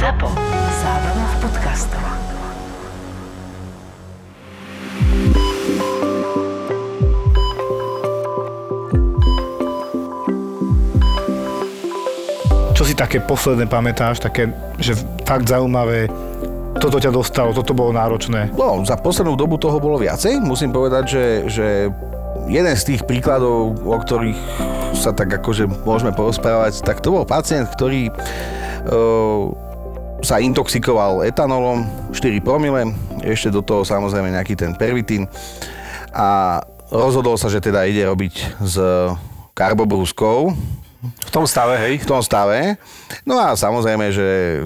[0.00, 0.32] ZAPO.
[0.80, 2.04] Zábrná v podcastov.
[12.72, 14.48] Čo si také posledné pamätáš, také,
[14.80, 14.96] že
[15.28, 16.08] fakt zaujímavé,
[16.80, 18.56] toto ťa dostalo, toto bolo náročné.
[18.56, 20.40] No, za poslednú dobu toho bolo viacej.
[20.40, 21.66] Musím povedať, že, že
[22.48, 24.40] jeden z tých príkladov, o ktorých
[24.96, 29.68] sa tak akože môžeme porozprávať, tak to bol pacient, ktorý uh,
[30.20, 32.92] sa intoxikoval etanolom, 4 promile,
[33.24, 35.24] ešte do toho samozrejme nejaký ten pervitín.
[36.12, 36.60] A
[36.92, 38.76] rozhodol sa, že teda ide robiť s
[39.56, 40.52] karbobrúskou,
[41.00, 41.94] V tom stave, hej?
[42.04, 42.76] v tom stave.
[43.24, 44.60] No a samozrejme, že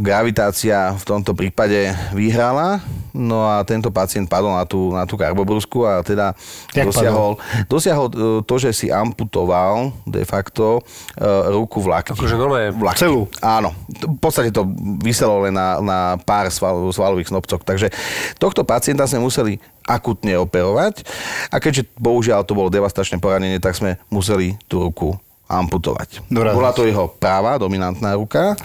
[0.00, 2.80] gravitácia v tomto prípade vyhrala.
[3.12, 6.32] No a tento pacient padol na tú, na tú karbobrusku a teda
[6.72, 7.38] Jak dosiahol,
[7.68, 10.82] dosiahol e, to, že si amputoval de facto
[11.14, 12.16] e, ruku v lakti.
[12.16, 13.04] Akože normálne v lakti.
[13.04, 13.28] celú?
[13.44, 13.76] Áno.
[13.86, 14.66] V podstate to
[15.04, 17.60] vyselo len na, na pár sval, svalových snopcov.
[17.60, 17.92] Takže
[18.40, 21.04] tohto pacienta sme museli akutne operovať
[21.52, 25.12] a keďže bohužiaľ to bolo devastačné poranenie, tak sme museli tú ruku
[25.48, 26.24] amputovať.
[26.32, 26.56] Dorazniť.
[26.56, 28.56] Bola to jeho práva, dominantná ruka.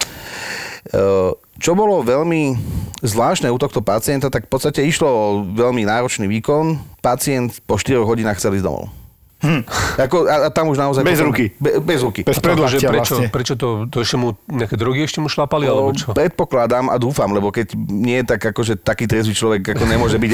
[0.87, 2.55] E, Čo bolo veľmi
[3.03, 6.79] zvláštne u tohto pacienta, tak v podstate išlo o veľmi náročný výkon.
[7.03, 8.87] Pacient po 4 hodinách chcel ísť domov.
[9.39, 9.63] Hm.
[9.95, 10.99] Ako, a, a tam už naozaj...
[10.99, 11.55] Bez ruky.
[11.55, 12.27] Be, bez ruky.
[12.27, 13.31] Bez predlaktia prečo, vlastne.
[13.31, 16.11] prečo to, to ešte mu nejaké drogy ešte mu šlapali, alebo čo?
[16.11, 20.31] Predpokladám a dúfam, lebo keď nie je tak akože taký trezvý človek, ako nemôže byť.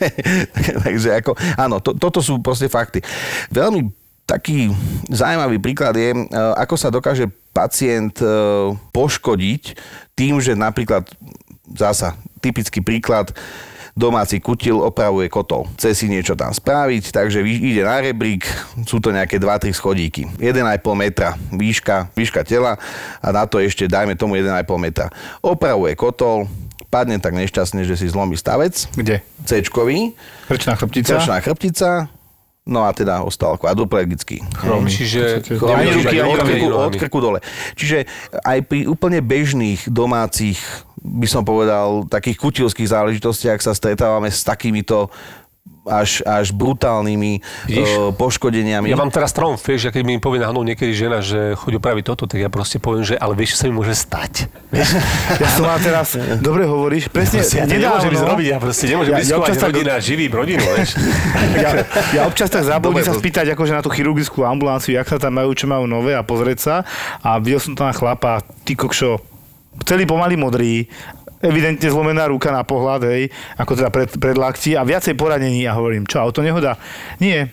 [0.88, 3.04] Takže ako, áno, to, toto sú proste fakty.
[3.52, 3.92] Veľmi
[4.24, 4.72] taký
[5.12, 6.20] zaujímavý príklad je, e,
[6.56, 8.26] ako sa dokáže pacient e,
[8.90, 9.62] poškodiť
[10.16, 11.06] tým, že napríklad,
[11.76, 13.32] zasa, typický príklad,
[13.94, 15.70] domáci kutil opravuje kotol.
[15.78, 18.42] Chce si niečo tam spraviť, takže ide na rebrík,
[18.84, 20.26] sú to nejaké 2-3 schodíky.
[20.42, 22.74] 1,5 metra výška, výška tela
[23.22, 25.14] a na to ešte dajme tomu 1,5 metra.
[25.40, 26.50] Opravuje kotol,
[26.90, 29.22] padne tak nešťastne, že si zlomí stavec, Kde?
[29.46, 30.14] C-čkový,
[30.50, 31.14] Krčná chrbtica?
[31.18, 31.90] Krčná chrbtica,
[32.64, 34.40] no a teda ostal kvadruplegický.
[34.56, 34.88] Chromy.
[34.88, 35.44] Čiže...
[35.68, 37.38] Ani ruky, ani od, krku, od krku dole.
[37.76, 38.08] Čiže
[38.40, 40.56] aj pri úplne bežných domácich,
[41.04, 45.12] by som povedal, takých kutilských záležitostiach sa stretávame s takýmito
[45.84, 48.88] až, až brutálnymi uh, poškodeniami.
[48.88, 52.04] Ja mám teraz tromf, vieš, a keď mi povie náhodou niekedy žena, že choď opraviť
[52.08, 54.48] toto, tak ja proste poviem, že ale vieš, čo sa mi môže stať.
[54.72, 54.88] Vieš?
[55.44, 58.84] Ja som mal teraz, dobre hovoríš, presne, Proste ja to nemôžem ísť robiť, ja proste
[58.88, 60.90] nemôžem Ja- ja riskovať tak- rodina, živím rodinu, vieš.
[61.64, 61.70] ja,
[62.16, 65.36] ja občas tak zabudím Dobre, sa spýtať akože na tú chirurgickú ambulanciu, jak sa tam
[65.36, 66.74] majú, čo majú nové a pozrieť sa.
[67.20, 69.20] A videl som tam chlapa, ty kokšo,
[69.82, 70.86] celý pomaly modrý,
[71.44, 73.28] evidentne zlomená ruka na pohľad, hej,
[73.60, 76.80] ako teda pred, pred lakti a viacej poranení a hovorím, čo, auto nehoda?
[77.20, 77.52] Nie,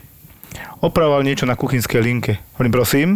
[0.81, 2.41] opravoval niečo na kuchynskej linke.
[2.57, 3.07] Hovorím, prosím.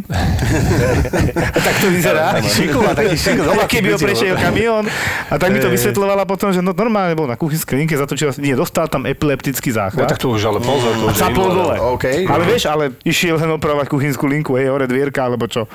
[1.65, 2.37] tak to vyzerá.
[2.45, 3.65] Šiková, taký šiková.
[3.65, 4.85] Keby ho prešiel kamión.
[5.27, 8.53] A tak mi to vysvetľovala potom, že no, normálne bol na kuchynskej linke, zatočil, nie,
[8.53, 10.07] dostal tam epileptický No záchvat.
[10.07, 11.75] tak to už ale pozor, to A zapol dole.
[11.97, 12.05] OK.
[12.29, 15.65] Ale vieš, ale išiel len opravovať kuchynskú linku, hej, hore dvierka, alebo čo.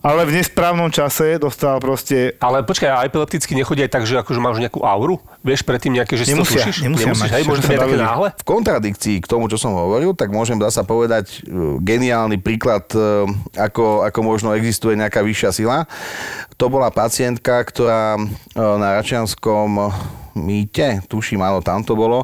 [0.00, 2.32] Ale v nesprávnom čase dostal proste...
[2.40, 5.20] Ale počkaj, a epilepticky nechodia aj tak, že akože máš nejakú auru?
[5.44, 6.76] Vieš predtým nejaké, že si Nemusia, to tušíš?
[6.88, 8.28] nemusia Nemusíš, mať, hej, môže to také náhle?
[8.32, 12.88] V kontradikcii k tomu, čo som hovoril, tak môžem dá sa povedať e, geniálny príklad,
[12.96, 13.28] e,
[13.60, 15.84] ako, ako možno existuje nejaká vyššia sila.
[16.56, 18.20] To bola pacientka, ktorá e,
[18.56, 19.92] na Račianskom
[20.32, 22.22] mýte, tuším, áno, tam to bolo,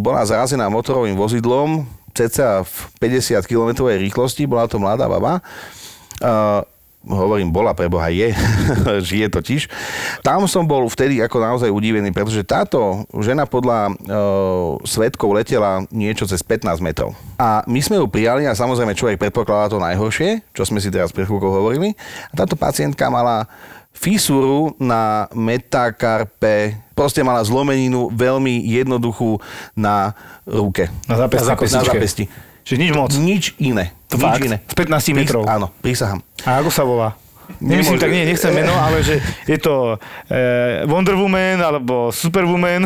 [0.00, 1.84] bola zrazená motorovým vozidlom,
[2.16, 5.44] cca v 50 km rýchlosti, bola to mladá baba.
[7.08, 8.36] Hovorím, bola preboha, je,
[9.08, 9.62] žije totiž.
[10.20, 13.92] Tam som bol vtedy ako naozaj udivený, pretože táto žena podľa e,
[14.84, 17.16] svetkov letela niečo cez 15 metrov.
[17.40, 21.08] A my sme ju prijali a samozrejme človek predpokladá to najhoršie, čo sme si teraz
[21.08, 21.96] pred chvíľkou hovorili.
[22.28, 23.48] A táto pacientka mala
[23.98, 29.42] fisúru na metakarpe, proste mala zlomeninu veľmi jednoduchú
[29.74, 30.14] na
[30.46, 30.86] ruke.
[31.10, 31.74] Na zápesti.
[31.74, 32.24] Na zápesti.
[32.68, 33.08] Čiže nič moc.
[33.16, 33.96] Nič iné.
[34.12, 34.44] To Nič fakt?
[34.44, 34.60] iné.
[34.60, 35.42] Z 15 metrov.
[35.42, 36.20] Prís- áno, prísahám.
[36.44, 37.16] A ako sa volá?
[37.58, 39.14] Nemyslím, Nemôže- tak nie, nechcem meno, ale že
[39.44, 39.96] je to
[40.28, 40.36] e,
[40.84, 42.84] Wonder Woman alebo Superwoman.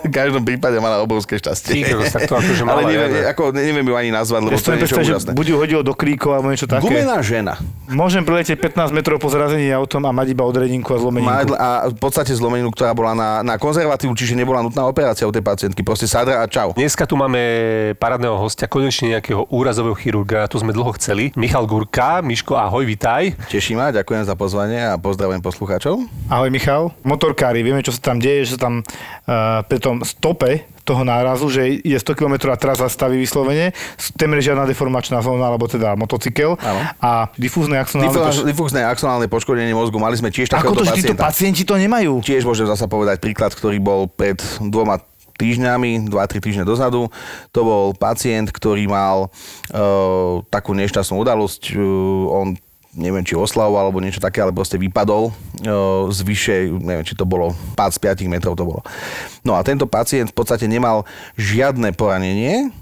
[0.00, 1.84] V každom prípade mala obrovské šťastie.
[2.10, 4.78] Tak to akože Ale neviem, ja- ako, neviem ju ani nazvať, lebo Ja to je
[4.80, 5.30] niečo úžasné.
[5.32, 6.80] buď ju hodil do kríkov alebo niečo také.
[6.82, 7.60] Gumená žena.
[7.86, 11.52] Môžem preletieť 15 metrov po zrazení autom a mať iba odredinku a zlomeninku.
[11.52, 15.40] a v podstate zlomeninu, ktorá bola na, na konzervatívu, čiže nebola nutná operácia u tej
[15.40, 15.82] pacientky.
[15.82, 16.72] Proste sadra a čau.
[16.72, 17.38] Dneska tu máme
[17.96, 21.30] parádneho hostia, konečne nejakého úrazového chirurga, to sme dlho chceli.
[21.34, 23.34] Michal Gurka, Miško, ahoj, vitaj.
[23.46, 26.06] Teší ma, Štefana, ďakujem za pozvanie a pozdravujem poslucháčov.
[26.30, 26.94] Ahoj Michal.
[27.02, 31.82] Motorkári, vieme, čo sa tam deje, že tam uh, pri tom stope toho nárazu, že
[31.82, 33.74] je 100 km a teraz zastaví vyslovene,
[34.14, 36.80] témer žiadna deformačná zóna, alebo teda motocykel Áno.
[37.02, 40.94] a difúzne axonálne Difúzne, poš- difúzne axonálne poškodenie mozgu, mali sme tiež Ako takéhoto to,
[40.94, 42.22] že títo pacienti to nemajú?
[42.22, 45.02] Tiež môžem zasa povedať príklad, ktorý bol pred dvoma
[45.34, 47.10] týždňami, 2-3 týždne dozadu.
[47.50, 51.74] To bol pacient, ktorý mal uh, takú nešťastnú udalosť.
[51.74, 52.46] Uh, on
[52.94, 57.22] neviem, či oslavoval alebo niečo také, ale proste vypadol uh, z vyššie, neviem, či to
[57.22, 58.82] bolo pád z 5 metrov to bolo.
[59.46, 61.06] No a tento pacient v podstate nemal
[61.38, 62.74] žiadne poranenie,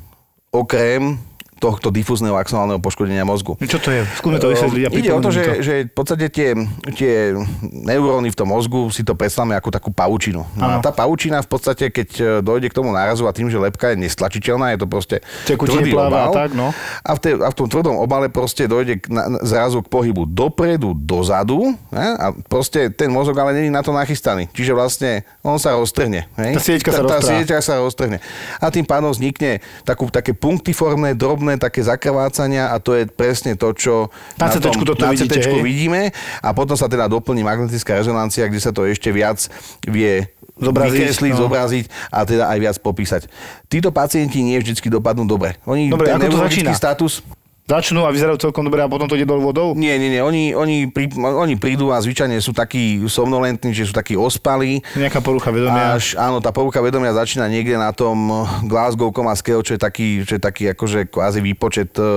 [0.48, 1.20] okrem
[1.58, 3.58] tohto difúzneho axonálneho poškodenia mozgu.
[3.58, 4.06] Čo to je?
[4.16, 5.52] Skúsme to vysvetliť a Ide o to, že, to.
[5.60, 6.54] že v podstate tie,
[6.94, 10.46] tie neuróny v tom mozgu si to predstavme ako takú pavučinu.
[10.54, 13.58] No a tá pavučina v podstate, keď e, dojde k tomu nárazu a tým, že
[13.58, 16.34] lepka je nestlačiteľná, je to proste Tekutine tvrdý pláva a obal.
[16.34, 16.68] tak, no.
[17.02, 20.28] A v, tej, a v tom tvrdom obale proste dojde k, na, zrazu k pohybu
[20.28, 22.06] dopredu, dozadu ne?
[22.14, 24.46] a proste ten mozog ale není na to nachystaný.
[24.52, 25.10] Čiže vlastne
[25.40, 26.28] on sa roztrhne.
[26.36, 26.52] hej?
[26.54, 28.20] Tá sieťka sa tá, tá sieťka sa roztrhne.
[28.60, 33.72] A tým pádom vznikne takú, také punktiformné, drobné, také zakrvácania a to je presne to,
[33.72, 36.12] čo Na CT-čku toto na vidíte, CT-čku vidíme
[36.44, 39.40] a potom sa teda doplní magnetická rezonancia, kde sa to ešte viac
[39.88, 40.28] vie
[40.58, 41.40] Zobraziť, vykresliť, no.
[41.46, 43.22] zobraziť a teda aj viac popísať.
[43.70, 45.54] Títo pacienti nie vždy dopadnú dobre.
[45.70, 46.74] Oni Dobre, ten ako to začína?
[46.74, 47.22] status
[47.68, 49.76] Začnú a vyzerajú celkom dobre a potom to ide dolu vodou?
[49.76, 50.24] nie, nie, nie.
[50.24, 54.80] Oni, oni, prí, oni prídu a zvyčajne sú takí somnolentní, že sú takí ospalí.
[54.96, 56.00] Nejaká porucha vedomia.
[56.00, 58.16] Až, áno, tá porucha vedomia začína niekde na tom
[58.64, 62.08] Glasgow Coma Scale, čo je taký, čo je taký akože kvázi výpočet e,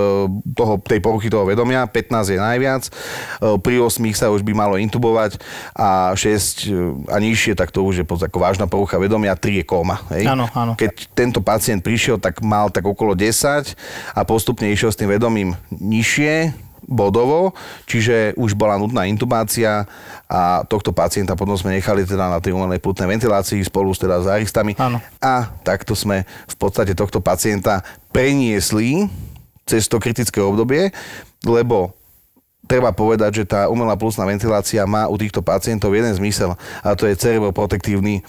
[0.56, 1.84] toho, tej poruchy toho vedomia.
[1.84, 2.84] 15 je najviac.
[2.88, 2.92] E,
[3.60, 5.36] Pri 8 sa už by malo intubovať
[5.76, 9.36] a 6 a nižšie, tak to už je pod- ako vážna porucha vedomia.
[9.36, 10.00] 3 je kóma.
[10.16, 10.32] Hej?
[10.32, 10.80] Áno, áno.
[10.80, 13.76] Keď tento pacient prišiel, tak mal tak okolo 10
[14.16, 15.41] a postupne išiel s tým vedomím
[15.72, 16.54] nižšie,
[16.92, 17.56] bodovo,
[17.88, 19.88] čiže už bola nutná intubácia
[20.28, 24.20] a tohto pacienta potom sme nechali teda na tej umelej plutnej ventilácii spolu s teda
[24.20, 25.00] s aristami Áno.
[25.24, 29.08] a takto sme v podstate tohto pacienta preniesli
[29.64, 30.92] cez to kritické obdobie,
[31.48, 31.96] lebo
[32.72, 37.04] treba povedať, že tá umelá plusná ventilácia má u týchto pacientov jeden zmysel a to
[37.04, 38.22] je cerebroprotektívny e,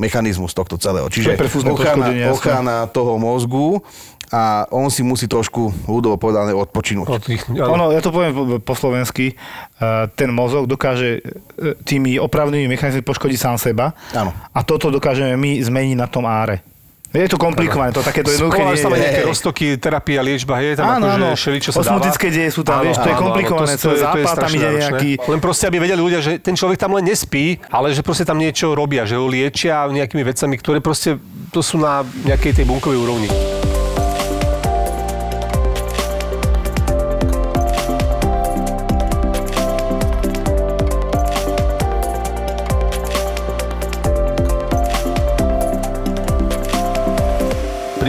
[0.00, 1.12] mechanizmus tohto celého.
[1.12, 3.84] Čiže perfúzne ochrana, ochrana toho mozgu
[4.30, 7.06] a on si musí trošku ľudovo povedané odpočinúť.
[7.10, 7.76] Od tých, áno.
[7.76, 13.02] Ono, ja to poviem po, po slovensky, uh, ten mozog dokáže uh, tými opravnými mechanizmy
[13.02, 14.30] poškodiť sám seba Áno.
[14.54, 16.62] a toto dokážeme my zmeniť na tom áre.
[17.10, 19.02] Je to komplikované, to takéto jednoduché Spoláš nie tam je.
[19.02, 21.82] nejaké roztoky, terapia, liečba, je tam Áno, áno, akože všeličo sa dáva.
[21.82, 24.82] osmotické deje sú tam, vieš, to je komplikované, celé zápal, tam strašne ide náročné.
[24.86, 25.10] nejaký...
[25.26, 28.38] Len proste, aby vedeli ľudia, že ten človek tam len nespí, ale že proste tam
[28.38, 31.18] niečo robia, že ho liečia nejakými vecami, ktoré proste,
[31.50, 33.26] to sú na nejakej tej bunkovej úrovni.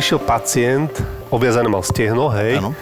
[0.01, 0.89] Prišiel pacient,
[1.29, 2.57] obviazané mal stehno, hej.
[2.57, 2.73] Áno.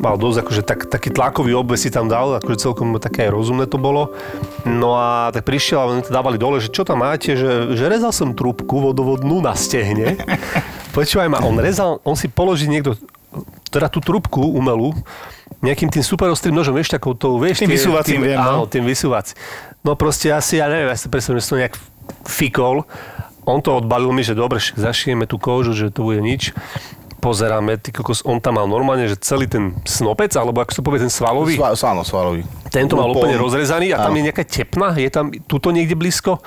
[0.00, 3.68] Mal dosť, akože tak, taký tlakový obves si tam dal, akože celkom také aj rozumné
[3.68, 4.16] to bolo.
[4.64, 8.32] No a tak prišiel a dávali dole, že čo tam máte, že, že rezal som
[8.32, 10.16] trúbku vodovodnú na stehne.
[10.96, 12.96] Počúvaj ma, on rezal, on si položí niekto,
[13.68, 14.96] teda tú trúbku umelú,
[15.60, 17.60] nejakým tým super ostrým nožom, vieš, takou tou, vieš...
[17.60, 18.64] Tým tie- vysúvacím, viem, no.
[18.64, 19.36] Áno, tým vysúvac.
[19.84, 21.76] No proste asi, ja neviem, ja si predstavím, že som nejak
[22.24, 22.88] fikol.
[23.44, 26.56] On to odbalil mi, že dobre, zašijeme tú kožu, že to bude nič.
[27.20, 30.84] Pozeráme, ty kokos, on tam mal normálne, že celý ten snopec, alebo ako sa to
[30.84, 32.44] povie, ten svalový, Sva, áno, svalový.
[32.68, 33.40] tento mal Úplne.
[33.40, 36.44] rozrezaný a tam je nejaká tepna, je tam tuto niekde blízko.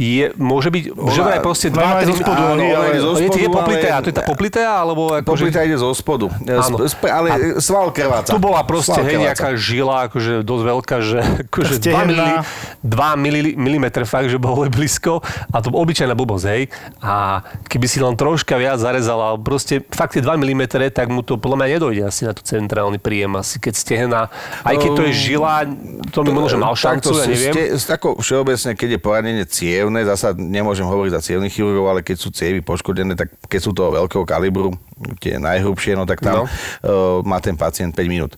[0.00, 3.04] Je, môže byť, že vraj proste Ona 2 aj 3 zo spodu, áno, ona ale-
[3.04, 5.28] zo je, je spodu, poplitea, ale- to je tá poplitea, alebo akože...
[5.44, 6.26] Poplita ide zo spodu.
[6.48, 6.76] Áno.
[6.88, 7.28] Sp- ale
[7.60, 8.32] sval krváca.
[8.32, 12.08] Tu bola proste, hej, nejaká žila, akože dosť veľká, že akože 2 Stehenná.
[12.08, 12.32] mili,
[12.80, 15.20] 2 mili, milimetre fakt, že bolo blízko
[15.52, 16.62] a to obyčajná blbosť, hej.
[17.04, 20.62] A keby si len troška viac zarezala, proste fakt tie 2 mm,
[20.96, 24.32] tak mu to podľa mňa nedojde asi na to centrálny príjem, asi keď stehená.
[24.64, 25.68] Aj keď to je žila,
[26.08, 27.76] to mi možno mal šancu, ja neviem.
[27.76, 29.44] Ste, ako všeobecne, keď je poranenie
[29.92, 33.70] cievne, zasa nemôžem hovoriť za cievnych chirurgov, ale keď sú cievy poškodené, tak keď sú
[33.70, 34.70] toho veľkého kalibru,
[35.18, 36.44] tie najhrubšie, no tak tam No.
[36.44, 36.50] uh,
[37.22, 38.36] má ten pacient 5 minút.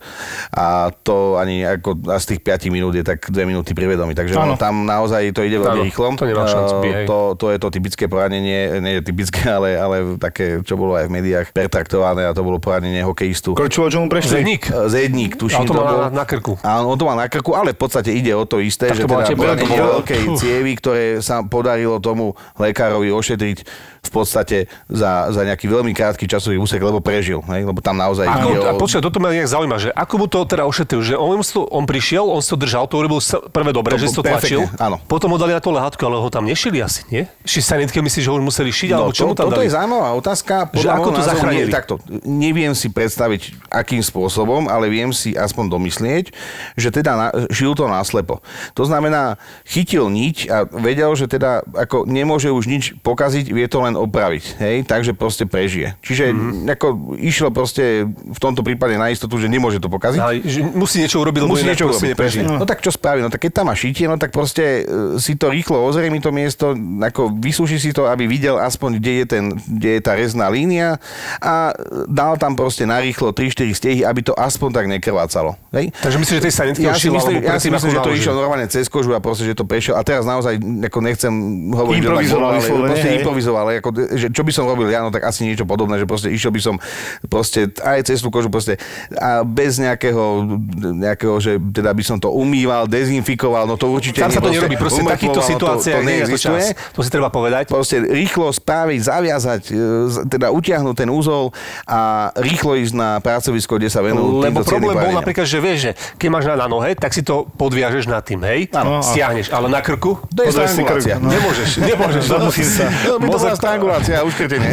[0.49, 4.15] A to ani ako a z tých 5 minút je tak 2 minúty pri vedomí.
[4.15, 6.15] Takže ono, tam naozaj to ide veľmi rýchlo.
[6.15, 9.75] to nemá šancu byť, Uh, to, to je to typické poranenie, nie je typické, ale,
[9.75, 13.53] ale také, čo bolo aj v médiách pertraktované a to bolo poranenie hokejistu.
[13.53, 14.41] Korčulo, čo mu prešli?
[14.41, 14.63] Zedník.
[14.87, 15.99] Zedník, tuším Ale to to bol.
[16.01, 16.53] na, na krku.
[16.63, 19.03] Áno, on to má na krku, ale v podstate ide o to isté, Tak že
[19.03, 20.37] to teda bolo Fú.
[20.39, 23.59] cievi, ktoré sa podarilo tomu lekárovi ošetriť
[24.03, 24.59] v podstate
[24.91, 27.39] za, za nejaký veľmi krátky časový úsek, lebo prežil.
[27.47, 27.63] Hej?
[27.63, 28.77] Lebo tam naozaj Ako, ide a o...
[28.77, 31.87] počkaj, toto ma nejak zaujíma, že ako mu to teda ošetril, že on, to, on
[31.87, 34.67] prišiel, on si to držal, to urobil prvé dobre, To že si to tlačil.
[34.77, 34.99] áno.
[35.07, 37.31] Potom ho dali na to lehátku, ale ho tam nešili asi, nie?
[37.47, 39.63] Ši sanitke myslíš, že ho už museli šiť, alebo No, čo mu to, tam toto
[39.63, 39.71] dali?
[39.71, 40.55] je zaujímavá otázka.
[40.75, 41.63] Že ako to zachránili?
[41.63, 41.95] Nie, takto,
[42.27, 46.35] neviem si predstaviť, akým spôsobom, ale viem si aspoň domyslieť,
[46.75, 48.43] že teda na, žil to náslepo.
[48.75, 53.79] To znamená, chytil niť a vedel, že teda ako nemôže už nič pokaziť, vie to
[53.79, 54.45] len opraviť.
[54.59, 54.77] Hej?
[54.85, 55.95] Takže proste prežije.
[56.01, 56.35] Čiže Mhm.
[56.35, 56.73] mm-hmm.
[56.73, 60.21] ako išlo proste v tomto prípade na istotu, že nemôže to pokaziť.
[60.21, 62.43] Ale, že musí niečo urobiť, Musí niečo urobiť, presne.
[62.45, 63.21] No tak čo spraví?
[63.21, 64.83] No tak keď tam má šitie, no tak proste e,
[65.17, 69.25] si to rýchlo ozriemi to miesto, ako vysúši si to, aby videl aspoň, kde je,
[69.27, 70.97] ten, kde je tá rezná línia
[71.39, 71.75] a
[72.07, 75.59] dal tam proste narýchlo 3-4 stehy, aby to aspoň tak nekrvácalo.
[75.71, 75.91] Hej?
[75.97, 78.67] Takže myslíš, že tej sanitky Ja si myslím, ja si myslím že to išlo normálne
[78.67, 79.95] cez kožu a proste, že to prešiel.
[79.95, 81.33] A teraz naozaj, ako nechcem
[81.71, 83.63] hovoriť, Improvizoval ale proste improvizoval.
[83.65, 86.31] ale Ako, že čo by som robil ja, no tak asi niečo podobné, že proste
[86.31, 86.79] išiel by som
[87.27, 88.79] proste aj cez tú kožu proste
[89.19, 90.47] a bez nejakého,
[90.95, 94.39] nejakého, že teda by som to umýval, dezinfikoval, no to určite Tam nie.
[94.39, 96.63] sa to nerobí, proste takýchto situáciách to, to nie je na to neexistuje.
[96.71, 96.95] čas.
[96.95, 97.67] To si treba povedať.
[97.67, 101.51] Proste rýchlo spraviť, zaviazať, e, teda utiahnuť ten úzol
[101.91, 105.93] a rýchlo ísť na pracovisko, kde sa venujú Lebo problém bol napríklad, že vieš, že
[106.23, 108.71] keď máš na, na nohe, tak si to podviažeš na tým, hej?
[108.71, 109.03] Áno.
[109.03, 110.23] Stiahneš, ale na krku?
[110.31, 111.19] To je strangulácia.
[111.19, 111.31] krk, no.
[111.33, 112.23] Nemôžeš, nemôžeš.
[112.23, 112.87] Sa.
[113.09, 113.27] No,
[113.73, 114.73] strangulácia a uškrtenie.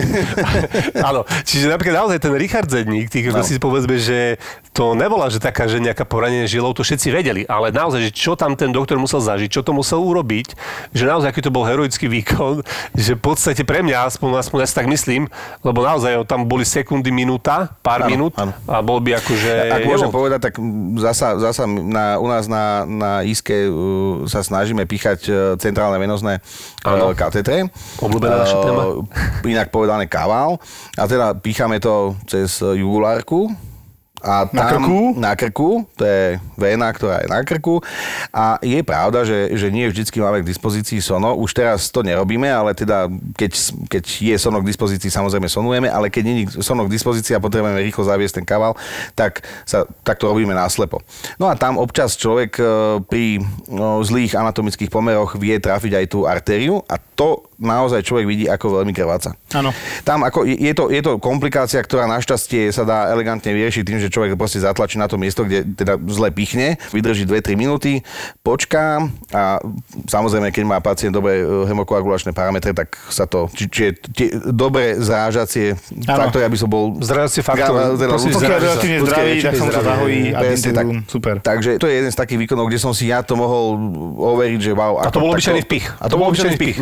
[1.10, 3.40] Áno, čiže napríklad naozaj ten Richard Zedník, ty, no.
[3.40, 4.36] Si povedzme, že
[4.76, 8.36] to nebola, že taká, že nejaká poranenie žilov, to všetci vedeli, ale naozaj, že čo
[8.36, 10.54] tam ten doktor musel zažiť, čo to musel urobiť,
[10.92, 12.60] že naozaj, aký to bol heroický výkon,
[12.92, 15.32] že v podstate pre mňa, aspoň, aspoň ja si tak myslím,
[15.64, 18.52] lebo naozaj tam boli sekundy, minúta, pár Áno, minút áno.
[18.68, 19.52] a bol by akože...
[19.72, 20.54] Ak môžem nebol- povedať, tak
[21.00, 26.44] zasa, zasa na, u nás na, na Iske uh, sa snažíme píchať uh, centrálne venozné
[26.84, 27.72] uh, katetre.
[28.04, 28.84] Obľúbená naša téma.
[29.46, 30.60] Inak povedané kavál.
[30.98, 33.50] A teda píchame to cez jugulárku.
[34.20, 35.00] A Na tam, krku?
[35.16, 37.80] Na krku, to je vena, ktorá je na krku.
[38.36, 41.40] A je pravda, že, že nie vždycky máme k dispozícii sono.
[41.40, 43.08] Už teraz to nerobíme, ale teda
[43.40, 43.52] keď,
[43.88, 47.44] keď je sono k dispozícii, samozrejme sonujeme, ale keď nie je sono k dispozícii a
[47.44, 48.76] potrebujeme rýchlo zaviesť ten kaval,
[49.16, 51.00] tak, sa, tak to robíme náslepo.
[51.40, 52.64] No a tam občas človek e,
[53.08, 53.40] pri
[53.72, 58.80] no, zlých anatomických pomeroch vie trafiť aj tú artériu a to naozaj človek vidí, ako
[58.80, 59.36] veľmi krváca.
[59.52, 59.76] Áno.
[60.02, 64.00] Tam ako, je, je, to, je to komplikácia, ktorá našťastie sa dá elegantne vyriešiť tým,
[64.00, 68.00] že človek proste zatlačí na to miesto, kde teda zle pichne, vydrží 2-3 minúty,
[68.40, 69.60] počká a
[70.06, 74.28] samozrejme, keď má pacient dobré e, hemokoagulačné parametre, tak sa to, či, či je tie
[74.46, 76.96] dobré zrážacie faktory, aby som bol...
[76.98, 78.60] Zrážacie faktory, Teda prosím, Pokiaľ sa.
[78.60, 79.86] relatívne zdravý, tak sa to zdravie.
[79.86, 80.86] zahojí a Presne tak.
[81.06, 81.36] super.
[81.40, 83.76] Takže to je jeden z takých výkonov, kde som si ja to mohol
[84.16, 84.98] overiť, že wow.
[84.98, 85.86] A to ako bol takto- obyčajný vpich.
[85.92, 86.78] A to bol obyčajný vpich.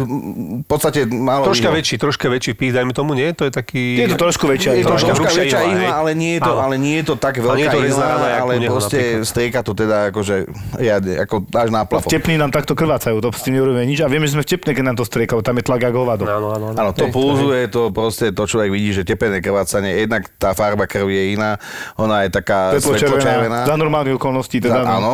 [0.67, 1.79] V podstate málo Troška iného.
[1.79, 3.31] väčší, troška väčší pich, dajme tomu, nie?
[3.39, 4.03] To je taký...
[4.03, 4.75] Je to trošku väčšia.
[4.75, 7.05] Je to Troška troška hrubšia väčšia ihla, ihla, ale nie je to, ale nie je
[7.07, 8.07] to tak Ale nie je veľká to ihla,
[8.43, 9.31] ale proste napríklad.
[9.31, 10.35] strieka to teda akože
[10.75, 12.11] riadne, ako až na V plafón.
[12.11, 14.03] tepni nám takto krvácajú, to s tým nerobíme nič.
[14.03, 16.23] A vieme, že sme v tepne, keď nám to strieka, tam je tlak ako hovado.
[16.27, 16.91] Áno, áno, áno.
[16.91, 21.25] To pulzuje, to proste, to človek vidí, že tepené krvácanie, jednak tá farba krvi je
[21.39, 21.55] iná,
[21.95, 23.63] ona je taká Svetlo-červená.
[23.63, 24.83] Za normálnych okolností teda.
[24.83, 24.91] No.
[24.99, 25.13] áno.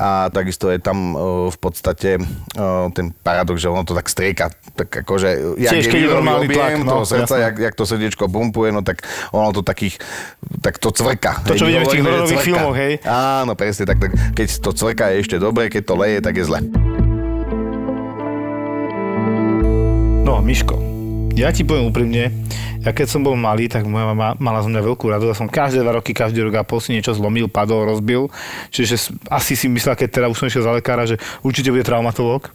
[0.00, 1.12] A takisto je tam
[1.52, 2.16] v podstate
[2.96, 4.48] ten paradox, že ono to tak strieka.
[4.86, 7.54] Tak akože, jak Tiež, je keď je výrobný normálny objem tlak, no, toho srdca, jak,
[7.58, 9.02] jak, to srdiečko pumpuje, no tak
[9.34, 9.98] ono to takých,
[10.62, 11.42] tak to cvrka.
[11.42, 12.92] To, čo Hej, my vidíme v tých hororových filmoch, hej?
[13.02, 16.44] Áno, presne, tak, tak keď to cvrka je ešte dobre, keď to leje, tak je
[16.46, 16.62] zle.
[20.22, 20.78] No, Miško,
[21.34, 22.30] ja ti poviem úprimne,
[22.86, 25.30] ja keď som bol malý, tak moja mama mala zo mňa veľkú radosť.
[25.34, 28.30] Ja som každé dva roky, každý rok a pol si niečo zlomil, padol, rozbil.
[28.70, 32.54] Čiže asi si myslela, keď teda už som išiel za lekára, že určite bude traumatológ,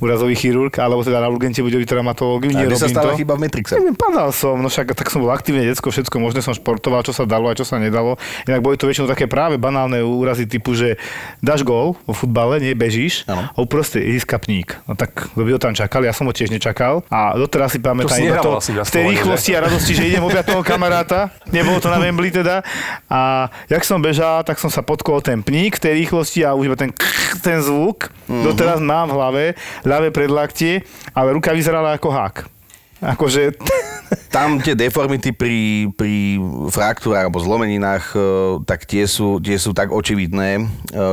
[0.00, 2.48] úrazový chirurg, alebo teda na urgente bude byť traumatológ.
[2.48, 3.20] A kde sa stala to.
[3.20, 3.76] chyba v Matrixe?
[3.76, 7.12] Neviem, padal som, no však tak som bol aktívne decko, všetko možné som športoval, čo
[7.12, 8.16] sa dalo a čo sa nedalo.
[8.44, 10.96] Inak boli to väčšinou také práve banálne úrazy typu, že
[11.38, 13.44] dáš gól vo futbale, nie bežíš Áno.
[13.46, 14.80] a uproste ide skapník.
[14.84, 17.78] No tak kto by ho tam čakal, ja som ho tiež nečakal a doteraz si
[17.78, 20.62] pamätám si nehrával to, asi na v tej rýchlosti a radosti, že idem objať toho
[20.62, 22.64] kamaráta, nebolo to na Wembley teda
[23.06, 23.20] a
[23.66, 26.64] jak som bežal, tak som sa potkol o ten pník v tej rýchlosti a už
[26.66, 26.90] iba ten,
[27.38, 28.46] ten zvuk, Mhm.
[28.46, 29.44] doteraz mám v hlave,
[29.90, 30.86] ľavé predlaktie,
[31.18, 32.59] ale ruka vyzerala ako hák.
[33.00, 33.56] Akože...
[34.30, 36.38] Tam tie deformity pri, pri
[36.70, 38.18] fraktúrach alebo zlomeninách, e,
[38.62, 40.50] tak tie sú, tie sú tak očividné.
[40.58, 40.62] E,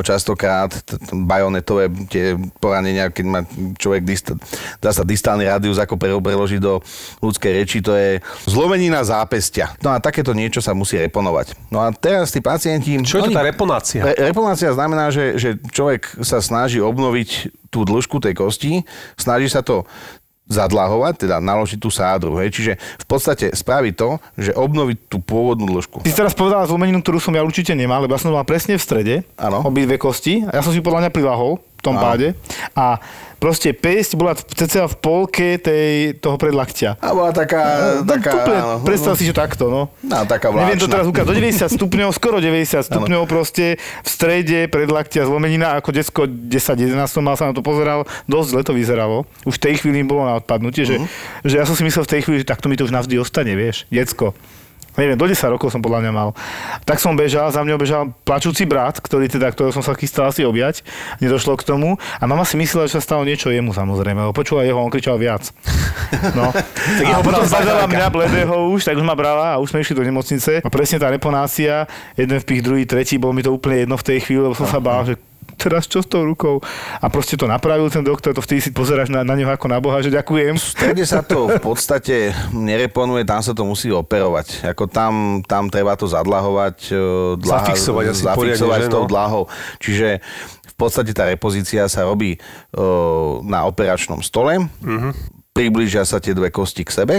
[0.06, 0.70] Častokrát
[1.14, 3.42] bajonetové tie poranenia, keď má
[3.78, 4.38] človek dist-
[4.82, 6.82] dá sa distálny rádius ako pre- preložiť do
[7.22, 9.74] ľudskej reči, to je zlomenina zápestia.
[9.82, 11.58] No a takéto niečo sa musí reponovať.
[11.74, 12.98] No a teraz tí pacienti...
[13.02, 14.02] Čo je to tá reponácia?
[14.02, 18.72] Re- reponácia znamená, že, že človek sa snaží obnoviť tú dĺžku tej kosti,
[19.20, 19.84] snaží sa to
[20.48, 22.40] zadlahovať, teda naložiť tú sádru.
[22.40, 22.56] Hej.
[22.56, 26.02] Čiže v podstate spraví to, že obnoví tú pôvodnú dĺžku.
[26.04, 28.80] Ty si teraz povedala zlomeninu, ktorú som ja určite nemal, lebo ja som mal presne
[28.80, 29.62] v strede, Áno.
[29.68, 32.04] obidve kosti, a ja som si podľa mňa prilahol v tom Áno.
[32.04, 32.28] páde
[32.76, 33.00] a
[33.38, 36.98] proste pesť bola cca v polke tej, toho predlaktia.
[37.00, 37.62] A bola taká...
[38.02, 39.94] No, taká Tuple, áno, predstav si, že takto, no.
[40.02, 40.94] No, taká Neviem to vláčna.
[40.98, 46.22] teraz ukázať, do 90 stupňov, skoro 90 stupňov proste v strede predlaktia zlomenina, ako decko
[46.26, 49.30] 10-11 som mal sa na to pozeral, dosť zle to vyzeralo.
[49.46, 50.98] Už v tej chvíli bolo na odpadnutie, že,
[51.46, 53.54] že ja som si myslel v tej chvíli, že takto mi to už navždy ostane,
[53.54, 54.34] vieš, decko.
[54.98, 56.34] Neviem, do 10 rokov som podľa mňa mal.
[56.82, 60.42] Tak som bežal, za mňou bežal plačúci brat, ktorý teda, ktorého som sa chystal asi
[60.42, 60.82] objať.
[61.22, 62.02] Nedošlo k tomu.
[62.18, 64.26] A mama si myslela, že sa stalo niečo jemu samozrejme.
[64.26, 65.54] Lebo počula jeho, on kričal viac.
[66.34, 66.50] No.
[66.98, 69.94] tak jeho potom zbadala mňa bledého už, tak už ma brala a už sme išli
[69.94, 70.66] do nemocnice.
[70.66, 71.86] A presne tá reponácia,
[72.18, 74.82] jeden vpich, druhý, tretí, bolo mi to úplne jedno v tej chvíli, lebo som sa
[74.82, 75.14] bál, že
[75.64, 76.62] teraz čo s tou rukou?
[76.98, 79.82] A proste to napravil ten doktor, to vtedy si pozeráš na, na neho ako na
[79.82, 80.56] Boha, že ďakujem.
[80.56, 84.70] Vtedy sa to v podstate nereponuje, tam sa to musí operovať.
[84.70, 86.96] Ako tam, tam treba to zadlahovať, e,
[87.42, 89.10] dlaha, Zafixovať asi zafixovať že tou no?
[89.10, 89.44] dlahou.
[89.82, 90.22] Čiže
[90.68, 92.40] v podstate tá repozícia sa robí e,
[93.44, 95.10] na operačnom stole, Mhm.
[95.52, 97.16] priblížia sa tie dve kosti k sebe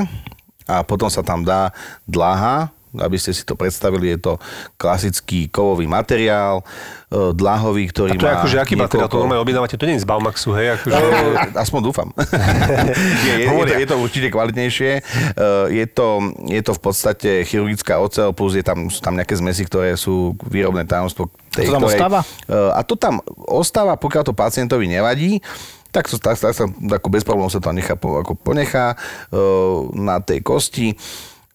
[0.65, 1.75] a potom sa tam dá
[2.07, 4.33] dlaha, aby ste si to predstavili, je to
[4.75, 6.65] klasický kovový materiál,
[7.07, 9.85] e, dlahový, ktorý A to je má akože aký materiál, to niekoľko- normálne objednávate, to
[9.85, 10.69] nie je z Baumaxu, hej?
[10.75, 12.09] Akože, Eh, Aspoň dúfam.
[13.27, 14.91] je, je, je, to, je to určite kvalitnejšie.
[14.95, 16.09] Eh, Je to,
[16.45, 20.17] je to v podstate chirurgická ocel, plus je tam, sú tam nejaké zmesy, ktoré sú
[20.43, 21.29] výrobné tajomstvo.
[21.51, 22.21] Tej, to tam ostáva?
[22.45, 25.41] Eh, A to tam ostáva, pokiaľ to pacientovi nevadí,
[25.89, 28.93] tak, to, tak, tak sa ako bez problémov sa to nechá, po- ako ponechá
[29.95, 30.93] na tej kosti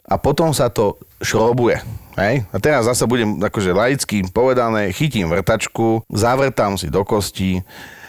[0.04, 1.82] a potom sa to šrobuje.
[2.14, 2.46] Hej?
[2.54, 7.66] A teraz zase budem akože laicky povedané, chytím vrtačku, zavrtám si do kosti,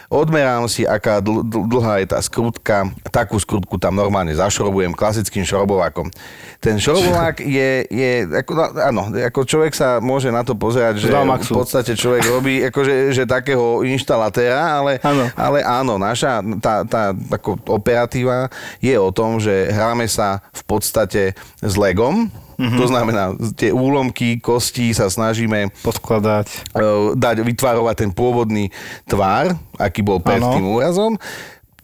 [0.09, 5.41] odmerám si, aká dl- dl- dlhá je tá skrutka, takú skrutku tam normálne zašrobujem klasickým
[5.41, 6.13] šrobovákom.
[6.61, 8.11] Ten šrobovák je, je
[8.45, 12.61] ako, no, áno, ako človek sa môže na to pozerať, že v podstate človek robí
[12.69, 15.25] akože, že takého inštalatéra, ale Áno.
[15.33, 21.33] ale áno, naša tá, tá ako operatíva je o tom, že hráme sa v podstate
[21.65, 22.79] s legom, mm-hmm.
[22.79, 23.23] to znamená,
[23.55, 26.75] tie úlomky kostí sa snažíme Podkladať.
[26.75, 28.71] e, dať, vytvárovať ten pôvodný
[29.05, 30.55] tvár, aký bol pred Áno.
[30.55, 31.15] tým úrazom.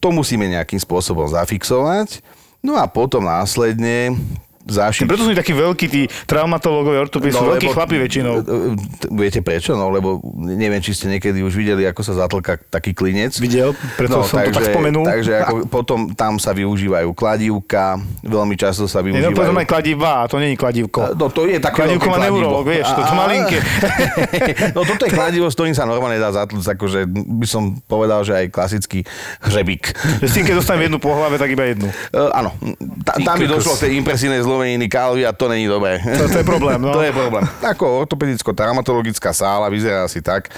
[0.02, 2.26] To musíme nejakým spôsobom zafixovať.
[2.62, 4.18] No a potom následne
[4.66, 8.34] zašiť Preto sú takí veľkí tí traumatológovia, ortopedi, sú veľkí chlapi väčšinou.
[8.42, 9.74] T- Viete prečo?
[9.74, 13.36] No, lebo neviem, či ste niekedy už videli, ako sa zatlka taký klinec.
[13.38, 15.06] Videl, preto som to tak spomenul.
[15.06, 19.62] Takže ako, potom tam sa využívajú kladívka, veľmi často sa Nie, no využívajú...
[19.62, 21.14] aj kladivá, to není kladívko.
[21.18, 23.58] No to je také Kladívko má neurolog, vieš, to, to malinké.
[24.76, 28.38] no toto je kladivo, s ktorým sa normálne dá zatlcť, akože by som povedal, že
[28.38, 29.00] aj klasický
[29.42, 29.94] hřebík.
[30.22, 31.90] S tým, keď dostanem jednu po hlave, tak iba jednu.
[32.14, 32.54] Áno,
[33.02, 36.04] Ta, tam by došlo k tej impresívnej zlomeniny kalvy a to není dobré.
[36.04, 36.92] To, to je problém, no.
[36.98, 37.48] To je problém.
[37.72, 40.52] Ako ortopedicko-traumatologická sála vyzerá asi tak,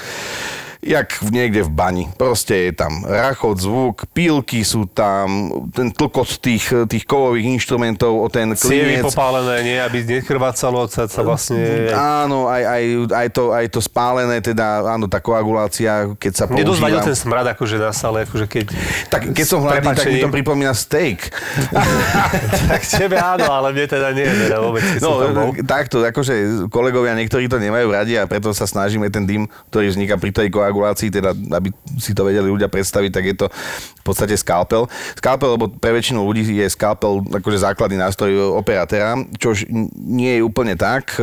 [0.84, 2.06] jak niekde v bani.
[2.16, 8.28] Proste je tam rachot, zvuk, pílky sú tam, ten tlkot tých, tých kovových inštrumentov o
[8.28, 9.08] ten cievy klinec.
[9.10, 11.90] popálené, nie, aby nekrvácalo, sa, sa vlastne...
[11.94, 17.00] Áno, aj, aj, aj, to, aj to spálené, teda áno, tá koagulácia, keď sa používa.
[17.00, 18.66] ten smrad, akože na sále, akože keď...
[19.08, 21.32] Tak keď som hladný, tak mi to pripomína steak.
[22.72, 27.62] tak tebe áno, ale mne teda nie, teda vôbec, No, takto, akože kolegovia niektorí to
[27.62, 30.73] nemajú radi a preto sa snažíme ten dym, ktorý vzniká pri tej koagulácii,
[31.14, 31.70] teda aby
[32.02, 33.48] si to vedeli ľudia predstaviť, tak je to
[34.00, 34.90] v podstate skalpel.
[35.16, 40.74] Skalpel, lebo pre väčšinu ľudí je skalpel akože základný nástroj operatéra, čož nie je úplne
[40.74, 41.16] tak.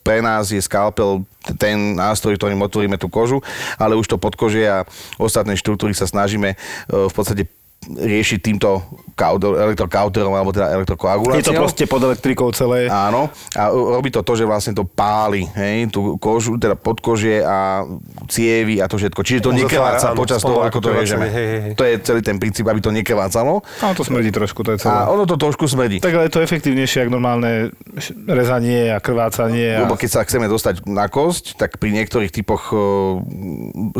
[0.00, 1.28] Pre nás je skalpel
[1.60, 3.44] ten nástroj, ktorým otvoríme tú kožu,
[3.76, 4.88] ale už to podkožie a
[5.20, 6.56] ostatné štruktúry sa snažíme
[6.88, 7.46] v podstate
[7.80, 8.84] riešiť týmto
[9.20, 11.52] elektrokauterom alebo teda Je elektrokoaguláciou.
[11.52, 12.88] to proste pod elektrikou celé.
[12.88, 17.84] Áno, a robí to to, že vlastne to páli, hej, tú kožu, teda podkožie a
[18.28, 19.20] cievy a to všetko.
[19.20, 21.28] Čiže to nekrváca áno, počas toho, ako to režeme.
[21.28, 21.72] hej, hej, hej.
[21.76, 23.60] To je celý ten princíp, aby to nekrvácalo.
[23.60, 24.96] No to smrdí trošku, to je celé.
[24.96, 26.00] A ono to trošku smrdí.
[26.00, 27.72] Tak ale je to efektívnejšie, ako normálne
[28.24, 29.76] rezanie a krvácanie.
[29.76, 29.84] A...
[29.84, 32.76] Lebo keď sa chceme dostať na kosť, tak pri niektorých typoch o,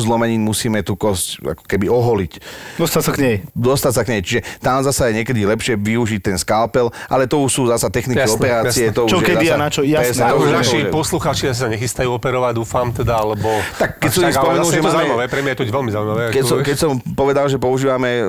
[0.01, 2.33] zlomenín musíme tú kosť ako keby oholiť.
[2.81, 3.37] Dostať sa k nej.
[3.71, 4.21] Dostať sa k nej.
[4.21, 8.19] Čiže tam zasa je niekedy lepšie využiť ten skalpel, ale to už sú zasa techniky
[8.19, 8.85] Jasné, operácie.
[8.91, 8.97] jasné.
[8.99, 10.11] To Čo, už kedy a na čo, jasné.
[10.11, 13.47] Presne, už naši poslucháči sa nechystajú operovať, dúfam teda, alebo...
[13.79, 15.91] Tak, keď som spomenul, zase že je to máme- zaujímavé, pre mňa je to veľmi
[15.91, 16.23] zaujímavé.
[16.31, 18.27] Keď som, keď som povedal, že používame uh,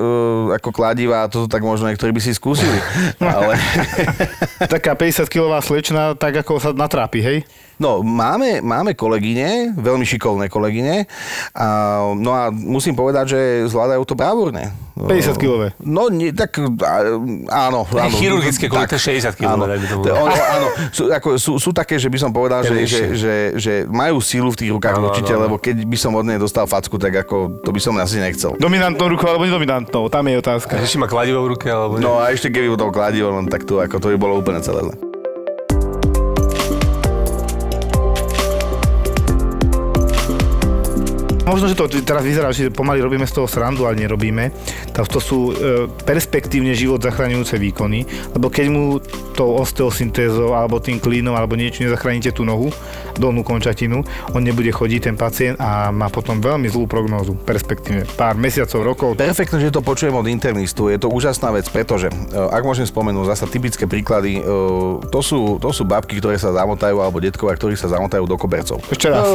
[0.52, 2.78] ako kladiva a toto, tak možno niektorí by si skúsili.
[3.18, 3.58] Ale,
[4.62, 7.38] Taká 50-kilová slečna, tak ako sa natrápi, hej?
[7.78, 11.06] No, máme, máme kolegyne, veľmi šikovné kolegyne.
[11.56, 11.66] A,
[12.16, 14.72] no a musím povedať, že zvládajú to bravúrne.
[14.92, 15.66] 50 kilové.
[15.80, 16.60] No, nie, tak
[17.48, 17.88] áno.
[17.88, 22.18] Áno chirurgické, je 60 kilové, Áno, ono, áno sú, ako, sú, sú, také, že by
[22.20, 25.56] som povedal, že, že, že, že, majú sílu v tých rukách Áno, určite, áno, lebo
[25.56, 28.54] keď by som od nej dostal facku, tak ako, to by som asi nechcel.
[28.60, 30.76] Dominantnou rukou alebo nedominantnou, tam je otázka.
[30.84, 32.04] Či má kladivo v ruke, alebo nie.
[32.04, 34.84] No a ešte keby to kladivo, len tak to, ako to by bolo úplne celé
[41.52, 44.48] Možno, že to teraz vyzerá, že pomaly robíme z toho srandu, ale nerobíme.
[44.96, 48.96] To, to sú e, perspektívne život zachraňujúce výkony, lebo keď mu
[49.36, 52.72] tou osteosyntézou alebo tým klínom alebo niečo nezachránite tú nohu,
[53.20, 54.00] dolnú končatinu,
[54.32, 59.10] on nebude chodiť ten pacient a má potom veľmi zlú prognózu, perspektívne pár mesiacov, rokov.
[59.20, 60.88] Perfektne, že to počujem od internistu.
[60.88, 64.42] Je to úžasná vec, pretože, e, ak môžem spomenúť zasa typické príklady, e,
[65.12, 68.80] to sú, to sú babky, ktoré sa zamotajú, alebo detkovia, ktorí sa zamotajú do kobercov.
[68.88, 69.28] Ešte raz.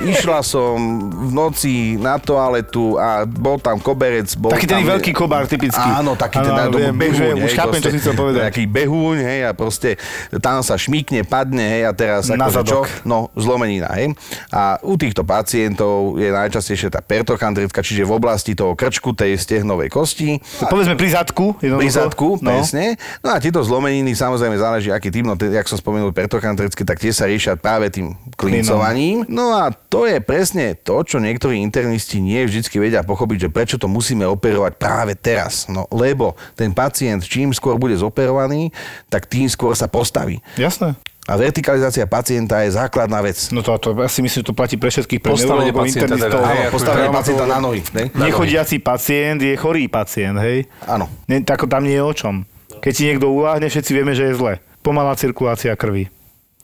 [0.00, 4.28] Išla som v noci na toaletu a bol tam koberec.
[4.38, 5.88] Bol Taký ten veľký kobár typický.
[5.98, 7.18] Áno, taký ten Áno, viem, behúň.
[7.18, 8.42] viem, už hej, chápem, čo proste, si chcel povedať.
[8.52, 9.90] Taký behúň, hej, a proste
[10.38, 12.80] tam sa šmíkne, padne, hej, a teraz Na akože čo?
[13.08, 14.12] No, zlomenina, hej.
[14.52, 19.88] A u týchto pacientov je najčastejšie tá pertokandritka, čiže v oblasti toho krčku, tej stehnovej
[19.88, 20.36] kosti.
[20.68, 21.56] Povedzme pri zadku.
[21.56, 22.48] Pri zadku, no.
[22.52, 23.00] presne.
[23.24, 27.12] No a tieto zlomeniny, samozrejme záleží, aký typ, no jak som spomenul, pertokantrické, tak tie
[27.14, 29.24] sa riešia práve tým klincovaním.
[29.28, 33.76] No a to je presne to, čo niektorí internisti nie vždy vedia pochopiť, že prečo
[33.80, 35.64] to musíme operovať práve teraz.
[35.72, 38.68] No lebo ten pacient čím skôr bude zoperovaný,
[39.08, 40.44] tak tým skôr sa postaví.
[40.60, 40.92] Jasné.
[41.22, 43.38] A vertikalizácia pacienta je základná vec.
[43.54, 46.38] No to, to ja si myslím, že to platí pre všetkých, pre Postavenie pacienta teda,
[46.50, 47.78] hej, postavenie pacienta na nohy.
[47.94, 48.10] Ne?
[48.10, 50.66] Nechodiaci pacient je chorý pacient, hej?
[50.82, 51.06] Áno.
[51.30, 52.42] Ne, tako tam nie je o čom.
[52.82, 54.58] Keď si niekto uláhne, všetci vieme, že je zle.
[54.82, 56.10] Pomalá cirkulácia krvi.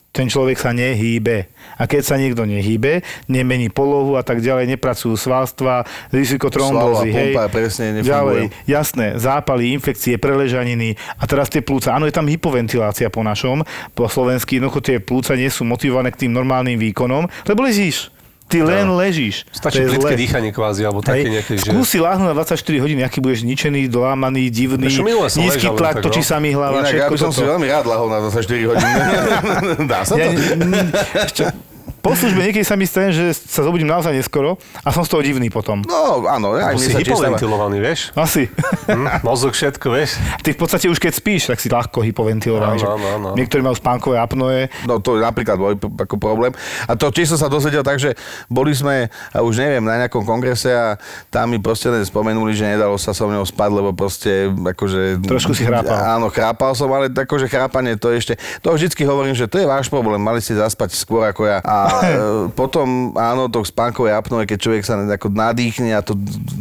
[0.09, 1.53] Ten človek sa nehýbe.
[1.77, 7.33] A keď sa niekto nehýbe, nemení polohu a tak ďalej, nepracujú svalstva, riziko trombózy, hej.
[7.37, 8.01] pumpa presne.
[8.01, 11.93] Ďalej, jasné, zápaly, infekcie, preležaniny a teraz tie plúca.
[11.93, 13.61] Áno, je tam hypoventilácia po našom,
[13.93, 18.09] po slovensky, jednoducho tie plúca nie sú motivované k tým normálnym výkonom, lebo ležíš.
[18.49, 19.45] Ty len ležíš.
[19.53, 21.69] Stačí plitké dýchanie kvázi, alebo také nejaké, že...
[21.69, 26.25] skúsi láhnuť na 24 hodín, aký budeš ničený, dolámaný, divný, nízky ležal tlak, tak, točí
[26.25, 26.29] no.
[26.33, 27.51] sa mi hlava, Inak ja všetko by som si toto.
[27.53, 28.89] veľmi rád lahol na 24 hodín.
[29.93, 30.25] Dá sa to?
[30.25, 30.29] Ja,
[31.99, 35.21] po službe niekedy sa mi stane, že sa zobudím naozaj neskoro a som z toho
[35.23, 35.83] divný potom.
[35.83, 38.15] No, áno, aj mne si sa hypoventilovaný, vieš?
[38.15, 38.47] Asi.
[38.87, 39.21] Hm?
[39.21, 40.15] Mozog, všetko, vieš?
[40.39, 42.79] Ty v podstate už keď spíš, tak si ľahko hypoventilovaný.
[42.79, 43.27] Áno, že áno, áno.
[43.35, 44.71] Niektorí majú spánkové apnoe.
[44.87, 46.55] No to je napríklad bol p- ako problém.
[46.87, 48.15] A to tiež som sa dozvedel tak, že
[48.47, 50.95] boli sme, a už neviem, na nejakom kongrese a
[51.27, 55.25] tam mi proste len spomenuli, že nedalo sa so mnou spať, lebo proste akože...
[55.25, 56.15] Trošku si chrápal.
[56.15, 58.39] Áno, chrápal som, ale akože chrápanie to ešte...
[58.63, 61.59] To vždycky hovorím, že to je váš problém, mali ste zaspať skôr ako ja.
[61.65, 61.88] A
[62.59, 66.15] potom, áno, to spánkové apnoe, keď človek sa ako nadýchne a to,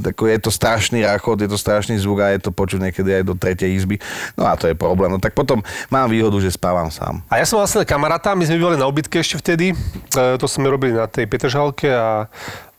[0.04, 3.24] ako je to strašný rachot, je to strašný zvuk a je to počuť niekedy aj
[3.26, 3.96] do tretej izby.
[4.34, 5.12] No a to je problém.
[5.12, 5.60] No tak potom
[5.92, 7.20] mám výhodu, že spávam sám.
[7.28, 9.76] A ja som vlastne kamaráta, my sme bývali na obytke ešte vtedy, e,
[10.40, 12.26] to sme robili na tej Petržalke a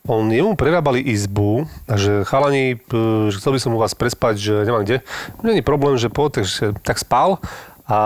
[0.08, 4.54] on jemu prerábali izbu že chalani, e, že chcel by som u vás prespať, že
[4.66, 5.06] nemám kde.
[5.44, 7.38] Není problém, že po, takže tak spal
[7.90, 8.00] a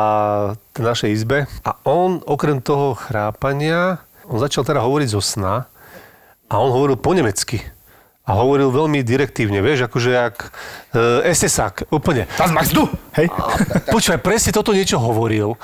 [0.55, 1.45] v našej izbe.
[1.67, 5.67] A on okrem toho chrápania, on začal teda hovoriť zo sna
[6.47, 7.59] a on hovoril po nemecky.
[8.23, 10.47] A hovoril veľmi direktívne, vieš, akože jak
[10.95, 12.23] e, SSák, úplne.
[12.39, 12.87] Das machst du!
[13.19, 13.27] Hej.
[13.91, 15.59] Počúvaj, presne toto niečo hovoril.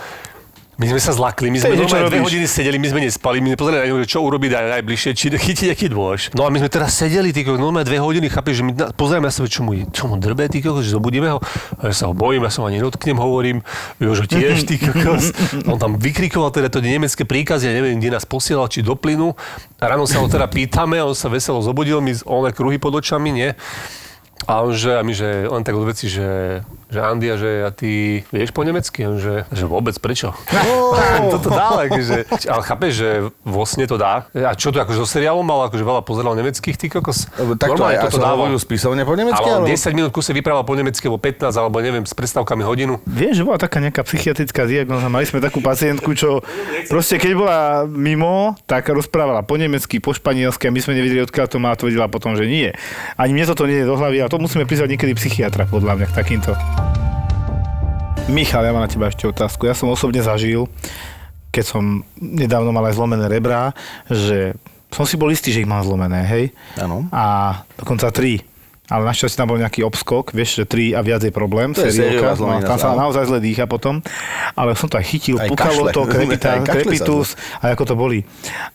[0.80, 3.60] My sme sa zlakli, my sme normálne dve hodiny sedeli, my sme nespali, my sme
[3.60, 6.32] pozerali že čo urobiť aj najbližšie, či chytí nejaký dôž.
[6.32, 9.34] No a my sme teraz sedeli, ty normálne dve hodiny, chápeš, že my pozeráme na
[9.36, 11.44] sebe, čo mu, čo mu drbe, ty kokos, že zobudíme ho.
[11.84, 13.60] A ja sa ho bojím, ja sa ho ani nedotknem, hovorím,
[14.00, 15.36] Jožo tiež, ty kokos.
[15.68, 19.36] On tam vykrikoval teda to nemecké príkazy, ja neviem, kde nás posielal, či do plynu.
[19.84, 23.36] A ráno sa ho teda pýtame, on sa veselo zobudil, my one kruhy pod očami,
[23.36, 23.52] nie?
[24.48, 28.24] A on že, a my, že len tak veci, že, že Andia, že a ty
[28.32, 29.04] vieš po nemecky?
[29.04, 30.32] On že, že vôbec, prečo?
[31.34, 33.10] Toto dá, akože, ale chápeš, že
[33.44, 34.26] vo sne to dá?
[34.32, 37.28] A čo to akože so seriálom mal, akože veľa pozeral nemeckých, ty kokos?
[37.60, 38.38] Takto Normálne aj, toto toto dával.
[38.48, 39.44] hovoril spisovne po nemecky?
[39.44, 42.94] Ale alebo- 10 minút kuse vyprával po nemecky, alebo 15, alebo neviem, s prestávkami hodinu.
[43.06, 45.12] Viem, že bola taká nejaká psychiatrická diagnóza.
[45.12, 46.42] Mali sme takú pacientku, čo
[46.88, 51.48] proste keď bola mimo, tak rozprávala po nemecky, po španielsky a my sme nevedeli, odkiaľ
[51.50, 52.72] to má a tvrdila potom, že nie.
[53.20, 56.14] Ani mne toto nie je do hlavy to musíme prizvať niekedy psychiatra, podľa mňa, k
[56.14, 56.54] takýmto.
[58.30, 59.66] Michal, ja mám na teba ešte otázku.
[59.66, 60.70] Ja som osobne zažil,
[61.50, 63.74] keď som nedávno mal aj zlomené rebrá,
[64.06, 64.54] že
[64.94, 66.54] som si bol istý, že ich mám zlomené, hej?
[66.78, 67.10] Áno.
[67.10, 68.46] A dokonca tri.
[68.90, 71.72] Ale našťastie tam bol nejaký obskok, vieš, že 3 a viac je problém.
[71.78, 74.02] To je serióka, zlomenina, tam sa naozaj zle dýcha potom,
[74.58, 75.96] ale som to aj chytil, Aj pukalo kašle.
[75.96, 78.26] to, krepita, Aj krepitus a ako to boli.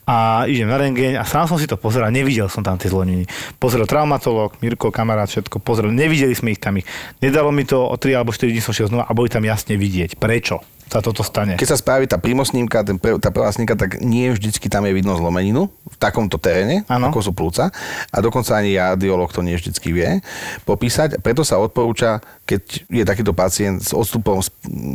[0.07, 3.27] A idem na rengeň a sám som si to pozeral, nevidel som tam tie zlomeniny.
[3.59, 6.87] Pozrel traumatolog, Mirko, kamarát, všetko, pozrel, nevideli sme ich tam ich.
[7.19, 9.75] Nedalo mi to o 3 alebo 4 dní som šiel znova a boli tam jasne
[9.75, 10.15] vidieť.
[10.15, 11.59] Prečo sa toto stane?
[11.59, 15.17] Keď sa spraví tá primosnímka, ten tá prvá snímka, tak nie vždycky tam je vidno
[15.19, 15.73] zlomeninu
[16.05, 17.09] takomto teréne, Áno.
[17.09, 17.73] ako sú plúca.
[18.13, 20.21] A dokonca ani radiolog to nie vždycky vie
[20.63, 21.17] popísať.
[21.19, 24.45] Preto sa odporúča, keď je takýto pacient s odstupom,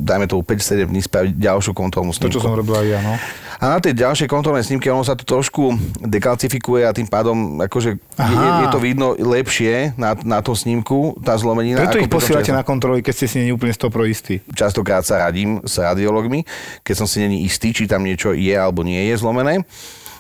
[0.05, 2.37] dajme to 5-7 dní, spraviť ďalšiu kontrolnú To, snímku.
[2.37, 3.17] čo som robil aj ja, no.
[3.59, 7.89] A na tej ďalšej kontrolnej snímke ono sa to trošku dekalcifikuje a tým pádom akože
[7.89, 8.63] je, je, Aha.
[8.63, 11.83] je to vidno lepšie na, na tom snímku, tá zlomenina.
[11.83, 14.39] Preto ich posielate na kontroly, keď ste si nie úplne 100 pro istí.
[14.51, 16.47] častokrát sa radím s radiologmi,
[16.81, 19.63] keď som si není istý, či tam niečo je alebo nie je zlomené.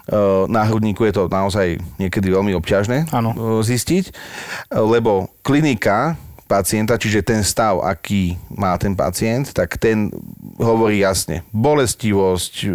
[0.09, 0.15] Eh,
[0.47, 3.29] Na hrudníku je to naozaj niekedy veľmi obťažné Áno.
[3.31, 4.09] eh, zistiť,
[4.71, 6.17] lebo klinika
[6.49, 10.09] pacienta, čiže ten stav, aký má ten pacient, tak ten
[10.57, 11.45] hovorí jasne.
[11.53, 12.73] Bolestivosť, eh,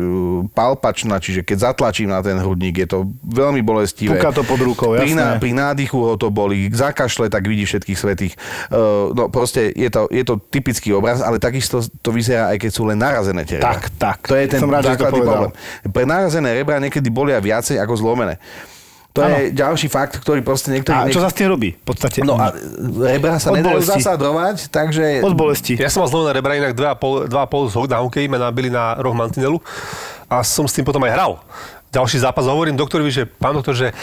[0.55, 4.15] palpačná, čiže keď zatlačím na ten hrudník, je to veľmi bolestivé.
[4.15, 5.43] Puká to pod rukou, pri, jasné.
[5.43, 8.39] pri nádychu ho to boli, zakašle, tak vidí všetkých svetých.
[8.71, 12.71] Uh, no proste je to, je to typický obraz, ale takisto to vyzerá aj keď
[12.71, 13.59] sú len narazené tie.
[13.59, 14.19] Tak, tak.
[14.31, 15.51] To je ten Som rád, že to povedal.
[15.51, 15.53] problém.
[15.91, 18.39] Pre narazené rebra niekedy bolia viacej ako zlomené.
[19.15, 19.31] To Áno.
[19.31, 20.91] je ďalší fakt, ktorý proste niektorí...
[20.91, 21.71] A čo sa s tým robí?
[21.71, 22.51] V podstate No a
[23.07, 24.03] rebra sa Od nedajú bolesti.
[24.03, 25.23] zasadrovať, takže...
[25.23, 25.79] od bolesti.
[25.79, 29.63] Ja som mal zlomené rebra inak 2,5 2,5 na hokeji, ma nabili na roh mantinelu
[30.27, 31.33] a som s tým potom aj hral.
[31.95, 33.95] Ďalší zápas hovorím doktorovi, že pán doktor, že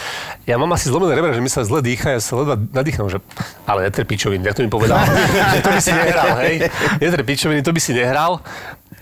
[0.48, 3.20] ja mám asi zlomené rebra, že mi sa zle dýcha, ja sa ledva nadýcham, že
[3.68, 4.96] ale netrp pičoviny, jak to mi povedal,
[5.52, 6.72] že to by si nehral, hej,
[7.04, 8.40] netrp pičoviny, to by si nehral.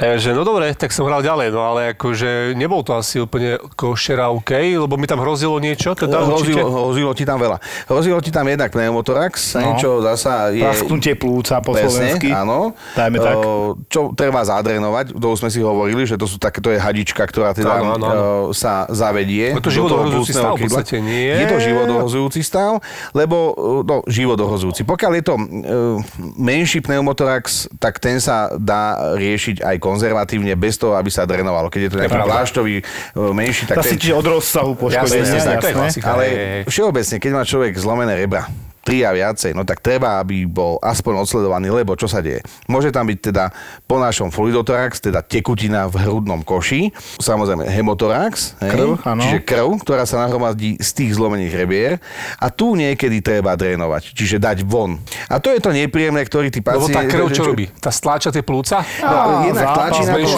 [0.00, 3.60] E, že no dobre, tak som hral ďalej, no ale akože nebol to asi úplne
[3.74, 6.56] košer a OK, lebo mi tam hrozilo niečo, teda určite.
[6.56, 7.60] Hrozilo, hrozilo ti tam veľa.
[7.84, 9.76] Hrozilo ti tam jednak pneumotorax, No.
[9.76, 10.64] čo zasa je...
[10.64, 12.32] Prasknutie plúca po Presne, slovensky.
[12.32, 12.72] áno.
[12.96, 13.36] Dajme tak.
[13.36, 13.44] O,
[13.86, 17.20] čo treba zadrenovať, to už sme si hovorili, že to sú také, to je hadička,
[17.22, 18.22] ktorá teda Áno, áno, áno.
[18.48, 19.52] o, sa zavedie.
[19.52, 21.28] Je to životohrozujúci stav v podstate, nie?
[21.30, 22.80] Je to životohrozujúci stav,
[23.12, 24.82] lebo, no, životohrozujúci.
[24.82, 25.42] Pokiaľ je to e,
[26.36, 27.44] menší pneumotorax,
[27.76, 31.66] tak ten sa dá riešiť aj konzervatívne, bez toho, aby sa drenovalo.
[31.66, 32.32] Keď je to nejaký pravda.
[32.38, 32.82] plášťový, e,
[33.34, 33.98] menší, tak Zase ten...
[33.98, 35.42] čiže od rozsahu poškodenia.
[36.06, 36.62] Ale hej, hej.
[36.70, 38.46] všeobecne, keď má človek zlomené rebra,
[38.80, 42.40] tri a viacej, no tak treba, aby bol aspoň odsledovaný, lebo čo sa deje?
[42.64, 43.52] Môže tam byť teda
[43.84, 46.88] po našom fluidotorax, teda tekutina v hrudnom koši,
[47.20, 49.20] samozrejme hemotorax, hej, áno.
[49.20, 51.92] čiže krv, ktorá sa nahromadí z tých zlomených rebier
[52.40, 54.96] a tu niekedy treba drénovať, čiže dať von.
[55.28, 56.96] A to je to nepríjemné, ktorý ty Lebo pacient...
[56.96, 57.68] tá krv čo robí?
[57.76, 58.80] Tá stláča tie plúca?
[59.04, 60.28] No, jednak zápas, tlačí na to,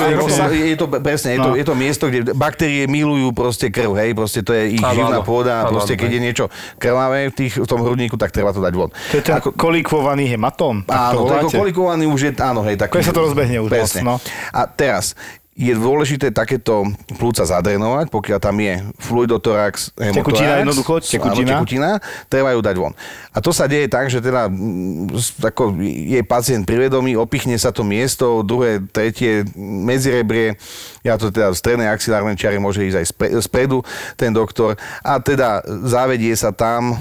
[0.42, 1.58] a je to, presne, je, to, No.
[1.58, 5.62] je to miesto, kde baktérie milujú proste krv, hej, proste to je ich živná pôda
[5.62, 6.44] a proste keď je niečo
[6.80, 8.88] krvavé v, tých, v tom hrudníku, tak treba to dať von.
[8.88, 9.52] To je ten Ako...
[9.52, 10.88] kolikovaný hematóm.
[10.88, 13.04] tak Áno, to kolikovaný už je, áno, hej, taký.
[13.04, 14.00] Sa to rozbehne už Presne.
[14.02, 14.32] moc, no.
[14.56, 15.12] A teraz,
[15.52, 16.88] je dôležité takéto
[17.20, 20.24] plúca zadrenovať, pokiaľ tam je fluidotorax, hemotorax.
[20.24, 21.44] Tekutina jednoducho, tekutina.
[21.44, 21.90] Áno, tekutina,
[22.32, 22.96] treba ju dať von.
[23.36, 25.12] A to sa deje tak, že teda mm,
[25.44, 30.56] ako je pacient privedomý, opichne sa to miesto, druhé, tretie medzirebrie,
[31.04, 33.84] ja to teda v strednej axilárnej čiare môže ísť aj spre, spredu
[34.16, 36.96] ten doktor a teda zavedie sa tam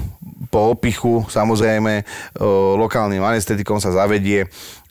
[0.52, 2.04] po opichu, samozrejme,
[2.36, 4.44] o, lokálnym anestetikom sa zavedie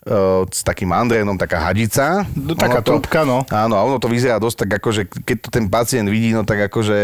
[0.09, 2.25] o, s takým andrénom, taká hadica.
[2.33, 3.45] No, taká to- trúbka, no.
[3.53, 6.65] Áno, a ono to vyzerá dosť tak, akože keď to ten pacient vidí, no tak
[6.65, 6.97] akože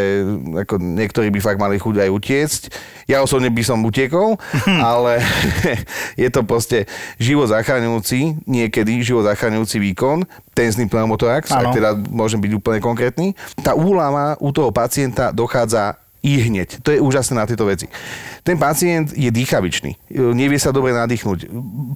[0.65, 2.62] ako niektorí by fakt mali chuť aj utiecť.
[3.06, 4.41] Ja osobne by som utiekol,
[4.89, 5.22] ale
[6.26, 6.89] je to proste
[7.22, 10.26] život zachraňujúci, niekedy život zachraňujúci výkon,
[10.58, 13.38] tenzný pneumotorax, ak teda môžem byť úplne konkrétny.
[13.62, 16.84] Tá úlava u toho pacienta dochádza i hneď.
[16.84, 17.88] To je úžasné na tieto veci.
[18.44, 19.96] Ten pacient je dýchavičný.
[20.12, 21.40] Nevie sa dobre nadýchnuť.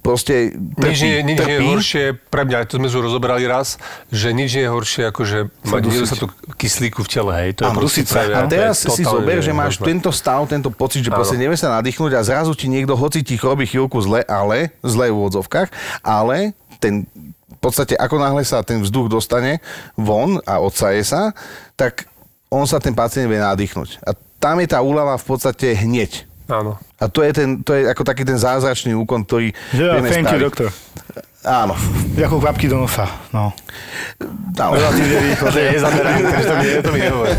[0.00, 1.66] Proste trpí, Nič nie, nič nie je trpí.
[1.68, 3.76] horšie, pre mňa, to sme už rozoberali raz,
[4.08, 7.50] že nič nie je horšie, ako že mať nedostatok kyslíku v tele, hej.
[7.56, 7.72] To je
[8.04, 9.88] pre mňa, A teraz si zober, že máš nemožné.
[9.92, 11.20] tento stav, tento pocit, že Áno.
[11.20, 15.08] proste nevie sa nadýchnuť a zrazu ti niekto, hoci ti robí chvíľku zle, ale, zle
[15.08, 15.68] v úvodzovkách,
[16.00, 17.04] ale ten
[17.52, 19.62] v podstate ako náhle sa ten vzduch dostane
[19.94, 21.30] von a odsaje sa,
[21.78, 22.10] tak
[22.52, 24.04] on sa ten pacient vie nadýchnuť.
[24.04, 26.28] A tam je tá úlava v podstate hneď.
[26.52, 26.76] Áno.
[27.00, 30.28] A to je, ten, to je ako taký ten zázračný úkon, ktorý Že, vieme thank
[30.28, 30.44] you, spraviť.
[30.44, 30.68] doktor.
[31.42, 31.74] Áno.
[32.14, 33.08] Ako kvapky do nosa.
[33.32, 33.56] No.
[34.60, 34.72] Áno.
[34.76, 35.48] Relatívne rýchlo.
[35.48, 37.34] To je zamerané, takže to mi, to mi nehovorí.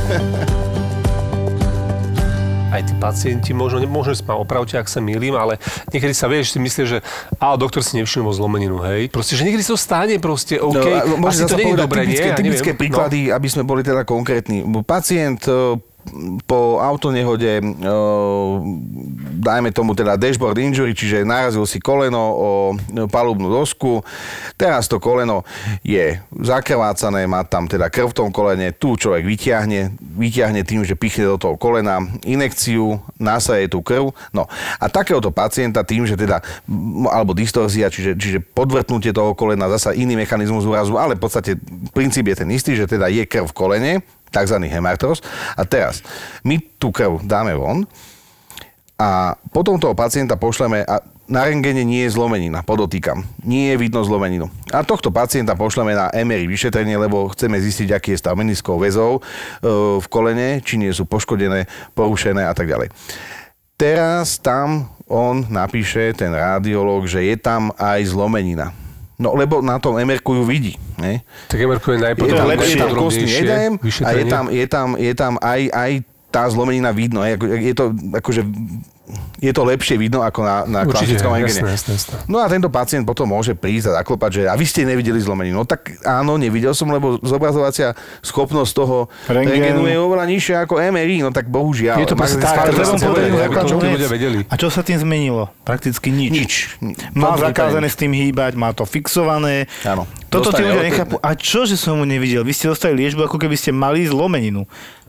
[2.73, 5.61] Aj tí pacienti, možno, možno ma opravte, ak sa milím, ale
[5.93, 6.99] niekedy sa vieš, si myslíš, že
[7.37, 9.13] a doktor si nevšimol zlomeninu, hej.
[9.13, 10.81] Proste, že niekedy sa to stane proste, OK,
[11.21, 12.39] no, asi to nie je dobré, typické, nie?
[12.41, 12.81] Typické neviem.
[12.81, 14.65] príklady, aby sme boli teda konkrétni.
[14.89, 15.45] Pacient
[16.45, 17.63] po autonehode e,
[19.39, 22.49] dajme tomu teda dashboard injury, čiže narazil si koleno o
[23.09, 24.03] palubnú dosku,
[24.59, 25.47] teraz to koleno
[25.81, 30.99] je zakrvácané, má tam teda krv v tom kolene, tu človek vyťahne, vyťahne tým, že
[30.99, 34.45] pichne do toho kolena inekciu, nasaje tú krv, no
[34.79, 36.43] a takéhoto pacienta tým, že teda,
[37.09, 41.51] alebo distorzia, čiže, čiže podvrtnutie toho kolena, zasa iný mechanizmus úrazu, ale v podstate
[41.91, 43.93] princíp je ten istý, že teda je krv v kolene,
[44.33, 44.57] tzv.
[44.65, 45.21] hemartros.
[45.53, 46.01] A teraz,
[46.41, 47.85] my tú krv dáme von
[48.97, 53.23] a potom toho pacienta pošleme a na rengene nie je zlomenina, podotýkam.
[53.47, 54.51] Nie je vidno zlomeninu.
[54.75, 59.17] A tohto pacienta pošleme na MRI vyšetrenie, lebo chceme zistiť, aký je stav meniskov väzov
[59.17, 59.21] e,
[60.03, 61.63] v kolene, či nie sú poškodené,
[61.95, 62.91] porušené a tak ďalej.
[63.79, 68.82] Teraz tam on napíše, ten radiológ, že je tam aj zlomenina.
[69.21, 70.73] No lebo na tom mr ju vidí.
[70.97, 71.21] Ne?
[71.47, 75.33] Tak MR je najpodrobnejšie, je tam kostný edém a je tam, je tam, je tam
[75.37, 75.91] aj, aj
[76.33, 77.21] tá zlomenina vidno.
[77.21, 77.37] Je,
[77.69, 78.41] je to akože
[79.43, 82.15] je to lepšie vidno ako na, na Určite, klasickom jasné, jasné.
[82.31, 85.59] No a tento pacient potom môže prísť a zaklopať, že a vy ste nevideli zlomeninu.
[85.59, 91.19] No tak áno, nevidel som, lebo zobrazovacia schopnosť toho rengenu je oveľa nižšia ako MRI,
[91.19, 91.99] no tak bohužiaľ.
[91.99, 94.47] Je to proste tak, treba ľudia vedeli.
[94.47, 95.51] A čo sa tým zmenilo?
[95.67, 96.31] Prakticky nič.
[96.31, 96.53] Nič.
[97.11, 99.67] Má zakázané s tým hýbať, má to fixované.
[99.83, 100.07] Áno.
[100.31, 101.19] Toto tí ľudia nechápu.
[101.19, 102.47] A čo, že som mu nevidel?
[102.47, 104.63] Vy ste dostali liečbu, ako keby ste mali zlomeninu.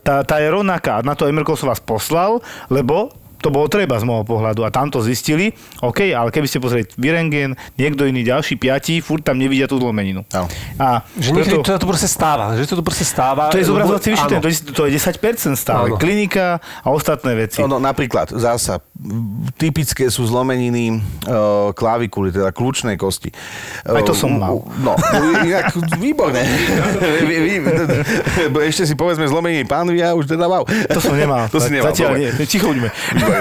[0.05, 1.01] Tá, tá je rovnaká.
[1.01, 3.09] Na to Emerko som vás poslal, lebo
[3.45, 6.89] to bolo treba z môjho pohľadu a tam to zistili, OK, ale keby ste pozreli
[6.97, 10.25] Virengen, niekto iný, ďalší piati, furt tam nevidia tú zlomeninu.
[10.31, 10.49] Áno.
[10.75, 13.53] A Že niekedy to, to proste stáva, že to tu proste stáva.
[13.53, 15.21] to je zobrazovací vyšetrenie, to, je- to je 10%
[15.55, 15.93] stále.
[15.93, 16.01] Áno.
[16.01, 17.61] Klinika a ostatné veci.
[17.61, 18.81] No, no napríklad, zasa,
[19.55, 23.29] typické sú zlomeniny uh, klavikuly, teda kľúčnej kosti.
[23.85, 24.55] Aj to som Uh, mal.
[24.81, 24.97] No,
[25.45, 26.43] inak výborné.
[28.65, 30.65] Ešte si povedzme zlomeniny pánu, ja už teda mal.
[30.65, 31.47] To som nemal.
[31.53, 31.93] to si nemal.
[31.93, 32.31] Zatiaľ nie.
[32.45, 32.89] Ticho buďme.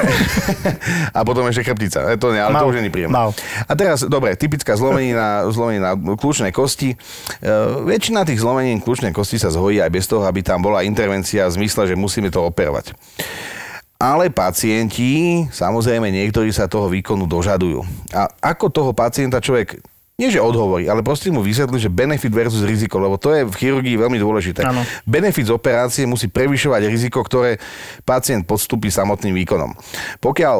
[1.17, 2.15] A potom ešte chrbtica.
[2.17, 2.61] To nie, ale Mal.
[2.63, 3.13] to už nie je príjemné.
[3.13, 3.29] Mal.
[3.67, 6.93] A teraz, dobre, typická zlomenina, zlomenina kľúčnej kosti.
[6.93, 6.97] E,
[7.85, 11.61] väčšina tých zlomenín kľúčnej kosti sa zhojí aj bez toho, aby tam bola intervencia v
[11.61, 12.95] zmysle, že musíme to operovať.
[14.03, 17.87] Ale pacienti, samozrejme niektorí sa toho výkonu dožadujú.
[18.11, 19.79] A ako toho pacienta človek
[20.23, 23.51] nie že odhovorí, ale proste mu vysvetlí, že benefit versus riziko, lebo to je v
[23.51, 24.63] chirurgii veľmi dôležité.
[24.63, 24.79] Áno.
[25.03, 27.59] Benefit z operácie musí prevyšovať riziko, ktoré
[28.07, 29.75] pacient podstúpi samotným výkonom.
[30.23, 30.57] Pokiaľ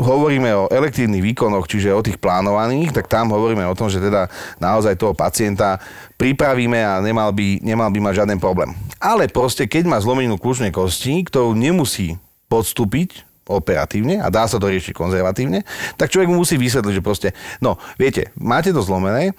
[0.00, 4.32] hovoríme o elektívnych výkonoch, čiže o tých plánovaných, tak tam hovoríme o tom, že teda
[4.56, 5.76] naozaj toho pacienta
[6.16, 8.72] pripravíme a nemal by, nemal by mať žiaden problém.
[8.96, 12.16] Ale proste, keď má zlomeninu kľúčnej kosti, ktorú nemusí
[12.48, 15.66] podstúpiť operatívne a dá sa to riešiť konzervatívne,
[15.98, 19.34] tak človek mu musí vysvetliť, že proste, no, viete, máte to zlomené,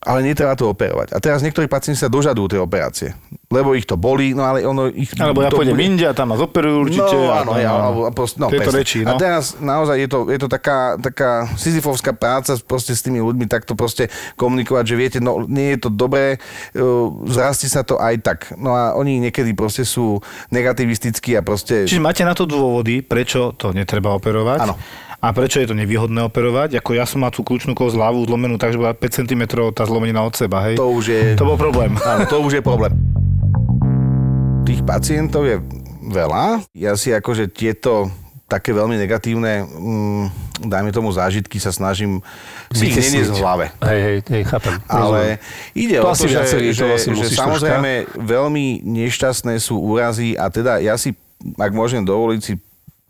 [0.00, 1.12] ale netreba to operovať.
[1.12, 3.12] A teraz niektorí pacienti sa dožadujú tej operácie,
[3.52, 5.12] lebo ich to bolí, no ale ono ich...
[5.20, 7.12] Alebo ja pôjdem bude- inde a tam ma zoperujú určite.
[7.12, 9.20] No a- áno, ja, alebo, proste, no, Tieto reči, A no.
[9.20, 13.76] teraz naozaj je to, je to taká, taká sizifovská práca proste s tými ľuďmi takto
[13.76, 14.08] proste
[14.40, 18.38] komunikovať, že viete, no nie je to dobré, uh, zrastie sa to aj tak.
[18.56, 21.84] No a oni niekedy proste sú negativistickí a proste...
[21.84, 24.58] Čiže máte na to dôvody, prečo to netreba operovať?
[24.64, 24.80] Áno.
[25.20, 26.80] A prečo je to nevýhodné operovať?
[26.80, 29.42] Ako ja som mal tú kľúčnú kosť ľavú zlomenú, takže bola 5 cm
[29.76, 30.80] tá zlomenina od seba, hej?
[30.80, 31.20] To už je...
[31.36, 31.92] To bol problém.
[32.00, 32.96] Áno, to už je problém.
[34.64, 35.60] Tých pacientov je
[36.08, 36.64] veľa.
[36.72, 38.08] Ja si akože tieto
[38.48, 40.24] také veľmi negatívne, mm,
[40.66, 42.24] dajme tomu zážitky, sa snažím
[42.72, 43.70] si ich v hlave.
[43.84, 44.74] Hej, hej, hej, chápem.
[44.88, 45.36] Ale
[45.76, 49.78] ide To o to, že, viacerí, to že, asi že musíš samozrejme veľmi nešťastné sú
[49.78, 51.12] úrazy a teda ja si,
[51.60, 52.58] ak môžem dovoliť si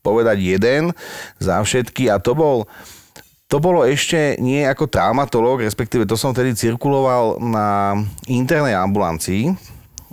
[0.00, 0.96] povedať jeden
[1.38, 2.08] za všetky.
[2.08, 2.68] A to bol
[3.50, 7.98] to bolo ešte nie ako traumatológ, respektíve to som tedy cirkuloval na
[8.30, 9.50] internej ambulancii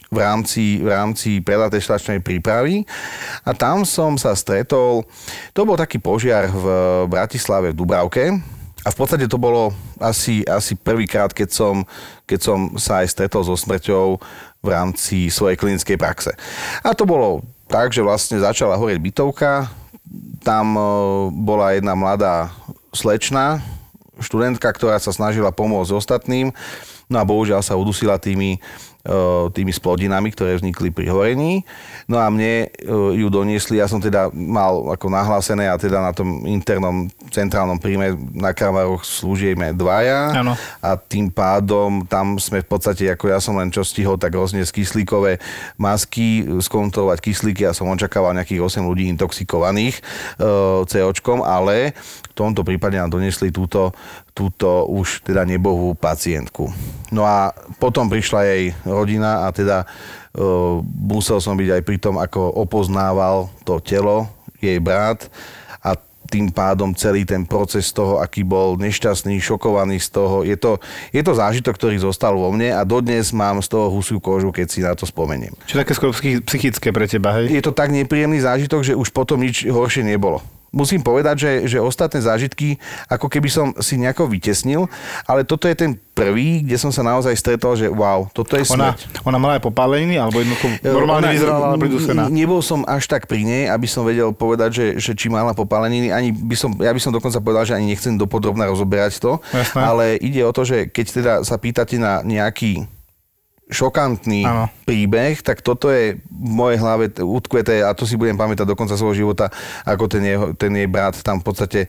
[0.09, 2.81] v rámci, v rámci predateštačnej prípravy.
[3.45, 5.05] A tam som sa stretol,
[5.53, 6.65] to bol taký požiar v
[7.11, 8.25] Bratislave v Dubravke.
[8.81, 11.83] A v podstate to bolo asi, asi prvýkrát, keď som,
[12.23, 14.15] keď som sa aj stretol so smrťou
[14.63, 16.31] v rámci svojej klinickej praxe.
[16.81, 19.67] A to bolo tak, že vlastne začala horieť bytovka,
[20.41, 20.81] tam e,
[21.35, 22.51] bola jedna mladá
[22.95, 23.59] slečna,
[24.23, 26.55] študentka, ktorá sa snažila pomôcť ostatným,
[27.11, 28.57] no a bohužiaľ sa udusila tými,
[29.55, 31.63] tými splodinami, ktoré vznikli pri horení.
[32.07, 32.87] No a mne e,
[33.19, 38.15] ju doniesli, ja som teda mal ako nahlásené a teda na tom internom centrálnom príjme
[38.35, 40.53] na Kravaroch slúžieme dvaja Áno.
[40.79, 44.71] a tým pádom tam sme v podstate, ako ja som len čo stihol, tak rozniesť
[44.71, 45.39] kyslíkové
[45.75, 50.01] masky, skontrolovať kyslíky a som očakával nejakých 8 ľudí intoxikovaných e,
[50.87, 53.91] COčkom, ale v tomto prípade nám donesli túto,
[54.37, 56.69] túto už teda nebohú pacientku.
[57.09, 57.49] No a
[57.81, 59.85] potom prišla jej rodina a teda e,
[60.93, 64.29] musel som byť aj pri tom, ako opoznával to telo,
[64.61, 65.25] jej brat
[65.81, 65.97] a
[66.29, 70.45] tým pádom celý ten proces toho, aký bol nešťastný, šokovaný z toho.
[70.45, 70.77] Je to,
[71.09, 74.67] je to zážitok, ktorý zostal vo mne a dodnes mám z toho husiu kožu, keď
[74.69, 75.55] si na to spomeniem.
[75.65, 77.57] Čo také skoro psychi- psychické pre teba, hej?
[77.57, 80.43] Je to tak nepríjemný zážitok, že už potom nič horšie nebolo
[80.77, 82.77] musím povedať, že, že ostatné zážitky,
[83.09, 84.85] ako keby som si nejako vytesnil,
[85.25, 88.93] ale toto je ten prvý, kde som sa naozaj stretol, že wow, toto je Ona,
[88.93, 89.21] smrť.
[89.21, 92.23] ona mala aj popáleniny, alebo jednoducho normálne Ona- vyzerala, ale pridusená.
[92.27, 96.09] Nebol som až tak pri nej, aby som vedel povedať, že, že či mala popáleniny.
[96.09, 99.37] Ani by som, ja by som dokonca povedal, že ani nechcem dopodrobne rozoberať to.
[99.53, 99.77] Jasné.
[99.77, 102.89] Ale ide o to, že keď teda sa pýtate na nejaký
[103.67, 104.65] šokantný Áno.
[104.83, 108.95] príbeh, tak toto je v mojej hlave utkveté a to si budem pamätať do konca
[108.95, 109.51] svojho života,
[109.83, 111.79] ako ten, jeho, ten jej brat tam v podstate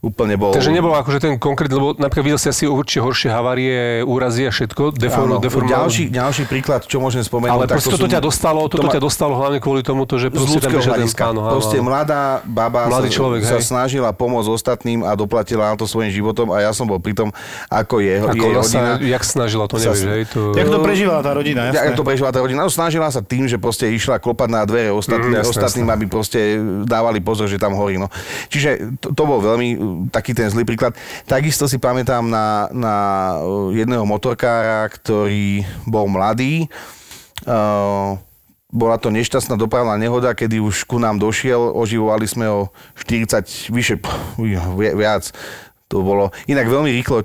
[0.00, 0.50] úplne bol...
[0.50, 4.52] Takže nebolo akože ten konkrétny, lebo napríklad videl si asi určite horšie havárie, úrazy a
[4.52, 7.54] všetko, deform, Áno, deform, ďalší, ďalší príklad, čo môžem spomenúť.
[7.54, 10.02] ale tak proste toto sú- ťa dostalo, toto to ma- ťa dostalo hlavne kvôli tomu,
[10.10, 11.86] že z proste tam bežia ten áno, áno, Proste áno.
[11.86, 13.64] mladá baba Mladý sa, človek, sa hej.
[13.64, 17.30] snažila pomôcť ostatným a doplatila na to svojím životom a ja som bol pri tom,
[17.68, 18.64] ako je, Ako jej rodina.
[18.64, 20.22] sa, jak snažila, to sa- nevieš, hej?
[20.34, 20.40] To...
[20.58, 21.92] Jak to prežívala tá rodina, jasné.
[21.92, 22.64] to prežila tá rodina?
[22.64, 26.04] No, snažila sa tým, že proste išla klopať na dvere ostatným, Mm, jasné, ostatným aby
[26.08, 26.56] proste
[26.88, 28.00] dávali pozor, že tam horí.
[28.00, 28.08] No.
[28.48, 30.96] Čiže to, to bol veľmi uh, taký ten zlý príklad.
[31.28, 32.94] Takisto si pamätám na, na
[33.44, 36.66] uh, jedného motorkára, ktorý bol mladý.
[37.44, 38.16] Uh,
[38.68, 42.68] bola to nešťastná dopravná nehoda, kedy už ku nám došiel, oživovali sme ho
[43.00, 43.96] 40, vyše,
[44.40, 45.32] vi- viac.
[45.88, 47.24] To bolo, inak veľmi rýchlo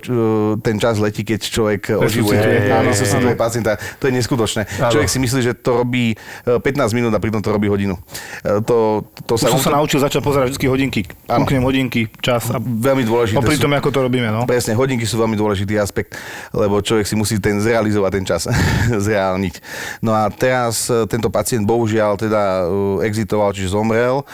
[0.64, 3.76] ten čas letí, keď človek oživuje, Resuscituje, áno, resuscituje pacienta.
[4.00, 4.62] To je neskutočné.
[4.80, 4.88] Áno.
[4.88, 6.16] Človek si myslí, že to robí
[6.48, 8.00] uh, 15 minút a pritom to robí hodinu.
[8.40, 11.04] To, to Už som sa naučil začať pozerať vždy hodinky.
[11.28, 13.36] Kúknem hodinky, čas a veľmi dôležité.
[13.36, 14.48] popri sú- tom, ako to robíme, no.
[14.48, 16.16] Presne, hodinky sú veľmi dôležitý aspekt,
[16.56, 18.48] lebo človek si musí ten zrealizovať ten čas,
[19.06, 19.54] zreálniť.
[20.00, 24.24] No a teraz e, tento pacient bohužiaľ teda e, exitoval, čiže zomrel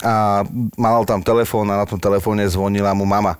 [0.00, 0.44] a
[0.80, 3.36] mal tam telefón a na tom telefóne zvonila mu mama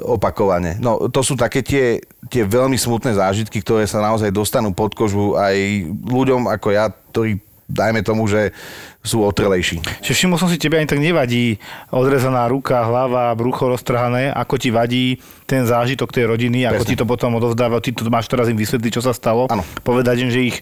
[0.00, 0.76] opakovane.
[0.80, 5.36] No to sú také tie, tie veľmi smutné zážitky, ktoré sa naozaj dostanú pod kožu
[5.36, 5.56] aj
[6.04, 7.40] ľuďom ako ja, ktorí
[7.72, 8.52] dajme tomu, že
[9.00, 9.80] sú otrelejší.
[10.04, 11.56] Čiže všimol som si, tebe ani tak nevadí
[11.88, 16.90] odrezaná ruka, hlava, brucho roztrhané, ako ti vadí ten zážitok tej rodiny, ako Presne.
[16.92, 19.48] ti to potom odovzdáva, ty to máš teraz im vysvetliť, čo sa stalo.
[19.48, 19.64] Áno.
[19.82, 20.56] Povedať im, že ich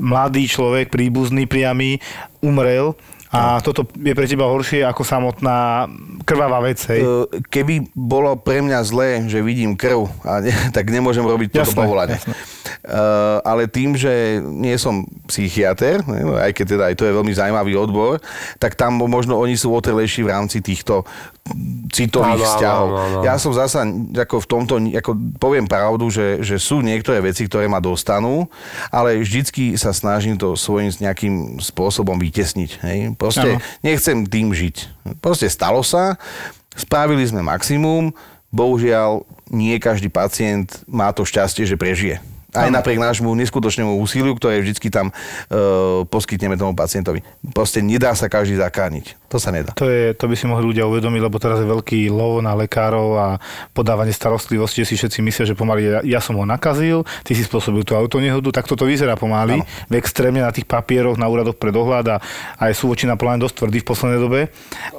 [0.00, 2.02] mladý človek, príbuzný, priamy,
[2.42, 2.96] umrel
[3.34, 5.90] a toto je pre teba horšie ako samotná
[6.22, 7.02] krvavá vec, hej.
[7.02, 11.74] E, Keby bolo pre mňa zlé, že vidím krv, a ne, tak nemôžem robiť toto
[11.74, 12.16] Jasné, povolanie.
[12.16, 12.34] jasné.
[12.84, 17.32] Uh, ale tým, že nie som psychiatr, no, aj keď teda aj to je veľmi
[17.32, 18.20] zaujímavý odbor,
[18.56, 21.04] tak tam možno oni sú otrelejší v rámci týchto
[21.92, 22.88] citových áno, vzťahov.
[22.88, 23.18] áno, áno.
[23.20, 23.84] Ja som zasa,
[24.16, 28.48] ako v tomto, ako poviem pravdu, že, že sú niektoré veci, ktoré ma dostanú,
[28.88, 32.70] ale vždycky sa snažím to svojím nejakým spôsobom vytesniť.
[32.80, 32.98] Hej?
[33.20, 33.62] Proste Áno.
[33.84, 34.76] nechcem tým žiť.
[35.20, 36.16] Proste stalo sa,
[36.72, 38.16] spravili sme maximum,
[38.48, 42.24] bohužiaľ nie každý pacient má to šťastie, že prežije.
[42.54, 45.12] Aj napriek nášmu neskutočnému úsiliu, ktoré vždycky tam e,
[46.06, 47.26] poskytneme tomu pacientovi.
[47.50, 49.18] Proste nedá sa každý zakrániť.
[49.34, 49.74] To sa nedá.
[49.74, 53.18] To, je, to by si mohli ľudia uvedomiť, lebo teraz je veľký lov na lekárov
[53.18, 53.28] a
[53.74, 57.42] podávanie starostlivosti, že si všetci myslia, že pomaly ja, ja som ho nakazil, ty si
[57.42, 59.58] spôsobil tú autonehodu, tak toto vyzerá pomaly
[59.90, 62.16] v extrémne na tých papieroch, na úradoch pre dohľad a
[62.62, 64.40] aj sú voči na dosť tvrdí v poslednej dobe.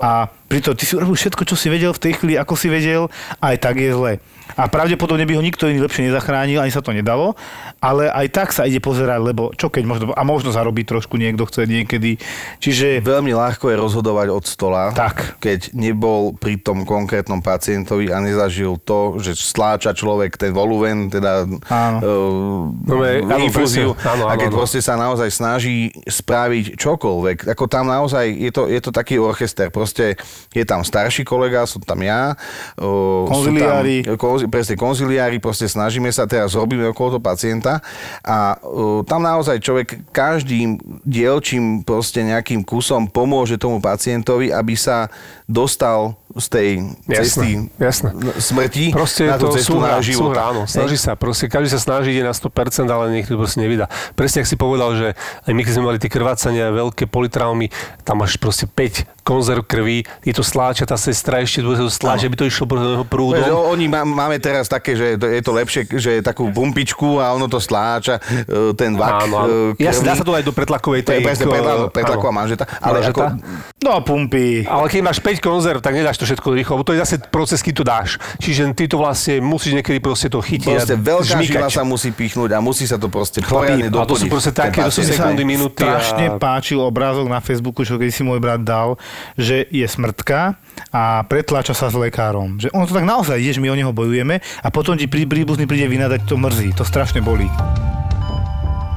[0.04, 3.10] A pritom ty si urobil všetko, čo si vedel v tej chvíli, ako si vedel,
[3.40, 4.14] aj tak je zle.
[4.54, 7.34] A pravdepodobne by ho nikto iný lepšie nezachránil, ani sa to nedalo,
[7.82, 11.50] ale aj tak sa ide pozerať, lebo čo keď možno, a možno zarobiť trošku niekto
[11.50, 12.22] chce niekedy.
[12.62, 15.42] Čiže Veľmi ľahko je rozhodovať od stola, Tak.
[15.42, 21.50] keď nebol pri tom konkrétnom pacientovi a nezažil to, že stláča človek ten voluven, teda
[21.66, 21.98] Áno.
[22.06, 24.14] uh, No, áno, infúziu presne.
[24.14, 24.58] Áno, a áno, keď áno.
[24.62, 29.74] proste sa naozaj snaží spraviť čokoľvek, ako tam naozaj je to, je to taký orchester,
[29.74, 30.22] proste
[30.56, 32.34] je tam starší kolega, som tam ja,
[32.80, 34.08] Konziliári.
[34.08, 37.84] sú tam, konzi, presne konziliári, proste snažíme sa teraz, robíme okolo toho pacienta
[38.24, 45.12] a uh, tam naozaj človek každým dielčím proste nejakým kusom pomôže tomu pacientovi, aby sa
[45.46, 46.70] dostal z tej
[47.08, 48.12] cesty jasné.
[48.36, 50.20] smrti Proste na tú to cestu súhra, na život.
[50.30, 50.62] súhra, áno.
[50.66, 52.52] Snaží sa, proste každý sa snaží, ide na 100%,
[52.86, 53.88] ale niekto to proste nevydá.
[54.14, 55.08] Presne, ak si povedal, že
[55.42, 57.72] aj my, keď sme mali tie krvácania, veľké politraumy,
[58.02, 62.28] tam máš proste 5 konzerv krvi, je to sláča, tá sestra ešte bude to sláča,
[62.28, 63.42] aby to išlo Veď, prúdom.
[63.50, 67.32] o- Oni má, máme teraz také, že je to lepšie, že je takú pumpičku a
[67.32, 69.54] ono to stláča, e, ten vak Áno, áno.
[69.72, 71.24] e, Jasne, dá sa to aj do pretlakovej tej...
[71.24, 72.68] presne predla- pretlaková manžeta.
[72.78, 73.26] Ale Manžeta?
[73.34, 73.40] ako,
[73.82, 74.66] No pumpy.
[74.66, 77.16] Ale keď máš 5 konzerv, tak nedáš to to všetko rýchlo, lebo to je zase
[77.30, 78.10] proces, keď to dáš.
[78.42, 82.10] Čiže ty to vlastne musíš niekedy proste to chytiť Proste a veľká žila sa musí
[82.10, 84.34] pichnúť a musí sa to proste poriadne a to sú doplniť.
[84.34, 85.86] proste také, to sú sekundy, minúty.
[85.86, 86.42] strašne a...
[86.42, 88.98] páčil obrázok na Facebooku, čo keď si môj brat dal,
[89.38, 90.58] že je smrtka
[90.90, 92.58] a pretláča sa s lekárom.
[92.58, 95.30] Že ono to tak naozaj je, že my o neho bojujeme a potom ti prí-
[95.30, 97.46] príbuzný príde vynadať, to mrzí, to strašne bolí.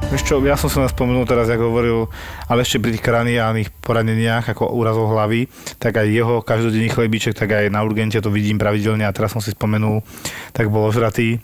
[0.09, 2.09] Vieš čo, ja som sa nás spomenul teraz, ako hovoril,
[2.49, 5.45] ale ešte pri tých kraniálnych poraneniach, ako úrazov hlavy,
[5.77, 9.41] tak aj jeho každodenný chlebíček, tak aj na urgente to vidím pravidelne a teraz som
[9.41, 10.01] si spomenul,
[10.49, 11.37] tak bol ožratý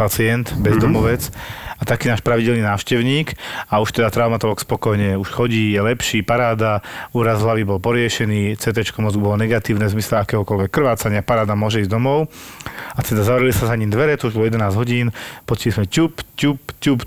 [0.00, 1.28] pacient, bezdomovec
[1.76, 3.36] a taký náš pravidelný návštevník
[3.68, 6.80] a už teda traumatolog spokojne už chodí, je lepší, paráda,
[7.12, 11.92] úraz hlavy bol poriešený, CT mozgu bolo negatívne v zmysle akéhokoľvek krvácania, paráda môže ísť
[11.92, 12.32] domov.
[12.96, 15.06] A teda zavreli sa za ním dvere, to už bolo 11 hodín,
[15.44, 17.00] počuli sme ťup, ťup, ťup,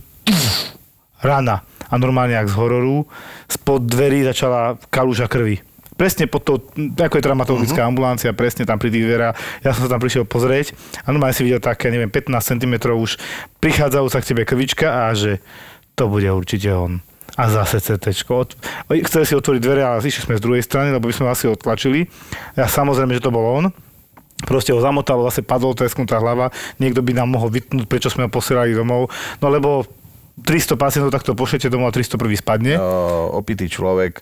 [1.21, 1.63] rana.
[1.87, 3.07] A normálne jak z hororu,
[3.47, 5.63] spod dverí začala kaluža krvi.
[5.97, 6.61] Presne pod tou,
[6.93, 7.89] ako je traumatologická uh-huh.
[7.89, 9.35] ambulancia, presne tam pri tých dverách.
[9.65, 13.17] Ja som sa tam prišiel pozrieť a normálne si videl také, neviem, 15 cm už
[13.57, 15.41] prichádzajú sa k tebe krvička a že
[15.97, 17.01] to bude určite on.
[17.33, 18.13] A zase CT.
[19.09, 22.05] Chceli si otvoriť dvere, ale išli sme z druhej strany, lebo by sme asi odtlačili.
[22.53, 23.73] Ja samozrejme, že to bol on.
[24.45, 26.53] Proste ho zamotalo, zase padol tresknutá hlava.
[26.77, 29.09] Niekto by nám mohol vytnúť, prečo sme ho posielali domov.
[29.41, 29.85] No lebo
[30.37, 32.77] 300 pacientov takto pošlete domov a 300 prvý spadne.
[32.77, 34.21] O, opitý človek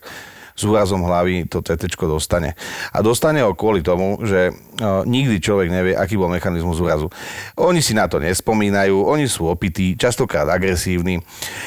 [0.56, 2.56] s úrazom hlavy to CT dostane.
[2.96, 4.56] A dostane ho kvôli tomu, že
[5.04, 7.12] nikdy človek nevie, aký bol mechanizmus úrazu.
[7.60, 11.20] Oni si na to nespomínajú, oni sú opití, častokrát agresívni.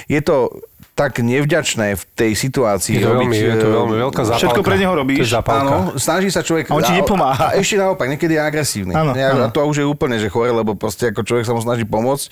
[0.10, 0.50] Je to
[1.00, 4.44] tak nevďačné v tej situácii Je to veľmi, je to e, veľmi veľká zápalka.
[4.44, 5.24] Všetko pre neho robíš.
[5.24, 5.40] Je.
[5.40, 6.68] Áno, snaží sa človek...
[6.68, 7.40] A on ti nepomáha.
[7.40, 8.92] A, a ešte naopak, niekedy je agresívny.
[8.92, 9.48] Áno, Ja- áno.
[9.48, 12.28] A to už je úplne, že chore, lebo proste ako človek sa mu snaží pomôcť.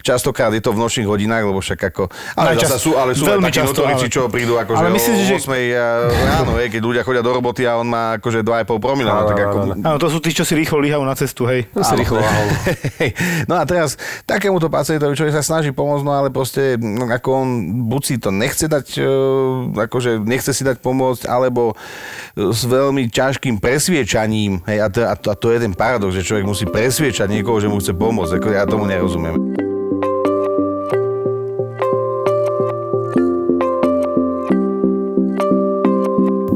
[0.00, 2.08] Častokrát je to v nočných hodinách, lebo však ako...
[2.32, 4.88] Ale, Najčas- zasa sú, ale sú aj veľmi takí notorici, ale- čo prídu akože Ale
[4.88, 8.16] o myslím si, že- 8 ráno, hej, keď ľudia chodia do roboty a on má
[8.16, 9.12] akože 2,5 promila.
[9.12, 11.68] No, Áno, tak ako, áno, to sú tí, čo si rýchlo líhajú na cestu, hej.
[11.76, 12.24] To si rýchlo.
[13.50, 13.94] No a teraz
[14.24, 16.80] takémuto pacientovi človek sa snaží pomôcť, no ale proste
[17.12, 17.48] ako on
[17.86, 19.04] buď si to nechce dať, e,
[19.74, 21.74] akože nechce si dať pomôcť, alebo
[22.38, 26.14] e, s veľmi ťažkým presviečaním, hej, a to, a, to, a to je ten paradox,
[26.14, 29.34] že človek musí presviečať niekoho, že mu chce pomôcť, ako ja tomu nerozumiem.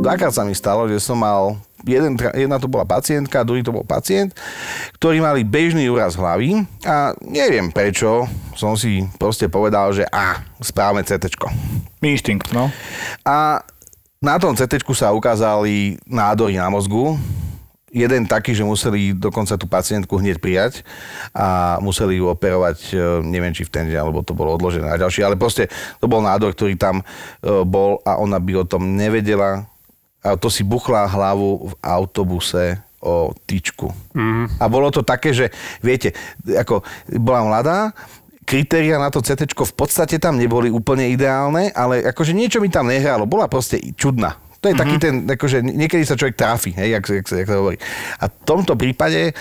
[0.00, 1.54] Dvakrát sa mi stalo, že som mal,
[1.84, 4.34] jeden, jedna to bola pacientka, druhý to bol pacient,
[4.98, 11.00] ktorí mali bežný úraz hlavy a neviem prečo som si proste povedal, že a, správame
[11.00, 11.32] CT.
[12.00, 12.68] Inštinkt, no.
[13.24, 13.64] A
[14.20, 17.16] na tom CT sa ukázali nádory na mozgu.
[17.88, 20.86] Jeden taký, že museli dokonca tú pacientku hneď prijať
[21.34, 25.00] a museli ju operovať, e, neviem či v ten deň, alebo to bolo odložené na
[25.00, 25.66] ďalší, ale proste
[25.98, 27.04] to bol nádor, ktorý tam e,
[27.66, 29.66] bol a ona by o tom nevedela.
[30.20, 33.88] A to si buchla hlavu v autobuse o tyčku.
[34.12, 34.60] Mm.
[34.60, 35.48] A bolo to také, že
[35.80, 36.12] viete,
[36.44, 36.84] ako
[37.16, 37.78] bola mladá,
[38.44, 42.90] kritéria na to CT v podstate tam neboli úplne ideálne, ale akože niečo mi tam
[42.90, 43.24] nehralo.
[43.24, 44.36] Bola proste čudná.
[44.60, 44.82] To je mm-hmm.
[44.82, 47.80] taký ten, akože niekedy sa človek tráfi, hej, jak, jak, jak sa hovorí.
[48.20, 49.32] A v tomto prípade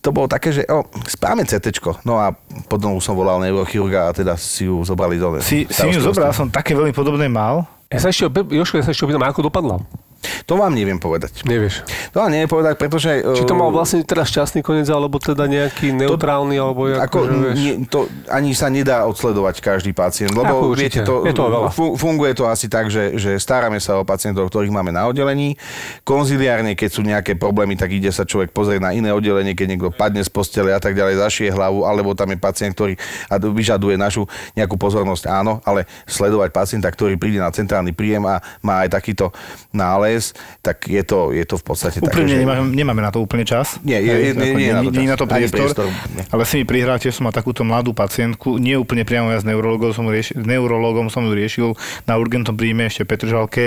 [0.00, 1.68] to bolo také, že o, správame CT.
[2.08, 2.32] No a
[2.66, 6.48] potom som volal neurochirurga a teda si ju zobrali do Si, si ju zobral, som
[6.48, 7.68] také veľmi podobné mal.
[7.92, 9.84] Ja sa ešte, Jožko, ja sa ešte opýtam, ako dopadla?
[10.46, 11.42] To vám neviem povedať.
[11.42, 11.82] Nevieš.
[12.14, 13.22] To vám neviem povedať, pretože...
[13.22, 17.18] Či to uh, mal vlastne teraz šťastný koniec, alebo teda nejaký neutrálny, alebo ako, Ako,
[17.26, 17.56] že, vieš.
[17.58, 17.98] nie, to
[18.30, 21.68] ani sa nedá odsledovať každý pacient, lebo Ako viete, to, Je toho veľa.
[21.74, 25.58] fu- funguje to asi tak, že, že staráme sa o pacientov, ktorých máme na oddelení.
[26.06, 29.88] Konziliárne, keď sú nejaké problémy, tak ide sa človek pozrieť na iné oddelenie, keď niekto
[29.90, 32.94] padne z postele a tak ďalej, zašie hlavu, alebo tam je pacient, ktorý
[33.30, 38.82] vyžaduje našu nejakú pozornosť, áno, ale sledovať pacienta, ktorý príde na centrálny príjem a má
[38.86, 39.30] aj takýto
[40.12, 42.42] nález, tak je to, je to v podstate Úprimne také, že...
[42.44, 43.80] nemáme, nemáme na to úplne čas.
[43.80, 45.08] Nie, je- je- nie- nie je na to nie čas.
[45.08, 45.58] na to priestor.
[45.72, 46.22] priestor, nie.
[46.28, 49.46] Ale si mi prihral, tiež som mal takúto mladú pacientku, nie úplne priamo ja s
[49.48, 51.68] neurologom som, riešil, neurologom som ju riešil
[52.04, 53.64] na urgentnom príjme ešte v Petržalke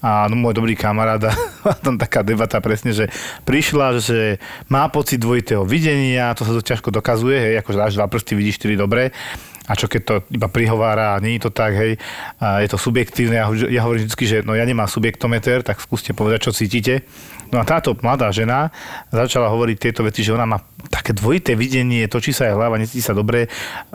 [0.00, 1.32] a no, môj dobrý kamarát a
[1.74, 3.08] tam taká debata presne, že
[3.42, 4.36] prišla, že
[4.68, 8.60] má pocit dvojitého videnia, to sa to ťažko dokazuje, hej, akože až dva prsty vidíš
[8.60, 9.10] štyri dobre,
[9.70, 11.94] a čo keď to iba prihovára a nie je to tak, hej,
[12.42, 13.38] a je to subjektívne.
[13.38, 17.06] Ja, ja hovorím vždy, že no ja nemám subjektometer, tak skúste povedať, čo cítite.
[17.54, 18.74] No a táto mladá žena
[19.14, 20.58] začala hovoriť tieto veci, že ona má
[20.90, 23.46] také dvojité videnie, točí sa jej hlava, necíti sa dobre.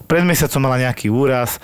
[0.07, 1.59] Pred mesiacom mala nejaký úraz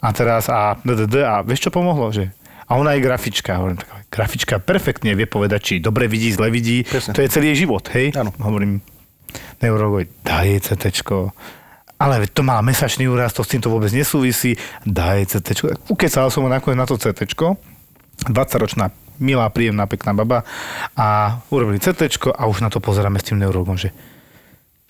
[0.00, 2.08] a teraz a, a vieš čo pomohlo?
[2.12, 2.32] Že
[2.70, 3.58] a ona je grafička.
[3.58, 6.86] Hovorím, tak, grafička perfektne vie povedať, či dobre vidí, zle vidí.
[6.86, 7.12] Presne.
[7.18, 8.14] To je celý jej život, hej?
[8.14, 8.30] Áno.
[8.38, 8.78] Hovorím,
[9.58, 11.34] neurolog, daj jej CTčko.
[12.00, 14.56] Ale to má mesačný úraz, to s týmto vôbec nesúvisí.
[14.88, 15.48] Daj CT.
[15.92, 17.28] Ukecal som ho nakoniec na to CT.
[18.24, 18.88] 20-ročná
[19.20, 20.48] milá, príjemná, pekná baba
[20.96, 23.92] a urobili CT a už na to pozeráme s tým neurologom, že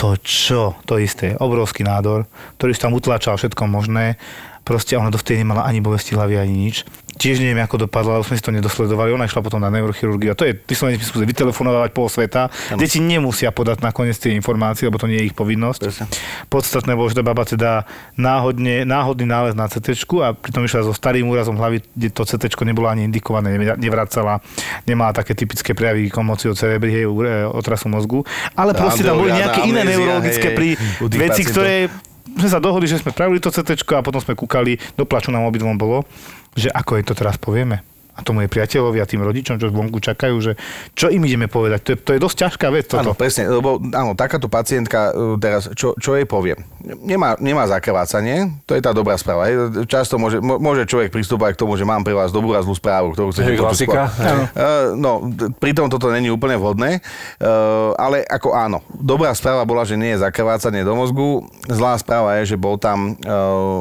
[0.01, 0.81] to čo?
[0.89, 1.37] To isté.
[1.37, 2.25] Obrovský nádor,
[2.57, 4.17] ktorý tam utlačal všetko možné.
[4.65, 6.85] Proste ona dovtedy nemala ani bolesti hlavy, ani nič.
[7.21, 9.13] Tiež neviem, ako dopadla, lebo sme si to nedosledovali.
[9.13, 10.33] Ona išla potom na neurochirurgiu.
[10.33, 12.49] A to je vyslovene spôsob vytelefonovať pol sveta.
[12.81, 15.81] Deti nemusia podať nakoniec tie informácie, lebo to nie je ich povinnosť.
[15.85, 16.05] Presne.
[16.49, 17.85] Podstatné bolo, že tá baba teda
[18.17, 22.57] náhodne, náhodný nález na CT a pritom išla so starým úrazom hlavy, kde to CT
[22.65, 24.41] nebolo ani indikované, ne- nevracala,
[24.89, 27.05] nemala také typické prejavy komóciu cerebry, hej,
[27.53, 28.25] otrasu mozgu.
[28.57, 31.93] Ale proste tam boli nejaké iné neurologické pri veci, ktoré
[32.39, 35.49] sme sa dohodli, že sme pravili to CT a potom sme kúkali, do plaču nám
[35.49, 36.07] obidvom bolo,
[36.55, 37.83] že ako je to teraz povieme.
[38.21, 40.53] A tomu je priateľovi a tým rodičom, čo vonku čakajú, že
[40.93, 41.81] čo im ideme povedať.
[41.81, 43.17] To je, to je dosť ťažká vec Áno, toto.
[43.17, 46.61] presne, lebo áno, takáto pacientka e, teraz, čo, čo jej poviem?
[47.01, 49.49] Nemá, nemá zakrvácanie, to je tá dobrá správa.
[49.49, 49.57] hej.
[49.89, 53.17] Často môže, môže človek pristúpať k tomu, že mám pre vás dobrú a zlú správu,
[53.17, 54.13] ktorú chcete klasika.
[54.53, 55.25] E, No,
[55.57, 57.01] pritom toto není úplne vhodné,
[57.41, 57.49] e,
[57.97, 62.53] ale ako áno, dobrá správa bola, že nie je zakrvácanie do mozgu, zlá správa je,
[62.53, 63.17] že bol tam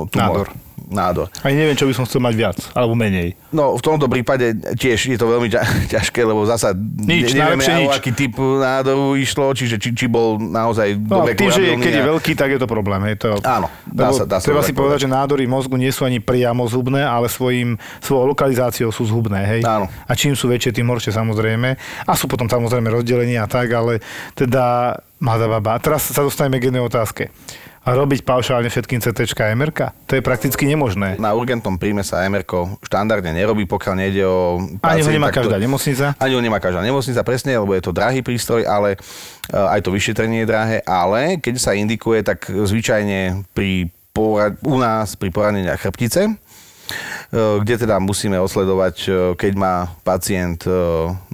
[0.07, 0.45] tumor.
[0.45, 0.68] Nádor.
[0.87, 1.27] Nádor.
[1.41, 3.35] Ani neviem, čo by som chcel mať viac, alebo menej.
[3.49, 7.65] No, v tomto prípade tiež je to veľmi ťa- ťažké, lebo zasa Nič, ne- nevieme,
[7.65, 7.89] nič.
[7.91, 11.93] aký typ nádoru išlo, čiže či, či bol naozaj No, dobre tým, že je, keď
[11.93, 13.01] je veľký, tak je to problém.
[13.03, 15.89] Hej, to, Áno, dá sa- dá sa treba si povedať, že nádory v mozgu nie
[15.89, 19.41] sú ani priamo zhubné, ale svojim, svojou lokalizáciou sú zhubné.
[19.41, 19.61] Hej?
[19.63, 19.87] Áno.
[19.87, 21.75] A čím sú väčšie, tým horšie samozrejme.
[22.03, 23.99] A sú potom samozrejme rozdelenia a tak, ale
[24.33, 25.75] teda mladá baba.
[25.75, 27.33] A teraz sa dostaneme k jednej otázke.
[27.89, 29.79] A robiť paušálne všetkým CT a MRK?
[30.05, 31.17] To je prakticky nemožné.
[31.17, 32.45] Na urgentnom príjme sa MR
[32.85, 36.13] štandardne nerobí, pokiaľ nejde o Ani ho nemá každá nemocnica.
[36.21, 38.97] Ani ho nemá každá nemocnica, presne, lebo je to drahý prístroj, ale e,
[39.57, 43.89] aj to vyšetrenie je drahé, ale keď sa indikuje, tak zvyčajne pri
[44.65, 46.35] u nás pri poraneniach chrbtice,
[47.29, 50.73] kde teda musíme osledovať, e, keď má pacient e,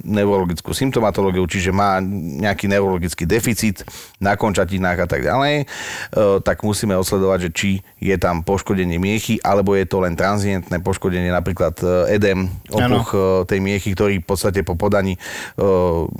[0.03, 3.87] neurologickú symptomatológiu, čiže má nejaký neurologický deficit
[4.19, 5.65] na končatinách a tak ďalej, e,
[6.43, 7.69] tak musíme osledovať, že či
[8.03, 13.17] je tam poškodenie miechy, alebo je to len transientné poškodenie, napríklad e, edem, opuch e,
[13.47, 15.19] tej miechy, ktorý v podstate po podaní e,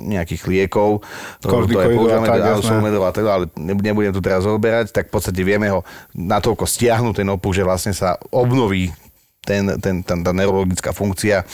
[0.00, 4.42] nejakých liekov, e, to je Kortikoidov a používame, tak, teda, ale ne- nebudem tu teraz
[4.42, 5.84] rozoberať, tak v podstate vieme ho
[6.16, 8.90] natoľko stiahnuť ten opuch, že vlastne sa obnoví
[9.46, 11.46] ten, ten, ten, tá neurologická funkcia e,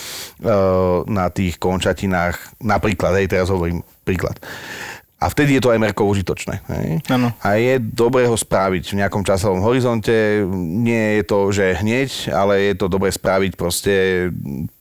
[1.06, 4.40] na tých končatinách, napríklad, hej, teraz hovorím príklad.
[5.22, 6.66] A vtedy je to MR užitočné.
[6.66, 6.98] Hej?
[7.06, 7.30] Áno.
[7.46, 10.42] A je dobré ho spraviť v nejakom časovom horizonte.
[10.82, 13.94] Nie je to, že hneď, ale je to dobré spraviť proste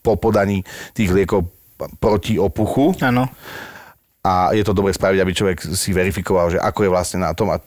[0.01, 0.65] po podaní
[0.97, 1.45] tých liekov
[2.01, 2.97] proti opuchu.
[3.05, 3.29] Áno.
[4.25, 7.53] A je to dobré spraviť, aby človek si verifikoval, že ako je vlastne na tom.
[7.53, 7.61] A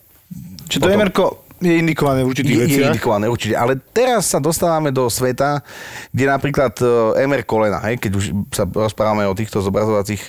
[0.66, 2.86] Či to MRK je indikované v určitých je, je veciach?
[2.90, 5.62] indikované určite, ale teraz sa dostávame do sveta,
[6.10, 6.86] kde napríklad e,
[7.24, 10.20] MR kolena, hej, keď už sa rozprávame o týchto zobrazovacích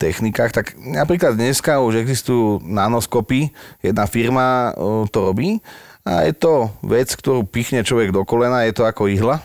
[0.00, 3.52] technikách, tak napríklad dneska už existujú nanoskopy,
[3.84, 5.60] jedna firma e, to robí
[6.02, 9.44] a je to vec, ktorú pichne človek do kolena, je to ako ihla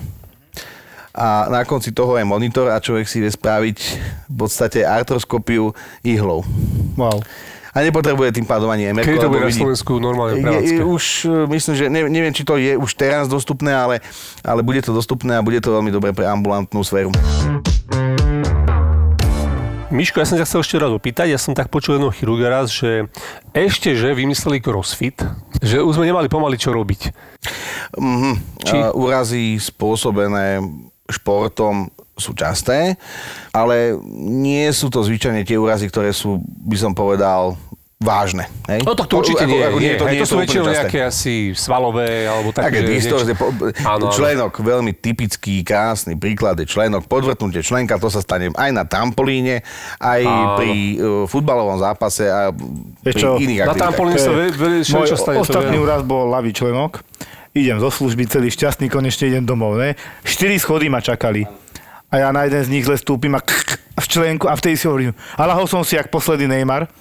[1.15, 3.77] a na konci toho je monitor a človek si vie spraviť
[4.27, 5.71] v podstate artroskopiu
[6.03, 6.43] ihlou.
[6.99, 7.23] Wow.
[7.75, 9.03] A nepotrebuje tým pádom ani MR.
[9.03, 12.55] Kedy to bude na Slovensku normálne je, už e, myslím, že ne, neviem, či to
[12.55, 13.99] je už teraz dostupné, ale,
[14.39, 17.11] ale bude to dostupné a bude to veľmi dobré pre ambulantnú sféru.
[19.91, 22.71] Miško, ja som ťa chcel ešte raz opýtať, ja som tak počul jedného chirurga raz,
[22.71, 23.11] že
[23.51, 25.19] ešte, že vymysleli crossfit,
[25.59, 27.11] že už sme nemali pomaly čo robiť.
[27.95, 28.31] Mhm.
[28.63, 30.63] Či- A úrazy spôsobené
[31.07, 32.95] športom sú časté,
[33.51, 37.59] ale nie sú to zvyčajne tie úrazy, ktoré sú, by som povedal,
[37.95, 38.47] vážne.
[38.67, 38.83] Hej?
[38.83, 41.33] No tak to určite nie, ako nie, to, Hej, nie to sú väčšinou nejaké asi
[41.51, 43.33] svalové, alebo také, Také distorzie.
[44.11, 47.03] Členok, veľmi typický, krásny príklad je členok.
[47.05, 49.63] Podvrtnutie členka, to sa stane aj na trampolíne,
[49.97, 50.55] aj Áno.
[50.55, 53.29] pri uh, futbalovom zápase a Vieš pri čo?
[53.37, 53.79] iných Na aktivitách.
[53.81, 55.35] trampolíne sa To je ve- ve- Môj čo stane.
[55.35, 56.99] to ostatný úraz bol ľavý členok.
[57.55, 59.79] Idem zo služby celý šťastný, konečne idem domov.
[59.79, 59.95] Ne?
[60.27, 61.47] Štyri schody ma čakali.
[62.11, 63.39] A ja na jeden z nich le stúpim a,
[63.95, 66.91] a v členku a vtedy si hovorím, a lahol som si jak posledný Neymar.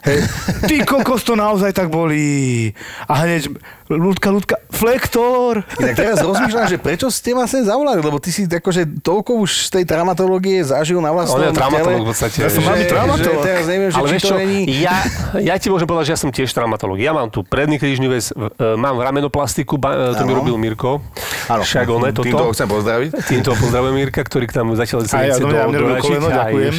[0.00, 0.20] Hej.
[0.64, 2.72] Ty kokos, to naozaj tak bolí.
[3.04, 3.52] A hneď,
[3.86, 5.60] ľudka, ľudka, flektor.
[5.76, 9.68] Inak teraz rozmýšľam, že prečo ste ma sem zavolali, lebo ty si akože toľko už
[9.68, 12.36] z tej traumatológie zažil na On vlastnom je traumatolog v podstate.
[12.40, 13.40] Ja som traumatolog.
[13.40, 14.60] že teraz neviem, že Ale či to čo, není...
[14.80, 14.96] ja,
[15.36, 16.96] ja ti môžem povedať, že ja som tiež traumatolog.
[16.96, 18.40] Ja mám tu predný krížny väz, e,
[18.76, 21.04] mám ramenoplastiku, e, to mi robil Mirko.
[21.50, 22.24] Áno, Však on je toto.
[22.24, 23.10] týmto ho chcem pozdraviť.
[23.26, 26.04] Týmto pozdravujem Mirka, ktorý k nám zatiaľ sa nechce do mňa- mne robil doračiť.
[26.06, 26.72] koleno, Aj, ďakujem.
[26.72, 26.76] už.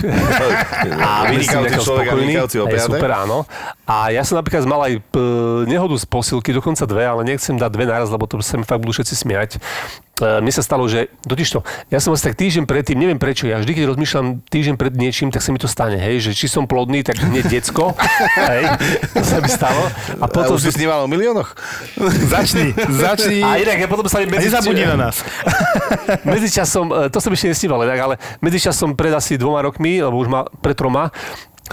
[0.98, 1.10] A
[3.12, 3.44] a ráno.
[3.84, 5.20] A ja som napríklad mal aj p-
[5.68, 8.80] nehodu z posilky, dokonca dve, ale nechcem dať dve naraz, lebo to sa mi fakt
[8.80, 9.50] budú všetci smiať.
[10.18, 13.46] E, Mne sa stalo, že totiž to, ja som asi tak týždeň predtým, neviem prečo,
[13.46, 16.48] ja vždy, keď rozmýšľam týždeň pred niečím, tak sa mi to stane, hej, že či
[16.48, 17.92] som plodný, tak hneď decko,
[18.50, 18.64] hej,
[19.12, 19.84] to sa mi stalo.
[20.18, 21.52] A A potom, už si sníval o miliónoch?
[22.24, 23.42] Začni, začni.
[23.42, 24.48] a inak, ja potom sa mi A medzi...
[24.48, 25.20] nezabudni na nás.
[26.24, 30.30] Medzičasom, e, to som ešte nesníval inak, ale medzičasom pred asi dvoma rokmi, lebo už
[30.30, 31.10] má pred troma,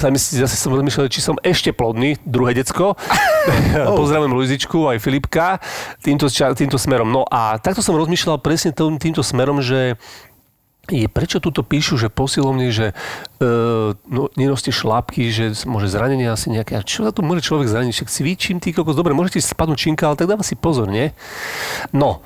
[0.00, 2.94] sa mi, zase som rozmýšľal, či som ešte plodný, druhé decko.
[4.00, 5.58] Pozdravujem Luizičku, aj Filipka,
[6.02, 7.08] týmto, týmto smerom.
[7.08, 9.96] No a takto som rozmýšľal presne tým, týmto smerom, že
[10.92, 12.96] je, prečo tuto píšu, že posilovne, že
[13.40, 16.78] uh, no, nenoste šlápky, že môže zranenie asi nejaké.
[16.78, 17.92] A čo sa tu môže človek zraniť?
[17.92, 21.12] Však cvičím, ty kokos, dobre, môžete spadnúť činka, ale tak dáva si pozor, nie?
[21.92, 22.24] No,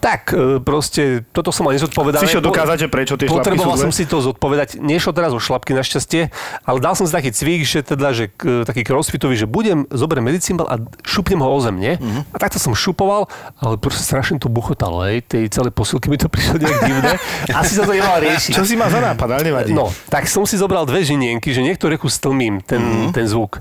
[0.00, 2.24] tak uh, proste, toto som mal nezodpovedal.
[2.24, 4.80] Šiel dokázať, že prečo tie Potreboval som si to zodpovedať.
[4.80, 6.32] Nešlo teraz o šlapky našťastie,
[6.64, 10.30] ale dal som si taký cvik, že teda, že k, taký crossfitový, že budem, zoberiem
[10.30, 11.94] medicínbal a šupnem ho o zem, nie?
[11.98, 12.32] Mhm.
[12.32, 13.26] A takto som šupoval,
[13.58, 15.26] ale proste strašne to buchotalo, hej.
[15.26, 17.12] Tej celé posilky mi to prišlo nejak divné.
[17.50, 18.52] Asi sa to nemal riešiť.
[18.54, 19.74] Čo si má za nápad, ale nevadí.
[19.74, 22.86] No, tak som si zobral dve žinienky, že niektoré ku stlmím ten, Mhm.
[22.86, 23.12] mm-hmm.
[23.12, 23.58] ten zvuk.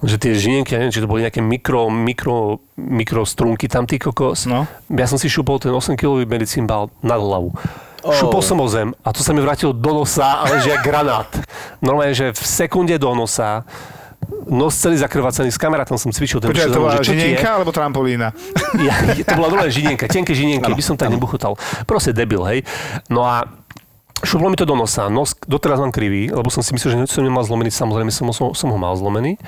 [0.00, 3.96] Že tie žinienky, ja neviem, či to boli nejaké mikro, mikro, mikro strunky tam, ty
[3.96, 4.44] kokos.
[4.44, 4.68] No.
[4.86, 7.56] Ja som si šupol ten 8-kilový medicínbal na hlavu.
[8.00, 8.12] Oh.
[8.12, 11.28] Šupol som o zem a to sa mi vrátilo do nosa, ale že jak granát.
[11.78, 13.64] Normálne, že v sekunde do nosa
[14.46, 16.40] nos celý zakrvácaný, s kamarátom som cvičil.
[16.40, 17.12] Ten Počkaj, to bola ti je?
[17.12, 18.32] žinienka alebo trampolína?
[18.78, 21.60] Ja, to bola normálne žinienka, tenké žinienky, by som tak nebuchotal.
[21.84, 22.58] Proste debil, hej.
[23.06, 23.44] No a
[24.22, 25.08] šuplo mi to do nosa.
[25.08, 28.52] Nos doteraz mám krivý, lebo som si myslel, že som nemal zlomený, samozrejme som, som,
[28.52, 29.40] som ho mal zlomený.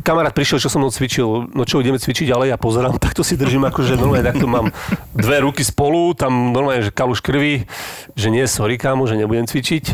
[0.00, 3.36] Kamarát prišiel, čo som mnou cvičil, no čo, ideme cvičiť ďalej, ja pozerám, takto si
[3.36, 4.72] držím, akože normálne takto mám
[5.12, 7.68] dve ruky spolu, tam normálne, že kaluš krvi,
[8.16, 9.84] že nie, sorry kámo, že nebudem cvičiť.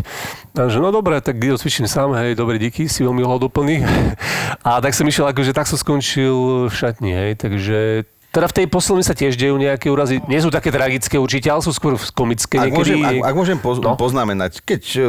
[0.56, 3.84] A že no dobre, tak ido cvičím sám, hej, dobre, díky, si veľmi hľadoplný.
[4.66, 8.66] A tak som išiel, akože tak som skončil v šatni, hej, takže teda v tej
[8.68, 10.20] poslednej sa tiež dejú nejaké úrazy.
[10.28, 12.76] Nie sú také tragické určite, ale sú skôr komické Ak niekedy.
[12.76, 13.96] môžem, ak, ak môžem poz, No.
[13.96, 15.00] poznamenať, keď e,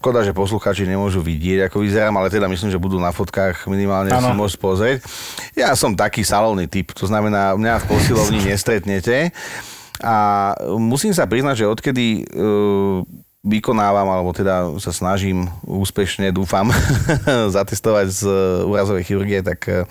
[0.00, 4.08] škoda, že poslucháči nemôžu vidieť, ako vyzerám, ale teda myslím, že budú na fotkách minimálne
[4.08, 4.24] Áno.
[4.24, 4.98] si môcť pozrieť.
[5.52, 9.36] Ja som taký salónny typ, to znamená, mňa v posilovni nestretnete.
[10.00, 13.04] A musím sa priznať, že odkedy uh,
[13.44, 16.72] vykonávam, alebo teda sa snažím úspešne, dúfam,
[17.56, 18.20] zatestovať z
[18.64, 19.84] úrazovej chirurgie, tak uh,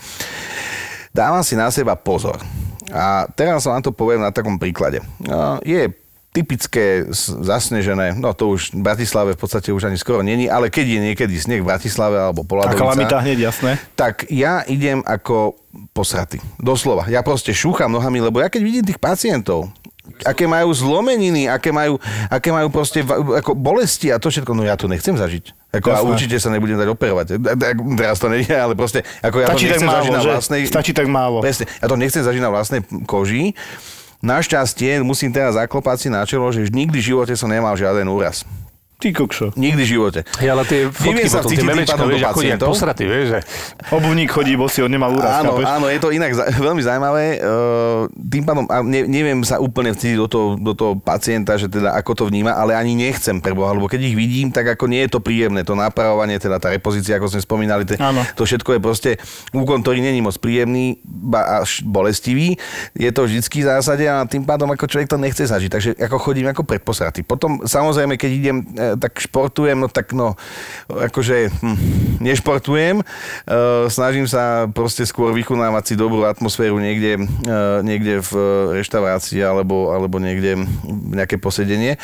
[1.13, 2.41] dávam si na seba pozor.
[2.89, 4.99] A teraz vám to poviem na takom príklade.
[5.21, 5.89] No, Je
[6.29, 7.09] typické
[7.41, 10.99] zasnežené, no to už v Bratislave v podstate už ani skoro není, ale keď je
[11.09, 13.81] niekedy sneh v Bratislave alebo A Poladovica, kalamita hneď, jasné.
[13.97, 15.57] tak ja idem ako
[15.89, 16.37] posratý.
[16.61, 17.09] Doslova.
[17.09, 19.73] Ja proste šúcham nohami, lebo ja keď vidím tých pacientov,
[20.25, 21.97] aké majú zlomeniny, aké majú,
[22.29, 25.55] aké majú proste ako bolesti a to všetko, no ja to nechcem zažiť.
[25.69, 27.25] Ako, a určite sa nebudem dať operovať.
[27.93, 30.61] Teraz to nie je, ale proste, ako ja Stačí to nechcem málo, zažiť na vlastnej...
[30.65, 31.37] Stačí tak málo.
[31.45, 33.53] Presne, ja to nechcem zažiť na vlastnej koži.
[34.19, 38.43] Našťastie musím teraz zaklopať si na čelo, že nikdy v živote som nemal žiaden úraz.
[38.99, 39.55] Ty kokšo.
[39.55, 40.19] Nikdy v živote.
[40.37, 42.67] Hej, ale tie fotky sa potom, tie memečka, vieš, ako pacientov.
[42.67, 43.39] posratý, vieš, že...
[43.89, 45.65] Obuvník chodí, bo si on nemal úraz, Áno, chápeš?
[45.71, 47.39] áno, je to inak za- veľmi zaujímavé.
[47.39, 51.71] Uh, tým pádom a ne, neviem sa úplne vcítiť do toho, do toho pacienta, že
[51.71, 55.07] teda ako to vníma, ale ani nechcem preboha, lebo keď ich vidím, tak ako nie
[55.07, 55.63] je to príjemné.
[55.63, 58.19] To napravovanie, teda tá repozícia, ako sme spomínali, te, Áno.
[58.35, 59.11] to všetko je proste
[59.49, 62.59] úkon, ktorý není moc príjemný, ba až bolestivý.
[62.91, 65.71] Je to vždycky v zásade a tým pádom ako človek to nechce zažiť.
[65.71, 67.23] Takže ako chodím ako predposratý.
[67.23, 70.39] Potom samozrejme, keď idem, e, tak športujem, no tak no,
[70.89, 71.77] akože hm,
[72.23, 73.01] nešportujem.
[73.01, 73.03] E,
[73.91, 77.53] snažím sa proste skôr vykonávať si dobrú atmosféru niekde, e,
[77.85, 78.31] niekde v
[78.81, 80.63] reštaurácii alebo, alebo niekde
[81.13, 81.99] nejaké posedenie.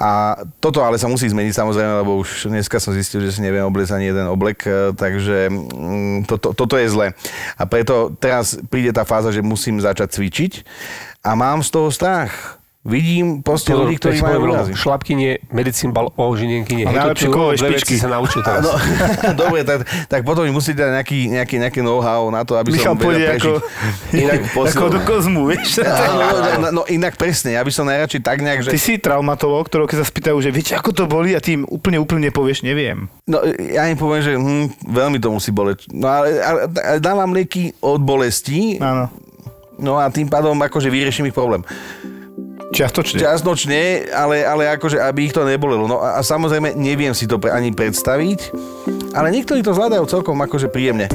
[0.00, 0.32] A
[0.64, 4.00] toto ale sa musí zmeniť samozrejme, lebo už dneska som zistil, že si neviem obliecť
[4.00, 7.12] ani jeden oblek, e, takže mm, toto, toto je zle.
[7.60, 10.52] A preto teraz príde tá fáza, že musím začať cvičiť
[11.20, 12.59] a mám z toho strach.
[12.80, 14.72] Vidím proste Pozor, ľudí, ktorí majú úrazy.
[14.72, 16.88] Šlapky nie, medicín bal o žinienky nie.
[16.88, 17.94] A Hej, najlepšie kovové dve veci špičky.
[18.00, 18.64] sa naučil teraz.
[18.64, 18.72] No,
[19.44, 22.96] dobre, tak, tak potom mi musíte dať nejaký, nejaký, nejaké know-how na to, aby Michal
[22.96, 24.16] som vedel ako, prežiť.
[24.16, 24.40] Inak
[24.72, 25.84] ako do kozmu, vieš?
[25.84, 28.72] Áno, no, no, no, inak presne, ja by som najradšej tak nejak, že...
[28.72, 31.68] Ty si traumatolog, ktorého keď sa spýtajú, že viete, ako to boli a ty im
[31.68, 33.12] úplne, úplne povieš, neviem.
[33.28, 35.84] No, ja im poviem, že hm, veľmi to musí boleť.
[35.92, 39.12] No ale, ale, ale dávam lieky od bolesti, Áno.
[39.76, 41.60] no a tým pádom akože vyrieším ich problém.
[42.70, 43.18] Čiastočne.
[43.18, 45.90] Časnočne, ale, ale akože, aby ich to nebolelo.
[45.90, 48.54] No a, a samozrejme, neviem si to pre, ani predstaviť,
[49.10, 51.10] ale niektorí to zvládajú celkom akože príjemne.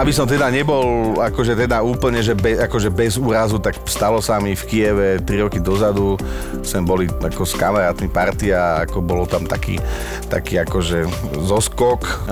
[0.00, 4.40] Aby som teda nebol akože teda úplne, že be, akože bez úrazu, tak stalo sa
[4.40, 6.16] mi v Kieve 3 roky dozadu,
[6.64, 9.76] sme boli ako s kamarátmi partia, ako bolo tam taký,
[10.32, 11.04] taký akože
[11.44, 12.24] zoskok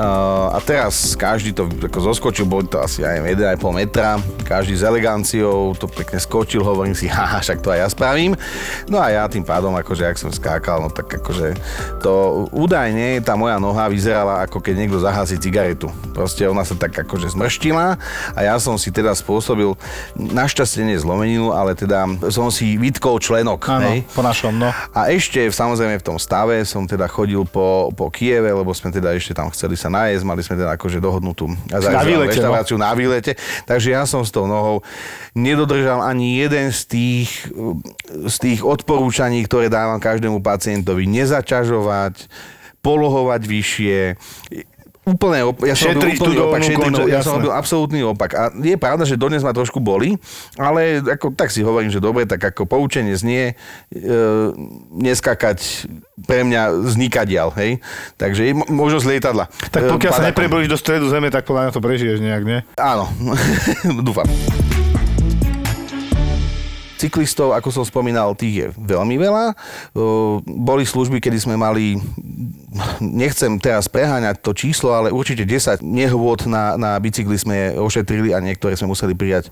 [0.48, 4.16] a teraz každý to ako zoskočil, boli to asi, ja neviem, 1,5 metra,
[4.48, 8.32] každý s eleganciou to pekne skočil, hovorím si, haha, však to aj ja spravím.
[8.88, 11.52] No a ja tým pádom, akože ak som skákal, no tak akože
[12.00, 15.92] to údajne tá moja noha vyzerala ako keď niekto zahasí cigaretu.
[16.16, 17.98] Proste ona sa tak akože zmrštila
[18.38, 19.74] a ja som si teda spôsobil,
[20.14, 23.58] našťastie nie zlomeninu, ale teda som si vytkol členok.
[23.66, 24.06] Áno, hej.
[24.14, 24.70] po našom, no.
[24.94, 29.10] A ešte samozrejme v tom stave som teda chodil po, po Kieve, lebo sme teda
[29.18, 32.46] ešte tam chceli sa najesť, mali sme teda akože dohodnutú Na výlete, no.
[32.46, 33.34] reštauráciu na výlete.
[33.66, 34.86] Takže ja som s tou nohou
[35.34, 37.30] nedodržal ani jeden z tých,
[38.06, 41.10] z tých odporúčaní, ktoré dávam každému pacientovi.
[41.10, 42.30] Nezaťažovať,
[42.78, 43.98] polohovať vyššie,
[45.08, 48.00] úplne op- ja som robil Šetriť úplný tú opak, šetriť, konča- ja som robil absolútny
[48.02, 48.30] opak.
[48.30, 50.20] A je pravda, že dodnes ma trošku boli,
[50.54, 53.56] ale ako, tak si hovorím, že dobre, tak ako poučenie znie,
[53.88, 54.02] e,
[54.92, 55.88] neskakať
[56.22, 57.80] pre mňa znikadiaľ, hej.
[58.14, 59.44] Takže je mo- možnosť lietadla.
[59.66, 60.30] Tak E, pokiaľ sa padakom.
[60.30, 62.58] neprebolíš do stredu zeme, tak podľa mňa to prežiješ nejak, nie?
[62.74, 63.08] Áno,
[64.06, 64.28] dúfam.
[66.98, 69.54] Cyklistov, ako som spomínal, tých je veľmi veľa.
[69.94, 71.94] O, Boli služby, kedy sme mali,
[73.00, 78.44] nechcem teraz preháňať to číslo, ale určite 10 nehôd na, na bicykli sme ošetrili a
[78.44, 79.48] niektoré sme museli prijať.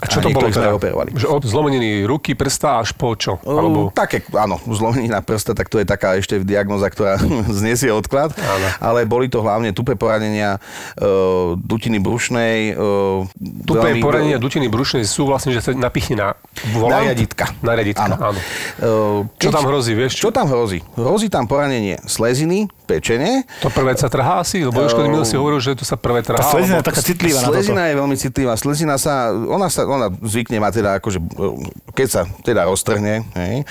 [0.00, 0.72] A čo to bolo teda?
[0.72, 1.12] operovali.
[1.12, 3.36] Že od zlomeniny ruky, prsta až po čo?
[3.44, 3.92] Alebo...
[3.92, 7.20] Také, áno, zlomenina prsta, tak to je taká ešte diagnoza, ktorá
[7.60, 8.32] znesie odklad.
[8.32, 8.66] Áno.
[8.80, 12.80] Ale boli to hlavne tupé poranenia, uh, dutiny brušnej.
[12.80, 13.28] Uh,
[13.68, 16.28] Tupé poranenia dutiny brušnej sú vlastne, že sa napichne na
[16.72, 17.04] volant?
[17.04, 17.52] Nariaditka.
[17.60, 18.16] Nariaditka, áno.
[18.32, 18.40] áno.
[18.80, 20.16] Uh, Čo tam hrozí, vieš?
[20.16, 20.80] Čo tam hrozí?
[20.96, 23.46] Hrozí tam poranenie sleziny, pečene.
[23.62, 24.64] To prvé sa trhá asi?
[24.66, 26.40] Lebo Jožko Emil si hovoril, že to sa prvé trhá.
[26.40, 27.56] Tá slezina je taká citlivá na toto.
[27.60, 28.52] Slezina je veľmi citlivá.
[28.58, 31.18] Slezina sa, ona sa, ona zvykne mať teda akože,
[31.94, 33.62] keď sa teda roztrhne, hej,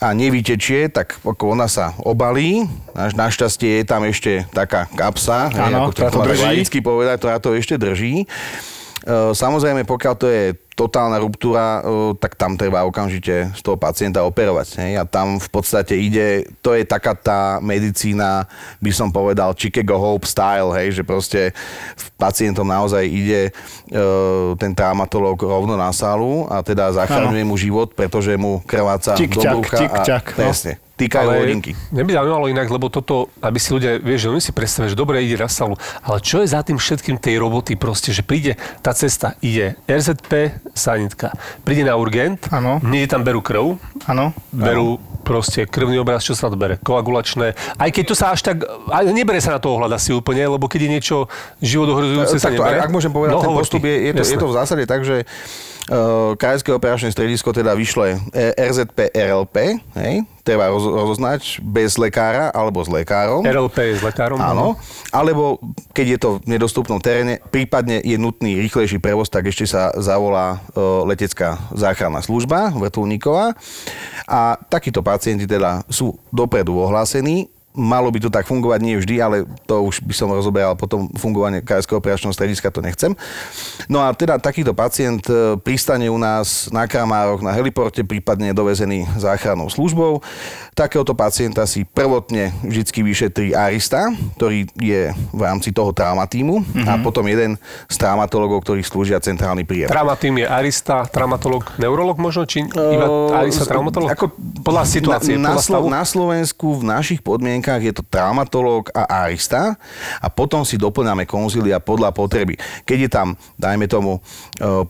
[0.00, 2.64] a nevytečie, tak ako ona sa obalí.
[2.96, 6.44] Naš, našťastie je tam ešte taká kapsa, hej, Áno, ako to máme drží.
[6.48, 8.24] laicky povedať, ktorá to ešte drží.
[9.04, 10.44] E, Samozrejme, pokiaľ to je
[10.76, 14.80] totálna ruptúra, e, tak tam treba okamžite z toho pacienta operovať.
[14.80, 14.92] Hej?
[14.96, 18.48] A tam v podstate ide, to je taká tá medicína,
[18.80, 20.96] by som povedal, Chicago Hope style, hej?
[20.96, 21.52] že proste
[21.96, 24.00] v pacientom naozaj ide e,
[24.56, 29.76] ten traumatológ rovno na sálu a teda zachraňuje mu život, pretože mu krváca do brucha.
[29.76, 30.48] a, tik-ťak, no.
[30.48, 30.89] Presne.
[31.00, 31.72] Týkajú hodinky.
[31.96, 34.98] Mňa by zaujímalo inak, lebo toto, aby si ľudia, vieš, že oni si predstavia, že
[34.98, 38.60] dobre ide na salu, ale čo je za tým všetkým tej roboty proste, že príde
[38.84, 41.32] tá cesta, ide RZP, sanitka,
[41.64, 42.84] príde na urgent, Áno.
[42.84, 44.36] nie tam berú krv, Áno.
[44.52, 48.64] berú proste krvný obraz, čo sa to bere, koagulačné, aj keď to sa až tak,
[48.90, 51.16] aj nebere sa na to ohľad asi úplne, lebo keď je niečo
[51.60, 52.80] životohrozujúce sa Takto, nebere.
[52.82, 55.22] ak, môžem povedať, no, ten postup je, je, to, je to v zásade tak, že
[55.22, 59.56] uh, Krajské operačné stredisko teda vyšle e- RZP RLP,
[60.00, 60.14] hej,
[60.50, 63.46] treba roz, rozoznať bez lekára alebo s lekárom.
[63.46, 64.42] RLP je s lekárom.
[64.42, 64.74] Áno,
[65.14, 65.62] alebo
[65.94, 70.58] keď je to v nedostupnom teréne, prípadne je nutný rýchlejší prevoz, tak ešte sa zavolá
[70.74, 73.54] e, letecká záchranná služba vrtulníková
[74.26, 79.36] a takíto pacienti teda sú dopredu ohlásení, Malo by to tak fungovať, nie vždy, ale
[79.62, 83.14] to už by som rozoberal potom fungovanie Krajského operačného strediska, to nechcem.
[83.86, 88.58] No a teda takýto pacient e, pristane u nás na Kramároch, na heliporte, prípadne je
[88.58, 90.18] dovezený záchrannou službou.
[90.74, 97.22] Takéhoto pacienta si prvotne vždy vyšetrí arista, ktorý je v rámci toho traumatímu a potom
[97.30, 97.54] jeden
[97.86, 99.86] z traumatologov, ktorí slúžia centrálny príjem.
[99.86, 104.10] Traumatým je arista, traumatolog, neurolog možno, či iba arista, traumatolog?
[104.10, 104.34] Ako,
[104.66, 105.86] podľa situácie, na, na, podľa stavu?
[105.86, 109.76] Na Slovensku v našich podmienkach je to traumatológ a arista
[110.18, 112.56] a potom si doplňame konzília podľa potreby.
[112.88, 113.28] Keď je tam,
[113.60, 114.18] dajme tomu,
[114.58, 114.84] e,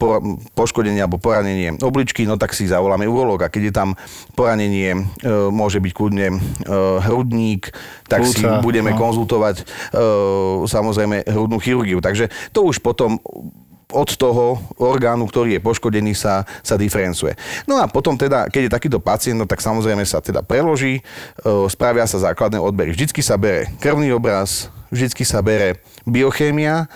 [0.55, 3.53] poškodenie alebo poranenie obličky, no tak si zavoláme urológa.
[3.53, 3.89] Keď je tam
[4.39, 5.01] poranenie, e,
[5.51, 6.39] môže byť kľudne e,
[7.05, 7.75] hrudník,
[8.07, 8.99] tak si Plúca, budeme no.
[8.99, 9.63] konzultovať
[10.67, 12.03] samozrejme hrudnú chirurgiu.
[12.03, 13.23] Takže to už potom
[13.93, 17.37] od toho orgánu, ktorý je poškodený, sa, sa diferencuje.
[17.69, 21.03] No a potom teda, keď je takýto pacient, no tak samozrejme sa teda preloží, e,
[21.69, 22.95] spravia sa základné odbery.
[22.95, 26.91] Vždycky sa bere krvný obraz, vždycky sa bere biochémia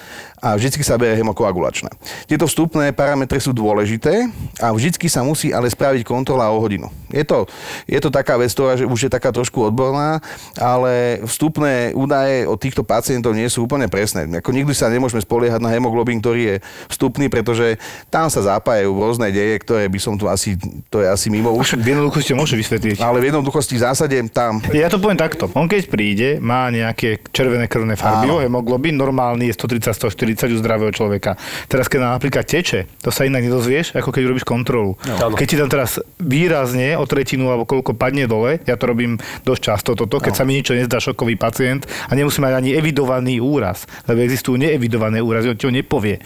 [0.44, 1.88] a vždycky sa bere hemokoagulačná.
[2.28, 4.28] Tieto vstupné parametre sú dôležité
[4.60, 6.92] a vždycky sa musí ale spraviť kontrola o hodinu.
[7.08, 7.48] Je to,
[7.88, 10.20] je to taká vec, ktorá že už je taká trošku odborná,
[10.58, 14.26] ale vstupné údaje od týchto pacientov nie sú úplne presné.
[14.28, 16.56] Ako nikdy sa nemôžeme spoliehať na hemoglobín, ktorý je
[16.90, 17.80] vstupný, pretože
[18.10, 20.58] tam sa zapájajú rôzne deje, ktoré by som tu asi,
[20.90, 21.78] to je asi mimo už.
[21.78, 22.98] V jednoduchosti môže vysvetliť.
[23.00, 25.48] Ale v jednoduchosti v zásade tam Ja to poviem takto.
[25.54, 28.40] On keď príde, má nejaké červené krvné farby, Áno.
[28.40, 31.36] hemoglobín, normálny je 130, 140, 30 u zdravého človeka.
[31.68, 34.96] Teraz, keď nám napríklad teče, to sa inak nedozvieš, ako keď robíš kontrolu.
[35.04, 35.36] Áno.
[35.36, 39.60] Keď ti tam teraz výrazne o tretinu alebo koľko padne dole, ja to robím dosť
[39.60, 43.84] často toto, keď sa mi niečo nezdá šokový pacient a nemusí mať ani evidovaný úraz,
[44.08, 46.16] lebo existujú neevidované úrazy, on ti ho nepovie.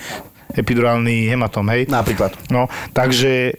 [0.49, 1.91] Epidurálny hematom, hej?
[1.93, 2.33] Napríklad.
[2.49, 3.53] No, takže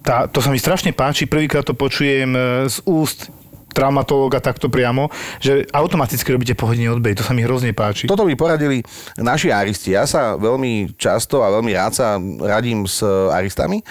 [0.00, 2.40] tá, to sa mi strašne páči, prvýkrát to počujem e,
[2.72, 3.28] z úst
[3.70, 5.08] traumatológa takto priamo,
[5.38, 7.18] že automaticky robíte pohodenie odbej.
[7.18, 8.10] To sa mi hrozne páči.
[8.10, 8.82] Toto by poradili
[9.16, 9.94] naši aristi.
[9.94, 12.08] Ja sa veľmi často a veľmi rád sa
[12.42, 13.82] radím s aristami,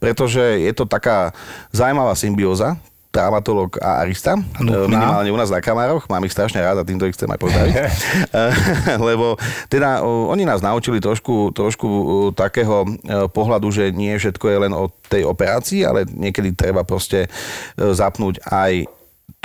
[0.00, 1.30] pretože je to taká
[1.70, 2.76] zaujímavá symbióza
[3.16, 4.84] traumatolog a arista, Nutná.
[4.92, 7.74] minimálne u nás na Kamároch, mám ich strašne rád a týmto ich chcem aj pozdraviť.
[9.08, 9.40] Lebo
[9.72, 11.88] teda oni nás naučili trošku, trošku
[12.36, 12.84] takého
[13.32, 17.32] pohľadu, že nie všetko je len o tej operácii, ale niekedy treba proste
[17.80, 18.84] zapnúť aj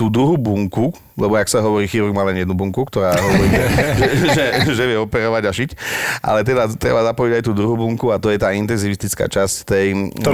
[0.02, 3.54] tú druhú bunku, lebo ak sa hovorí, chirurg má len jednu bunku, ktorá hovorí,
[4.02, 5.72] že, že, že vie operovať a šiť,
[6.26, 9.86] ale teda treba zapojiť aj tú druhú bunku a to je tá intenzivistická časť tej,
[10.26, 10.34] To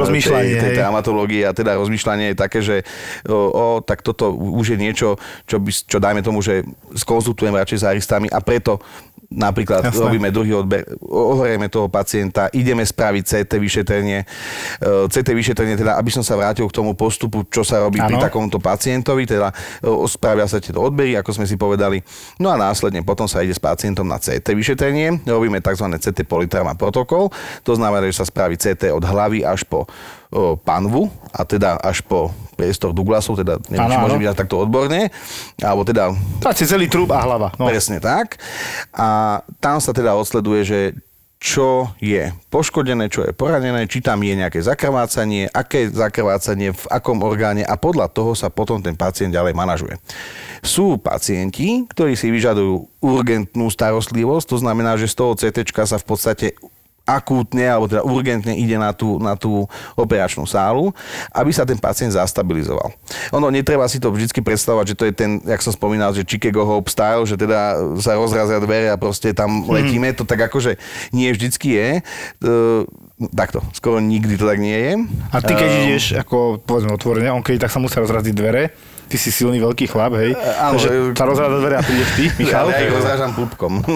[0.56, 1.44] tej, tej traumatológie.
[1.44, 2.88] A teda rozmýšľanie je také, že
[3.28, 6.64] o, o, tak toto už je niečo, čo, by, čo dajme tomu, že
[6.96, 8.80] skonzultujem radšej s aristami a preto
[9.28, 10.00] napríklad Jasné.
[10.00, 16.08] robíme druhý odber, ohorieme toho pacienta, ideme spraviť CT vyšetrenie, e, CT vyšetrenie, teda aby
[16.08, 18.24] som sa vrátil k tomu postupu, čo sa robí pri Áno.
[18.24, 19.52] takomto pacientovi, teda
[19.84, 22.00] e, spravia sa tieto odbery, ako sme si povedali,
[22.40, 25.88] no a následne potom sa ide s pacientom na CT vyšetrenie, robíme tzv.
[26.00, 27.28] CT polytrauma protokol,
[27.68, 29.92] to znamená, že sa spraví CT od hlavy až po
[30.64, 35.14] panvu a teda až po priestor Douglasov, teda neviem, či môže byť takto odborne,
[35.62, 36.10] alebo teda
[36.42, 37.54] Máte celý trúb a hlava.
[37.62, 37.70] No.
[37.70, 38.42] Presne tak.
[38.98, 40.80] A tam sa teda odsleduje, že
[41.38, 47.22] čo je poškodené, čo je poranené, či tam je nejaké zakrvácanie, aké zakrvácanie, v akom
[47.22, 50.02] orgáne a podľa toho sa potom ten pacient ďalej manažuje.
[50.66, 56.06] Sú pacienti, ktorí si vyžadujú urgentnú starostlivosť, to znamená, že z toho CT sa v
[56.10, 56.58] podstate
[57.08, 59.64] akútne alebo teda urgentne ide na tú, na tú
[59.96, 60.92] operačnú sálu,
[61.32, 62.92] aby sa ten pacient zastabilizoval.
[63.32, 66.68] Ono netreba si to vždy predstavovať, že to je ten, jak som spomínal, že Chicago
[66.68, 70.76] Hope style, že teda sa rozrazia dvere a proste tam letíme, to tak akože
[71.16, 71.90] nie vždycky je.
[71.98, 72.02] E,
[73.32, 74.94] takto, skoro nikdy to tak nie je.
[75.32, 78.74] A ty keď Ehm, ideš, ako povedzme otvorene, on keď tak sa musia rozraziť dvere,
[79.08, 82.24] ty si silný veľký chlap, hej, áno, takže e- sa rozráda dvere a prídeš ty,
[82.44, 82.68] Michal.
[82.70, 83.80] Ja ich rozrážam pupkom.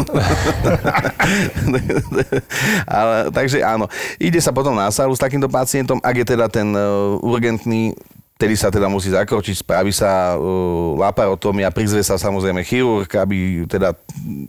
[2.87, 6.71] Ale, takže áno, ide sa potom na sálu s takýmto pacientom, ak je teda ten
[6.71, 7.93] uh, urgentný
[8.41, 13.93] Vtedy sa teda musí zakročiť, spraví sa uh, laparotómia, prizve sa samozrejme chirurg, aby teda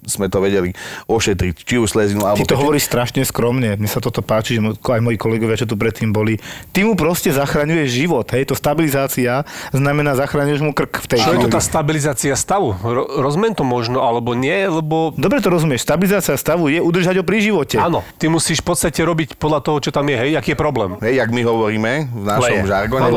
[0.09, 0.73] sme to vedeli
[1.05, 2.41] ošetriť, či už slezinu alebo...
[2.41, 3.77] Ty to hovoríš strašne skromne.
[3.77, 6.41] Mne sa toto páči, že aj moji kolegovia, čo tu predtým boli.
[6.73, 8.49] Ty mu proste zachraňuješ život, hej.
[8.49, 9.45] To stabilizácia
[9.77, 12.73] znamená zachraňuješ mu krk v tej Čo je to tá stabilizácia stavu?
[12.81, 15.13] Ro- rozumiem to možno, alebo nie, lebo...
[15.21, 15.85] Dobre to rozumieš.
[15.85, 17.77] Stabilizácia stavu je udržať ho pri živote.
[17.77, 20.97] Áno, ty musíš v podstate robiť podľa toho, čo tam je, hej, aký je problém.
[21.05, 22.71] Hej, jak my hovoríme v našom Leje.
[22.73, 23.09] žargone,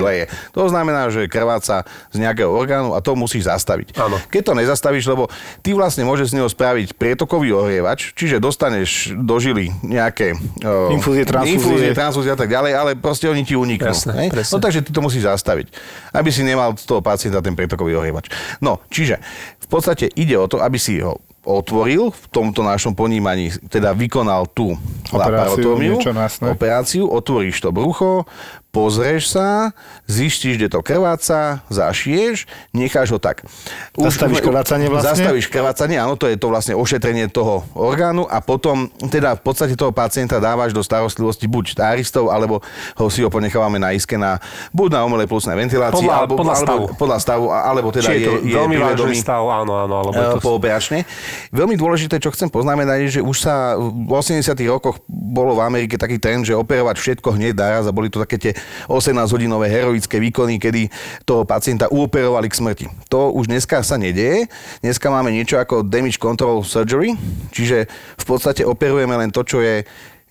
[0.00, 0.13] leje.
[0.14, 0.24] Leje.
[0.54, 1.82] To znamená, že krváca
[2.14, 3.98] z nejakého orgánu a to musíš zastaviť.
[3.98, 4.22] Áno.
[4.30, 5.26] Keď to nezastavíš, lebo
[5.66, 11.26] ty vlastne môžeš z neho spraviť prietokový ohrievač, čiže dostaneš do žily nejaké o, Infúzie,
[11.26, 11.58] transfúzie.
[11.58, 13.90] infúzie, transfúzie a tak ďalej, ale proste oni ti uniknú.
[13.90, 14.30] Jasné.
[14.30, 15.74] No takže ty to musíš zastaviť,
[16.14, 18.30] aby si nemal z toho pacienta ten prietokový ohrievač.
[18.62, 19.18] No, čiže
[19.64, 24.48] v podstate ide o to, aby si ho otvoril v tomto našom ponímaní, teda vykonal
[24.48, 24.72] tú
[25.12, 26.48] Operáciu, jasné.
[26.50, 28.24] operáciu, otvoríš to brucho,
[28.74, 29.70] pozrieš sa,
[30.10, 33.46] zistíš, kde to krváca, zašieš, necháš ho tak.
[33.94, 35.14] Zastavíš krvácanie vlastne?
[35.14, 39.78] Zastavíš krvácanie, áno, to je to vlastne ošetrenie toho orgánu a potom teda v podstate
[39.78, 42.58] toho pacienta dávaš do starostlivosti buď staristov, alebo
[42.98, 44.42] ho si ho ponechávame na iske na,
[44.74, 46.84] buď na umelej plusnej ventilácii, Podľa- alebo, podľa alebo, stavu.
[46.98, 50.26] podľa stavu, alebo teda Či je to je, veľmi vážny stav, áno, áno, alebo je
[50.34, 50.38] to...
[50.42, 51.06] pooperačne.
[51.54, 55.94] Veľmi dôležité, čo chcem poznamenať, je, že už sa v 80 rokoch bolo v Amerike
[55.94, 58.52] taký trend, že operovať všetko hneď naraz a boli to také tie
[58.88, 60.88] 18-hodinové heroické výkony, kedy
[61.24, 62.86] toho pacienta uoperovali k smrti.
[63.08, 64.46] To už dneska sa nedieje.
[64.84, 67.16] Dneska máme niečo ako damage control surgery,
[67.50, 67.86] čiže
[68.20, 69.84] v podstate operujeme len to, čo je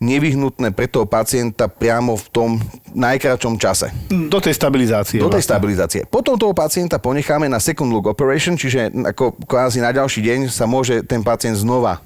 [0.03, 2.49] nevyhnutné pre toho pacienta priamo v tom
[2.91, 3.87] najkračom čase.
[4.11, 5.17] Do tej stabilizácie.
[5.23, 5.49] Do tej vlastne.
[5.55, 6.01] stabilizácie.
[6.11, 10.67] Potom toho pacienta ponecháme na second look operation, čiže ako kvázi na ďalší deň sa
[10.67, 12.03] môže ten pacient znova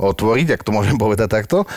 [0.00, 1.68] otvoriť, ak to môžem povedať takto.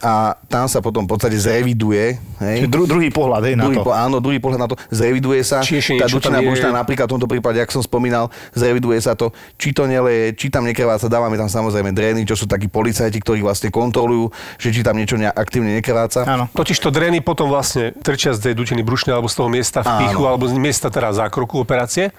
[0.00, 2.16] A tam sa potom v podstate zreviduje.
[2.38, 2.64] Hej?
[2.64, 3.84] Čiže dru, druhý pohľad, hej, na Druhý, to.
[3.84, 5.64] po, áno, druhý pohľad na to, zreviduje sa.
[5.64, 9.72] Či tá dučná bušná napríklad v tomto prípade, ak som spomínal, zreviduje sa to, či
[9.72, 13.72] to neleje, či tam nekrváca, dávame tam samozrejme drény, čo sú takí policajti, ktorí vlastne
[13.72, 16.24] kontrolujú, že či tam niečo ne, aktívne nekrváca.
[16.28, 16.44] Áno.
[16.52, 19.88] Totiž to drény potom vlastne trčia z tej dutiny brušnej alebo z toho miesta v
[19.88, 20.00] Áno.
[20.04, 22.12] pichu alebo z miesta teda zákroku operácie.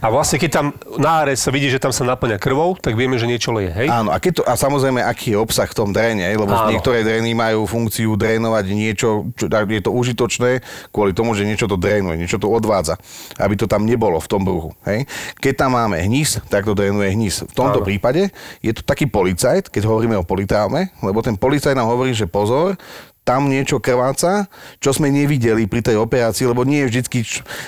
[0.00, 3.24] A vlastne keď tam náre sa vidí, že tam sa naplňa krvou, tak vieme, že
[3.24, 3.88] niečo leje, hej?
[3.88, 6.68] Áno, a, keď to, a samozrejme vieme, aký je obsah v tom dréne, lebo Áno.
[6.68, 10.60] niektoré drény majú funkciu drénovať niečo, čo je to užitočné
[10.92, 13.00] kvôli tomu, že niečo to drénuje, niečo to odvádza,
[13.40, 14.76] aby to tam nebolo v tom bruchu.
[14.84, 15.08] Hej?
[15.40, 17.48] Keď tam máme hnis, tak to drénuje hnis.
[17.48, 17.86] V tomto Áno.
[17.86, 18.28] prípade
[18.60, 22.76] je to taký policajt, keď hovoríme o politraume, lebo ten policajt nám hovorí, že pozor,
[23.24, 24.48] tam niečo krváca,
[24.82, 27.18] čo sme nevideli pri tej operácii, lebo nie je vždycky,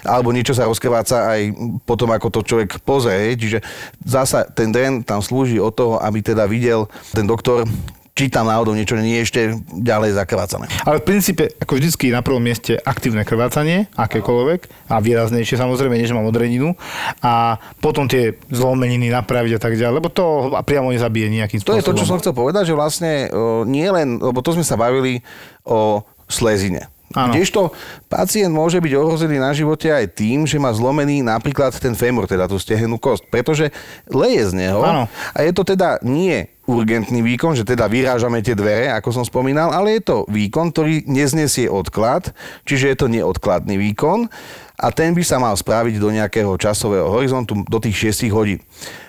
[0.02, 1.40] alebo niečo sa rozkrváca aj
[1.86, 3.36] potom, ako to človek pozrie.
[3.36, 3.58] Čiže
[4.02, 7.68] zasa ten drén tam slúži od toho, aby teda videl ten doktor,
[8.12, 9.40] či tam náhodou niečo nie je ešte
[9.72, 10.68] ďalej zakrvácané.
[10.84, 16.12] Ale v princípe, ako vždycky na prvom mieste aktívne krvácanie, akékoľvek, a výraznejšie samozrejme, než
[16.12, 16.76] mám odreninu.
[17.24, 21.80] A potom tie zlomeniny napraviť a tak ďalej, lebo to priamo nezabije nejakým To spôsobom.
[21.80, 24.76] je to, čo som chcel povedať, že vlastne o, nie len, lebo to sme sa
[24.76, 25.24] bavili
[25.64, 26.92] o slezine.
[27.12, 27.32] Áno.
[27.32, 27.72] Kdežto
[28.08, 32.48] pacient môže byť ohrozený na živote aj tým, že má zlomený napríklad ten fémur, teda
[32.48, 33.68] tú stehenú kosť, pretože
[34.08, 35.04] leje z neho Áno.
[35.08, 39.74] a je to teda nie urgentný výkon, že teda vyrážame tie dvere, ako som spomínal,
[39.74, 42.30] ale je to výkon, ktorý neznesie odklad,
[42.62, 44.30] čiže je to neodkladný výkon
[44.78, 48.62] a ten by sa mal spraviť do nejakého časového horizontu do tých 6 hodín.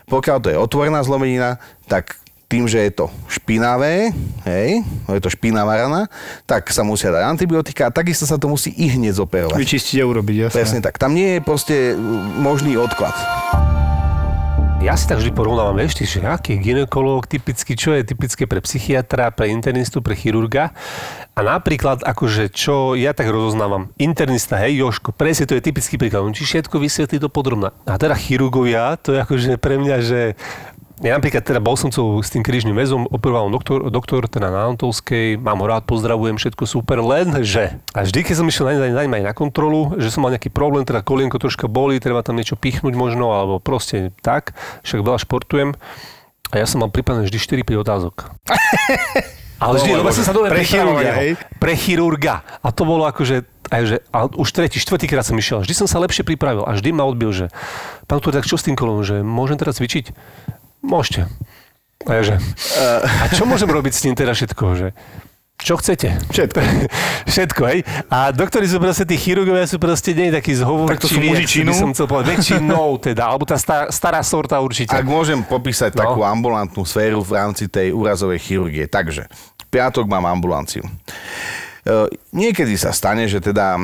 [0.10, 2.23] Pokiaľ to je otvorená zlomenina, tak
[2.54, 4.14] tým, že je to špinavé,
[4.46, 6.06] hej, je to špinavá rana,
[6.46, 9.58] tak sa musia dať antibiotika a takisto sa to musí i hneď zoperovať.
[9.58, 10.58] Vyčistiť a urobiť, jasné.
[10.62, 11.02] Presne tak.
[11.02, 13.18] Tam nie je proste mm, možný odklad.
[14.84, 18.44] Ja si tak vždy porovnávam, vieš, ty, že aký je ginekolog typicky, čo je typické
[18.44, 20.76] pre psychiatra, pre internistu, pre chirurga.
[21.34, 26.28] A napríklad, akože čo ja tak rozoznávam, internista, hej, Joško, presne to je typický príklad,
[26.28, 27.72] on ti všetko vysvetlí to podrobná.
[27.88, 30.36] A teda chirurgovia, to je akože pre mňa, že
[31.04, 35.36] ja napríklad teda bol som s tým krížnym väzom, operoval doktor, doktor teda na Antolskej,
[35.36, 39.20] mám ho rád, pozdravujem, všetko super, lenže a vždy, keď som išiel na, na, na,
[39.20, 42.96] na kontrolu, že som mal nejaký problém, teda kolienko troška boli, treba tam niečo pichnúť
[42.96, 44.56] možno, alebo proste tak,
[44.88, 45.76] však veľa športujem
[46.50, 48.16] a ja som mal pripravené vždy 4-5 otázok.
[49.64, 51.32] Ale vždy, lebo som sa dobre Pre chirurga, hej?
[51.56, 52.36] Pre chirurga.
[52.60, 55.64] A to bolo akože, aj že, a už tretí, štvrtý krát som išiel.
[55.64, 57.48] Vždy som sa lepšie pripravil a vždy ma odbil, že
[58.06, 60.12] pán doktor, tak čo s tým kolom, že môžem teraz cvičiť?
[60.84, 61.26] Môžete.
[62.04, 62.36] A ja, že,
[63.00, 64.88] a čo môžem robiť s tým teda všetko, že
[65.64, 66.20] čo chcete?
[66.28, 66.60] Všetko.
[67.34, 67.80] Všetko, hej?
[68.12, 70.92] A doktori sú proste, tí chirurgovia sú proste nie takí zhovorčiví.
[70.92, 71.72] Tak to sú jak mužičinu?
[71.72, 72.36] by som chcel povedať.
[72.36, 74.92] Väčšinou teda, alebo tá stará, stará sorta určite.
[74.92, 76.04] Ak môžem popísať No.
[76.04, 78.92] takú ambulantnú sféru v rámci tej úrazovej chirurgie.
[78.92, 79.32] Takže,
[79.72, 80.84] piatok mám ambulanciu.
[80.84, 83.80] E, Niekedy sa stane, že teda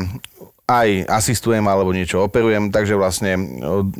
[0.70, 3.40] aj asistujem alebo niečo operujem, takže vlastne e,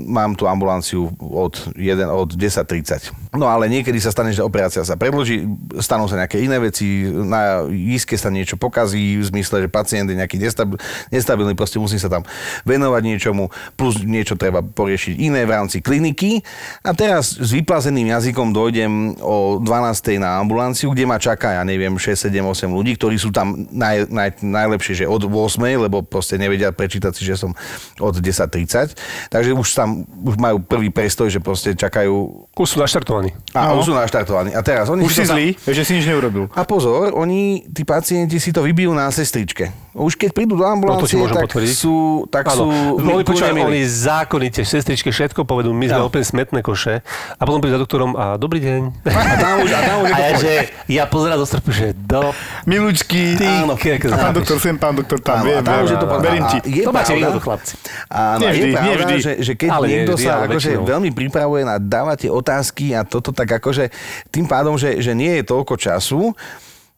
[0.06, 3.34] mám tú ambulanciu od, 1, od 10.30.
[3.34, 5.50] No ale niekedy sa stane, že operácia sa predloží,
[5.82, 10.18] stanú sa nejaké iné veci, na iske sa niečo pokazí, v zmysle, že pacient je
[10.18, 10.78] nejaký nestabil,
[11.10, 12.22] nestabilný, proste musí sa tam
[12.70, 16.46] venovať niečomu, plus niečo treba poriešiť iné v rámci kliniky.
[16.86, 20.22] A teraz s vyplazeným jazykom dojdem o 12.
[20.22, 24.06] na ambulanciu, kde ma čaká, ja neviem, 6, 7, 8 ľudí, ktorí sú tam naj,
[24.06, 27.56] naj, najlepšie, že od 8, lebo proste nevedia prečítať si, že som
[27.98, 29.00] od 10.30.
[29.28, 33.32] Takže už tam už majú prvý prestoj, že proste čakajú Už sú naštartovaní.
[33.52, 33.80] a No.
[33.80, 34.52] už sú naštartovaní.
[34.52, 36.52] A teraz oni Už si tam- zlý, že si nič neurobil.
[36.52, 39.72] a pozor, oni, tí pacienti si to vybijú na sestričke.
[40.00, 41.76] Už keď prídu do No, ambulancie, môžem tak potvrdiť.
[41.76, 41.96] sú,
[42.26, 42.64] tak sú
[42.96, 43.68] no, oni, počúvaj, milí.
[43.68, 46.08] oni zákonite, sestričke všetko povedú, my sme Áno.
[46.08, 47.04] úplne smetné koše.
[47.36, 48.82] A potom príde za doktorom a dobrý deň.
[49.06, 50.54] A tam už, a tam už je A ja, že,
[50.88, 52.32] ja pozerám do strpu, že do...
[52.64, 53.36] Milučky.
[53.36, 53.76] Ty, Áno.
[53.76, 55.42] kek, A pán doktor sem, pán doktor tam.
[55.42, 56.58] Áno, Viem, a tam už je to Verím ti.
[56.66, 57.74] Je To máte výhodu, chlapci.
[58.08, 59.16] Áno, Nie je nie pravda, vždy.
[59.20, 63.04] Že, že keď Ale nie niekto vždy, sa akože veľmi pripravuje na dávate otázky a
[63.04, 63.92] toto tak akože
[64.30, 66.32] tým pádom, že, že nie je toľko času,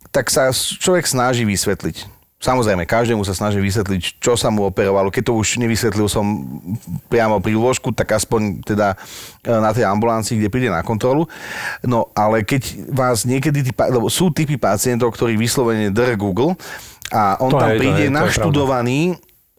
[0.10, 2.21] tak sa človek snaží vysvetliť.
[2.42, 5.14] Samozrejme, každému sa snaží vysvetliť, čo sa mu operovalo.
[5.14, 6.26] Keď to už nevysvetlil som
[7.06, 8.98] priamo pri lôžku, tak aspoň teda
[9.46, 11.30] e, na tej ambulancii, kde príde na kontrolu.
[11.86, 16.58] No ale keď vás niekedy, tí, lebo sú typy pacientov, ktorí vyslovene dr Google
[17.14, 19.00] a on To tam je- to príde je- to je naštudovaný,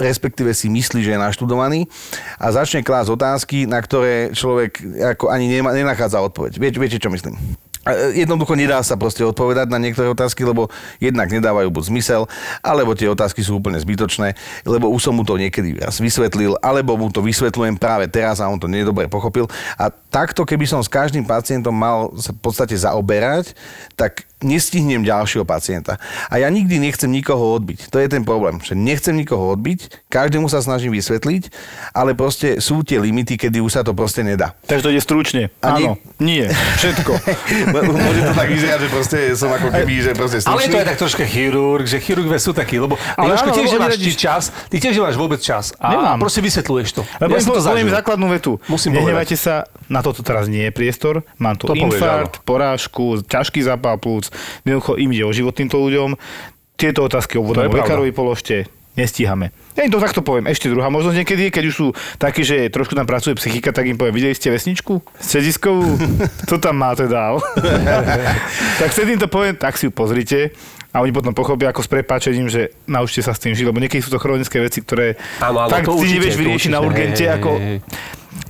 [0.02, 1.86] respektíve si myslí, že je naštudovaný
[2.34, 4.82] a začne klásť otázky, na ktoré človek
[5.14, 6.58] ako ani nema, nenachádza odpoveď.
[6.58, 7.38] Viete, viete, čo myslím?
[7.82, 10.70] E, Jednoducho nedá sa proste odpovedať na niektoré otázky, lebo
[11.02, 12.22] jednak nedávajú buď zmysel,
[12.62, 16.94] alebo tie otázky sú úplne zbytočné, lebo už som mu to niekedy raz vysvetlil, alebo
[16.94, 19.50] mu to vysvetľujem práve teraz a on to nedobre pochopil.
[19.74, 23.54] A takto, keby som s každým pacientom mal sa v podstate zaoberať,
[23.98, 25.96] tak nestihnem ďalšieho pacienta.
[26.26, 27.88] A ja nikdy nechcem nikoho odbiť.
[27.88, 31.48] To je ten problém, že nechcem nikoho odbiť, každému sa snažím vysvetliť,
[31.90, 34.52] ale proste sú tie limity, kedy už sa to proste nedá.
[34.62, 35.42] Takže to ide stručne.
[35.58, 37.12] A Áno, nie, všetko.
[37.72, 40.74] Môže to tak vyzerať, že proste som ako keby, že proste Ale to stručný.
[40.74, 44.42] je tak troška chirurg, že chirurgové sú takí, lebo Ale Jožko, tiež neradíš- ty čas,
[44.66, 46.18] ty tiež nemáš vôbec čas a Nemám.
[46.18, 47.02] proste vysvetľuješ to.
[47.18, 47.94] Lebo ja som poviem zažil.
[47.94, 48.52] základnú vetu.
[48.66, 49.54] Musím Nehnevajte sa,
[49.86, 51.20] na toto teraz nie je priestor.
[51.36, 54.31] Mám tu To povieš, infarkt, porážku, ťažký zápal plúc.
[54.66, 56.16] Jednoducho im ide o život týmto ľuďom.
[56.76, 58.66] Tieto otázky obvodnému lekárovi položte.
[58.92, 59.56] Nestíhame.
[59.72, 60.52] Ja im to takto poviem.
[60.52, 61.86] Ešte druhá možnosť niekedy je, keď už sú
[62.20, 65.00] takí, že trošku tam pracuje psychika, tak im poviem, videli ste vesničku?
[65.16, 65.96] Strediskovú?
[66.52, 67.40] To tam máte dál.
[68.80, 70.52] tak vtedy im to poviem, tak si ju pozrite.
[70.92, 74.04] A oni potom pochopia ako s prepáčením, že naučte sa s tým žiť, lebo niekedy
[74.04, 77.24] sú to chronické veci, ktoré Áno, áno, tak to ty určite, nevieš vyriešiť na urgente,
[77.24, 77.78] Hej, hej, ako hej.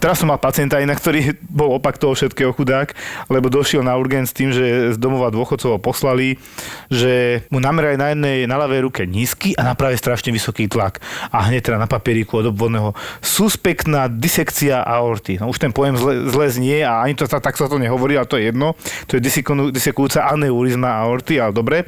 [0.02, 2.90] Teraz som mal pacienta inak, ktorý bol opak toho všetkého chudák,
[3.30, 6.42] lebo došiel na urgent s tým, že z domova dôchodcov ho poslali,
[6.90, 10.98] že mu namerali na jednej, na ľavej ruke nízky a na pravej strašne vysoký tlak.
[11.30, 15.38] A hneď teda na papieriku od obvodného suspektná disekcia aorty.
[15.38, 18.26] No už ten pojem zle, zle znie a ani to tak sa to nehovorí, ale
[18.26, 18.74] to je jedno.
[19.06, 19.22] To je
[19.70, 21.86] disekujúca aneurizma aorty, ale dobre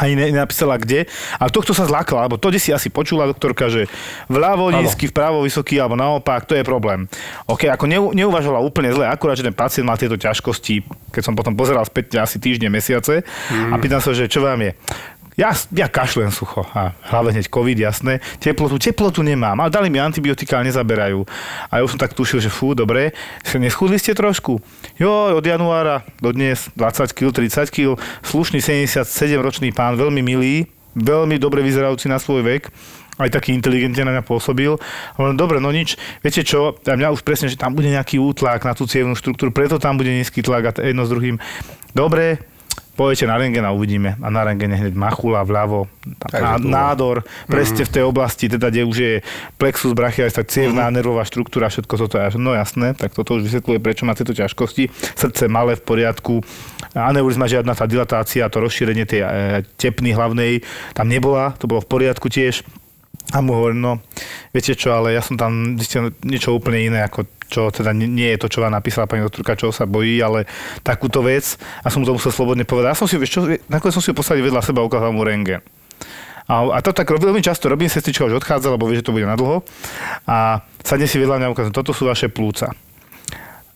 [0.00, 1.04] ani ne- nenapísala kde.
[1.36, 3.90] Ale tohto sa zlákala, lebo to, kde si asi počula doktorka, že
[4.32, 7.04] vľavo nízky, vpravo vysoký, alebo naopak, to je problém.
[7.44, 11.34] OK, ako neu, neuvažovala úplne zle, akurát, že ten pacient mal tieto ťažkosti, keď som
[11.36, 14.72] potom pozeral späť asi týždne, mesiace a pýtam sa, že čo vám je.
[15.32, 18.20] Ja, ja kašlem sucho a hlavne hneď COVID, jasné.
[18.36, 21.24] Teplotu, teplotu nemám, ale dali mi antibiotika, ale nezaberajú.
[21.72, 23.16] A ja už som tak tušil, že fú, dobre,
[23.56, 24.60] neschudli ste trošku.
[25.00, 30.68] Jo, od januára do dnes 20 kg, 30 kg, slušný 77-ročný pán, veľmi milý,
[31.00, 32.68] veľmi dobre vyzerajúci na svoj vek
[33.20, 34.72] aj taký inteligentne na mňa pôsobil.
[35.20, 38.64] Hovorím, dobre, no nič, viete čo, a mňa už presne, že tam bude nejaký útlak
[38.64, 41.36] na tú cievnú štruktúru, preto tam bude nízky tlak a jedno s druhým.
[41.92, 42.40] Dobre,
[42.92, 44.20] Pojete na rengen a uvidíme.
[44.20, 45.88] A na rengene hneď machula vľavo,
[46.60, 49.14] tu- nádor, presne v tej oblasti, teda kde už je
[49.56, 52.36] plexus brachialis, cievná nervová štruktúra, všetko toto je.
[52.36, 54.92] No jasné, tak toto už vysvetľuje, prečo má tieto ťažkosti.
[55.16, 56.44] Srdce malé v poriadku,
[56.92, 59.28] aneurizma žiadna tá dilatácia, to rozšírenie tej e,
[59.80, 60.60] tepny hlavnej
[60.92, 62.60] tam nebola, to bolo v poriadku tiež.
[63.30, 63.92] A mu hovorím, no,
[64.50, 68.40] viete čo, ale ja som tam zistil niečo úplne iné, ako čo teda nie, je
[68.40, 70.48] to, čo vám napísala pani doktorka, čo sa bojí, ale
[70.80, 71.60] takúto vec.
[71.84, 72.96] A som mu to musel slobodne povedať.
[72.96, 75.20] Ja som si, vieš čo, nakoniec som si ho posadil vedľa seba a ukázal mu
[75.20, 75.60] rengen.
[76.48, 79.28] A, a to tak veľmi často, robím sestrička už odchádza, lebo vie, že to bude
[79.28, 79.62] nadlho.
[80.24, 82.72] A sadne si vedľa mňa a toto sú vaše plúca.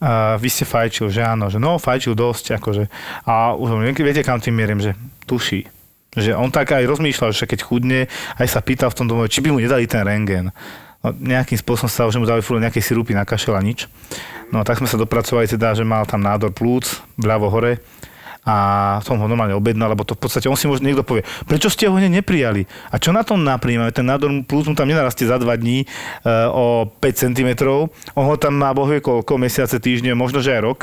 [0.00, 2.84] A vy ste fajčil, že áno, že no, fajčil dosť, akože.
[3.24, 4.92] A už viete, kam tým mierim, že
[5.24, 5.75] tuší.
[6.16, 8.00] Že on tak aj rozmýšľal, že keď chudne,
[8.40, 10.50] aj sa pýtal v tom domove, či by mu nedali ten rengen.
[11.04, 13.86] No, nejakým spôsobom sa že mu dali furt nejaké sirupy na kašel a nič.
[14.50, 16.88] No tak sme sa dopracovali teda, že mal tam nádor plúc,
[17.20, 17.78] vľavo hore
[18.46, 18.56] a
[19.02, 21.90] som ho normálne objednal, lebo to v podstate on si možno niekto povie, prečo ste
[21.90, 22.62] ho neprijali?
[22.94, 23.90] A čo na tom napríjmame?
[23.90, 25.86] Ten nádor plúc mu tam nenarastie za dva dní e,
[26.54, 27.50] o 5 cm,
[28.14, 30.78] on ho tam má bohvie koľko, mesiace, týždne, možno že aj rok.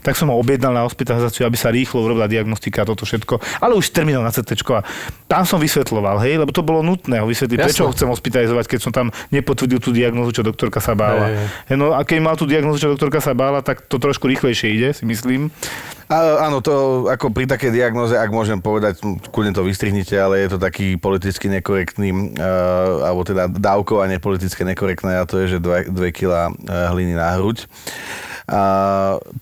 [0.00, 3.40] Tak som ho objednal na hospitalizáciu, aby sa rýchlo urobila diagnostika a toto všetko.
[3.60, 4.56] Ale už terminál na CT.
[4.76, 4.84] A
[5.28, 7.68] tam som vysvetloval, hej, lebo to bolo nutné ho vysvetliť, Jasné.
[7.68, 11.28] prečo ho chcem hospitalizovať, keď som tam nepotvrdil tú diagnózu, čo doktorka sa bála.
[11.28, 11.36] Hej,
[11.68, 11.76] hej.
[11.76, 14.88] No a keď mal tú diagnózu, čo doktorka sa bála, tak to trošku rýchlejšie ide,
[14.92, 15.52] si myslím.
[16.08, 19.00] A, áno, to ako pri takej diagnoze, ak môžem povedať,
[19.32, 25.16] kľudne to vystrihnite, ale je to taký politicky nekorektný, uh, alebo teda dávkovanie politicky nekorektné
[25.20, 27.64] a to je, že 2 kg hliny na hruď.
[28.44, 28.60] A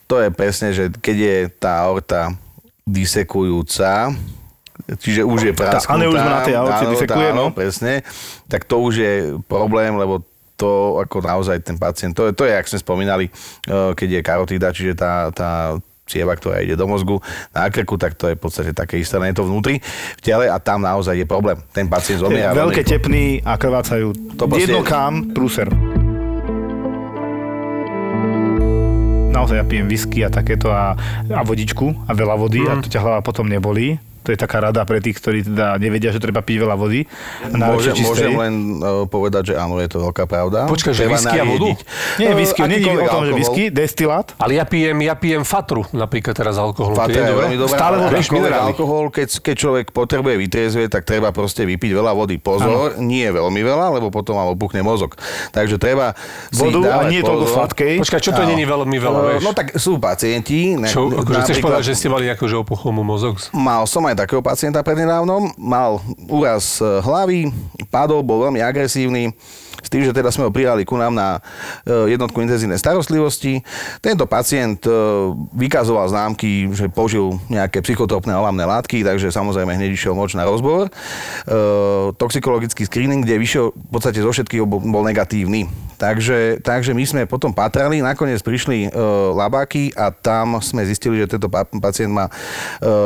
[0.06, 2.30] to je presne, že keď je tá aorta
[2.86, 4.14] disekujúca,
[5.02, 5.94] čiže už je prasknutá.
[5.98, 7.54] aneurizma na tej aorte disekuje, áno, no.
[7.54, 8.06] presne,
[8.46, 9.14] tak to už je
[9.50, 10.22] problém, lebo
[10.54, 14.20] to ako naozaj ten pacient, to je, to je jak sme spomínali, eh, keď je
[14.22, 15.50] karotída, čiže tá, tá
[16.04, 19.32] cieva, ktorá ide do mozgu na krku, tak to je v podstate také isté, je
[19.32, 19.78] to vnútri
[20.12, 21.56] v tele a tam naozaj je problém.
[21.70, 22.52] Ten pacient zomiera.
[22.52, 24.10] Veľké tepny a krvácajú.
[24.36, 25.70] To proste- Jedno kam, prúser.
[29.32, 30.92] Naozaj ja pijem whisky a takéto a,
[31.26, 33.96] a vodičku a veľa vody a to ťa hlava potom nebolí.
[34.22, 37.06] To je taká rada pre tých, ktorí teda nevedia, že treba piť veľa vody.
[37.92, 38.06] Čistej.
[38.06, 40.70] môžem len uh, povedať, že áno, je to veľká pravda.
[40.70, 41.74] Počkaj, že whisky a vodu?
[42.16, 43.38] Nie, Eh, whisky, nie je o tom, že alkohol.
[43.38, 44.26] whisky, destilát.
[44.38, 46.94] Ale ja pijem, ja pijem fatru napríklad teraz alkohol.
[46.94, 48.70] Fata je veľmi dobré, Stále ale voda, minerály.
[48.72, 52.38] alkohol, keď, keď človek potrebuje vytriezvieť, tak treba proste vypiť veľa vody.
[52.38, 53.02] Pozor, ano.
[53.02, 55.18] nie veľmi veľa, lebo potom vám opuchne mozog.
[55.50, 56.14] Takže treba
[56.48, 57.94] si Vodu a nie toľko sladkej.
[58.00, 59.40] Počkaj, čo to není veľmi veľa, vieš?
[59.42, 60.78] No tak sú pacienti.
[60.86, 63.36] Čo, akože chceš povedať, že ste mali akože opuchol mu mozog?
[63.52, 67.48] Mal som aj aj takého pacienta prednedávnom, mal úraz e, hlavy,
[67.88, 69.32] padol, bol veľmi agresívny,
[69.82, 71.42] s tým, že teda sme ho prijali ku nám na
[71.82, 73.60] e, jednotku intenzívnej starostlivosti.
[73.98, 74.90] Tento pacient e,
[75.52, 80.86] vykazoval známky, že požil nejaké psychotropné olamné látky, takže samozrejme hneď išiel moč na rozbor.
[80.86, 80.90] E,
[82.14, 85.66] Toxikologický screening, kde vyšiel v podstate zo všetkých bol, negatívny.
[85.98, 88.98] Takže, takže my sme potom patrali, nakoniec prišli e,
[89.34, 92.32] labáky a tam sme zistili, že tento pa- pacient má e,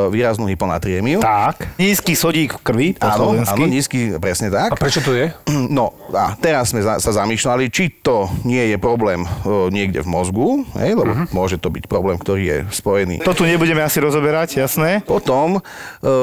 [0.09, 1.21] výraznú hyponatriémiu.
[1.21, 1.77] Tak.
[1.77, 3.61] Nízky sodík krvi, po Áno, slovensky.
[3.61, 4.73] áno, nízky, presne tak.
[4.73, 5.29] A prečo to je?
[5.69, 10.09] No a teraz sme za, sa zamýšľali, či to nie je problém o, niekde v
[10.11, 11.31] mozgu, hej, lebo uh-huh.
[11.31, 13.23] môže to byť problém, ktorý je spojený.
[13.23, 15.01] To tu nebudeme asi rozoberať, jasné?
[15.07, 15.61] Potom e,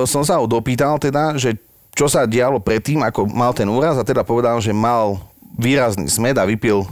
[0.03, 1.55] som sa ho dopýtal teda, že
[1.93, 5.21] čo sa dialo predtým, ako mal ten úraz a teda povedal, že mal
[5.53, 6.83] výrazný smed a vypil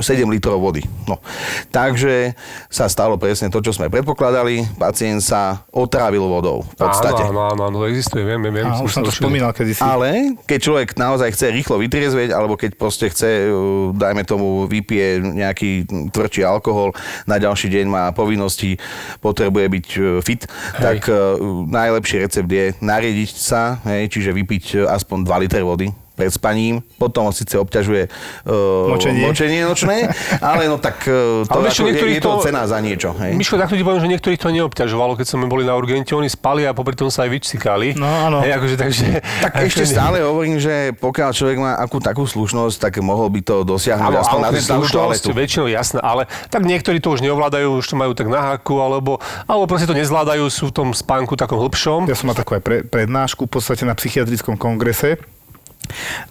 [0.00, 0.80] 7 litrov vody.
[1.04, 1.20] No.
[1.68, 2.32] Takže
[2.72, 4.64] sa stalo presne to, čo sme predpokladali.
[4.80, 7.28] Pacient sa otrávil vodou v podstate.
[7.28, 8.64] Áno, áno, áno, existuje, viem, viem.
[8.64, 9.84] A už som to spomínal kedysi.
[9.84, 15.20] Ale keď človek naozaj chce rýchlo vytriezveť, alebo keď proste chce, uh, dajme tomu, vypije
[15.20, 16.96] nejaký tvrdší alkohol,
[17.28, 18.80] na ďalší deň má povinnosti,
[19.20, 20.80] potrebuje byť uh, fit, hej.
[20.80, 21.36] tak uh,
[21.68, 27.28] najlepší recept je nariediť sa, hej, čiže vypiť aspoň 2 litre vody pred spaním, potom
[27.34, 28.06] síce obťažuje
[28.46, 29.26] uh, Močenie.
[29.26, 30.06] močenie nočné,
[30.40, 33.10] ale no tak uh, to Ale ako, je, niektorých je to to- cena za niečo.
[33.18, 33.34] Hej.
[33.34, 36.62] Miško, takto ti poviem, že niektorých to neobťažovalo, keď sme boli na urgente, oni spali
[36.62, 37.98] a popri tom sa aj vyčsikali.
[37.98, 38.38] No, áno.
[38.40, 42.92] Hej, akože, takže, Tak ešte stále hovorím, že pokiaľ človek má akú takú slušnosť, tak
[43.02, 47.02] mohol by to dosiahnuť Áno, aspoň na ale ten slušnosť, väčšinou jasné, ale tak niektorí
[47.02, 50.70] to už neovládajú, už to majú tak na háku, alebo, alebo proste to nezvládajú, sú
[50.70, 52.06] v tom spánku takom hlbšom.
[52.06, 55.18] Ja som mal takú aj pre, prednášku v podstate na psychiatrickom kongrese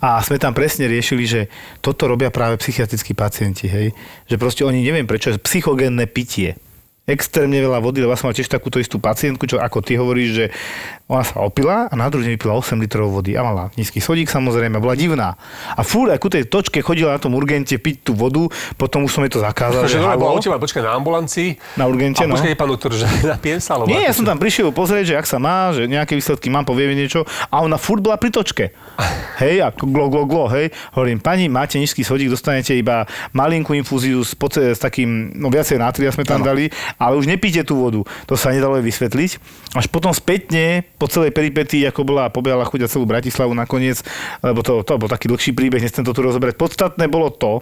[0.01, 1.41] a sme tam presne riešili, že
[1.83, 3.93] toto robia práve psychiatrickí pacienti, hej.
[4.25, 6.57] Že proste oni neviem prečo, je psychogénne pitie.
[7.09, 10.29] Extrémne veľa vody, lebo ja som mal tiež takúto istú pacientku, čo ako ty hovoríš,
[10.37, 10.45] že
[11.09, 14.29] ona sa opila a na druhý deň vypila 8 litrov vody a mala nízky sodík
[14.29, 15.33] samozrejme, bola divná.
[15.73, 18.45] A fúr aj ku tej točke chodila na tom urgente piť tú vodu,
[18.77, 19.89] potom už som jej to zakázal.
[19.89, 21.57] Že bola u teba, počkaj, na ambulancii.
[21.75, 22.37] Na urgente, a no.
[22.37, 23.09] počkaj, pán doktor, že
[23.73, 26.69] alebo Nie, ja som tam prišiel pozrieť, že ak sa má, že nejaké výsledky mám,
[26.69, 28.71] povieme niečo a ona furt bola pri točke.
[29.41, 30.69] Hej, a glo, glo, glo, hej.
[30.93, 35.81] Hovorím, pani, máte nízky sodík, dostanete iba malinkú infúziu s, poce, s takým, no viacej
[35.81, 38.01] natria sme tam dali, ale už nepíte tú vodu.
[38.27, 39.31] To sa nedalo jej vysvetliť.
[39.77, 44.03] Až potom spätne, po celej peripetii, ako bola, pobehala chuť a celú Bratislavu nakoniec,
[44.41, 46.57] lebo to, to bol taký dlhší príbeh, nechcem to tu rozoberať.
[46.57, 47.61] Podstatné bolo to,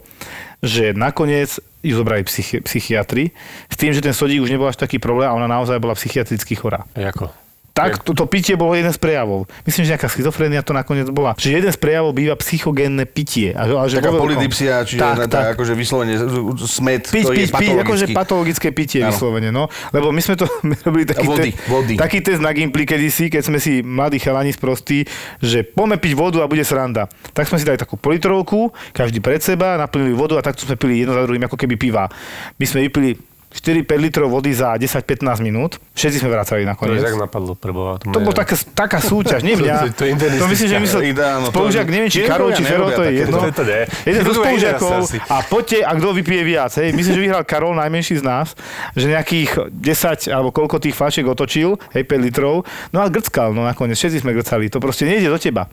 [0.64, 3.32] že nakoniec ju zobrali psychi- psychiatri
[3.72, 6.56] s tým, že ten sodík už nebol až taký problém a ona naozaj bola psychiatricky
[6.56, 6.84] chorá.
[6.96, 7.49] Ako?
[7.80, 9.48] Tak, to, to pitie bolo jeden z prejavov.
[9.64, 11.32] Myslím, že nejaká schizofrénia to nakoniec bola.
[11.34, 13.56] Že jeden z prejavov býva psychogénne pitie.
[13.56, 15.32] A, a že Taká polydipsia, čiže tak, tak, tak.
[15.32, 15.46] tak.
[15.56, 16.14] akože vyslovene
[16.60, 18.14] smet, Piť, ktorý piť, je piť, akože patologický.
[18.14, 19.10] patologické pitie Áno.
[19.10, 19.72] vyslovene, no.
[19.90, 21.94] Lebo my sme to my robili taký, Vody, test, vody.
[21.96, 25.08] taký test na Gimply kedysi, keď sme si mladí chalani sprostí,
[25.40, 27.08] že poďme piť vodu a bude sranda.
[27.32, 31.02] Tak sme si dali takú politrovku, každý pred seba, naplnili vodu a takto sme pili
[31.02, 32.10] jedno za druhým ako keby piva.
[32.58, 35.82] My sme vypili 4-5 litrov vody za 10-15 minút.
[35.92, 37.02] Všetci sme vracali To nakoniec.
[37.02, 37.98] tak napadlo pre Boha.
[37.98, 39.90] To bola taká, taká súťaž, nie mňa.
[39.90, 40.06] To- to
[40.38, 43.42] to myslím, že myslel Ideálno, to- spolužiak, neviem, či Karol, či Fero, to je jedno.
[43.42, 43.82] To- to nie.
[44.06, 46.94] Jeden zo To spolužiakov a poďte, a kto vypije viac, hej.
[46.94, 48.54] Myslím, že vyhral Karol, najmenší z nás,
[48.94, 53.62] že nejakých 10 alebo koľko tých fľašiek otočil, hej, 5 litrov, no a grckal, no
[53.62, 55.66] nakoniec, všetci sme grcali, to proste nejde do teba.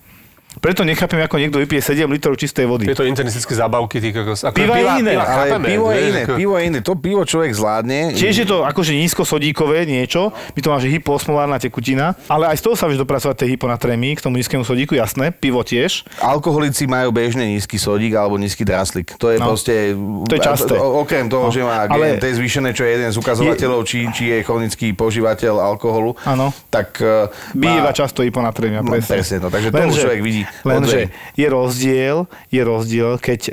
[0.56, 2.84] Preto nechápem, ako niekto vypije 7 litrov čistej vody.
[2.86, 4.40] Tieto internistické zábavky, ty kokos.
[4.42, 6.78] Ako Piva je iné, Ale chápeme, pivo je iné, ako- pivo je iné.
[6.80, 7.98] To pivo človek zvládne.
[8.12, 12.62] Tiež je to akože nízkosodíkové niečo, my to máme, že hypoosmolárna tekutina, ale aj z
[12.62, 16.08] toho sa vieš dopracovať tej hyponatrémii k tomu nízkemu sodíku, jasné, pivo tiež.
[16.18, 19.12] Alkoholici majú bežne nízky sodík alebo nízky draslik.
[19.16, 19.46] To je No.
[19.46, 19.92] proste...
[20.24, 20.74] To je časté.
[20.74, 21.52] Okrem toho, No.
[21.52, 25.60] že má Ale- GNT zvýšené, čo je jeden z ukazovateľov, či, či je chronický požívateľ
[25.60, 26.48] alkoholu, Áno.
[26.68, 26.96] tak...
[26.98, 29.20] eh, Býva má- často hyponatrémia, No, presne.
[29.20, 33.52] presne, no, takže to človek vidí Lenže je rozdiel, je rozdiel, keď e,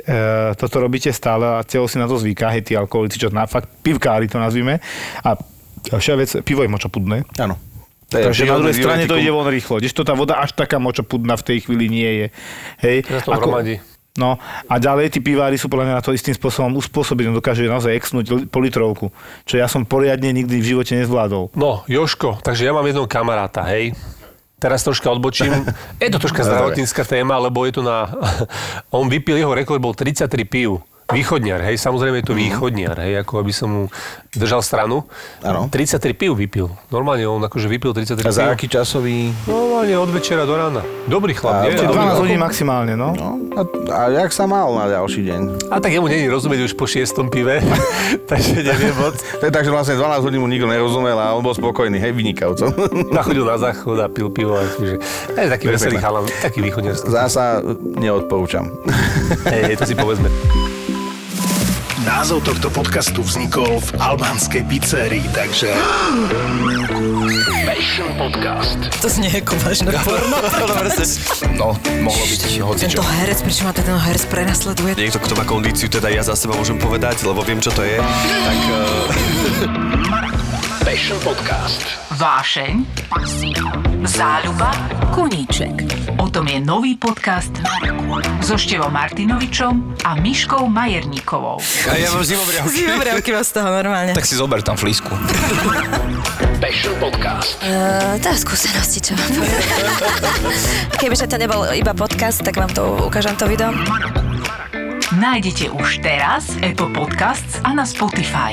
[0.58, 3.70] toto robíte stále a telo si na to zvyká, hej, tí alkoholici, čo na, fakt
[3.82, 4.82] pivkári to nazvime.
[5.22, 5.38] A
[5.84, 7.24] ďalšia vec, pivo je močopudné.
[7.38, 7.56] Áno.
[8.12, 9.80] To Takže na druhej strane to ide von rýchlo.
[9.80, 12.26] Kdežto tá voda až taká močopudná v tej chvíli nie je.
[12.84, 12.96] Hej.
[13.26, 13.80] To hromadí.
[14.14, 14.38] No
[14.70, 18.26] a ďalej tí pivári sú podľa mňa na to istým spôsobom uspôsobení, dokážu naozaj exnúť
[18.30, 19.10] li- po litrovku,
[19.42, 21.50] čo ja som poriadne nikdy v živote nezvládol.
[21.58, 23.90] No, Joško, takže ja mám jedného kamaráta, hej.
[24.58, 25.52] Teraz troška odbočím.
[26.02, 28.08] Je to troška zdravotnícka téma, lebo je to na...
[28.96, 30.80] On vypil, jeho rekord bol 33 pív.
[31.12, 33.82] Východniar, hej, samozrejme je to východniar, hej, ako aby som mu
[34.32, 35.04] držal stranu.
[35.44, 35.68] Áno.
[35.68, 36.66] 33 pív vypil.
[36.88, 39.30] Normálne on akože vypil 33 A za aký časový...
[39.44, 40.80] Normálne od večera do rána.
[41.06, 41.76] Dobrý chlap, A nie?
[41.76, 42.22] ešte Dobrý 12 chlap.
[42.24, 43.12] hodín maximálne, no.
[43.14, 43.62] No, a,
[43.92, 45.40] a jak sa mal na ďalší deň?
[45.70, 47.60] A tak jemu není rozumieť už po šiestom pive,
[48.30, 49.14] takže neviem moc.
[49.14, 52.16] To je tak, že vlastne 12 hodín mu nikto nerozumel a on bol spokojný, hej,
[52.16, 52.72] vynikajúco.
[53.16, 54.56] Nachodil na záchod a pil pivo.
[54.56, 54.98] Akože,
[55.36, 56.96] je taký veselý chalan, taký východniar.
[56.96, 57.60] Zasa
[58.00, 58.72] neodporúčam.
[59.46, 60.26] Hej, to si povedzme.
[62.04, 65.72] Názov tohto podcastu vznikol v albánskej pizzerii, takže...
[67.64, 68.76] Passion Podcast.
[69.00, 70.36] To znie ako vážne porno.
[71.56, 71.72] No,
[72.04, 73.00] mohlo byť hocičo.
[73.00, 74.92] Tento herec, prečo ma ten herec prenasleduje?
[75.00, 77.96] Niekto, kto má kondíciu, teda ja za seba môžem povedať, lebo viem, čo to je.
[77.96, 81.80] Tak uh, Passion Podcast.
[82.20, 82.84] Vášeň,
[84.04, 84.68] záľuba,
[85.16, 85.80] koníček.
[86.20, 87.50] O tom je nový podcast
[88.44, 91.58] so Števom Martinovičom a Miškou Majerníkovou.
[91.88, 92.84] a ja mám zimobriavky.
[92.84, 94.12] Zimomriavky vás toho normálne.
[94.12, 95.08] Tak si zober tam flísku.
[96.60, 97.56] Passion Podcast.
[97.64, 99.50] Uh, to je skúsenosti, čo poviem.
[101.00, 103.72] Kebyže to nebol iba podcast, tak vám to ukážem to video.
[105.16, 108.52] Nájdete už teraz Apple Podcasts a na Spotify.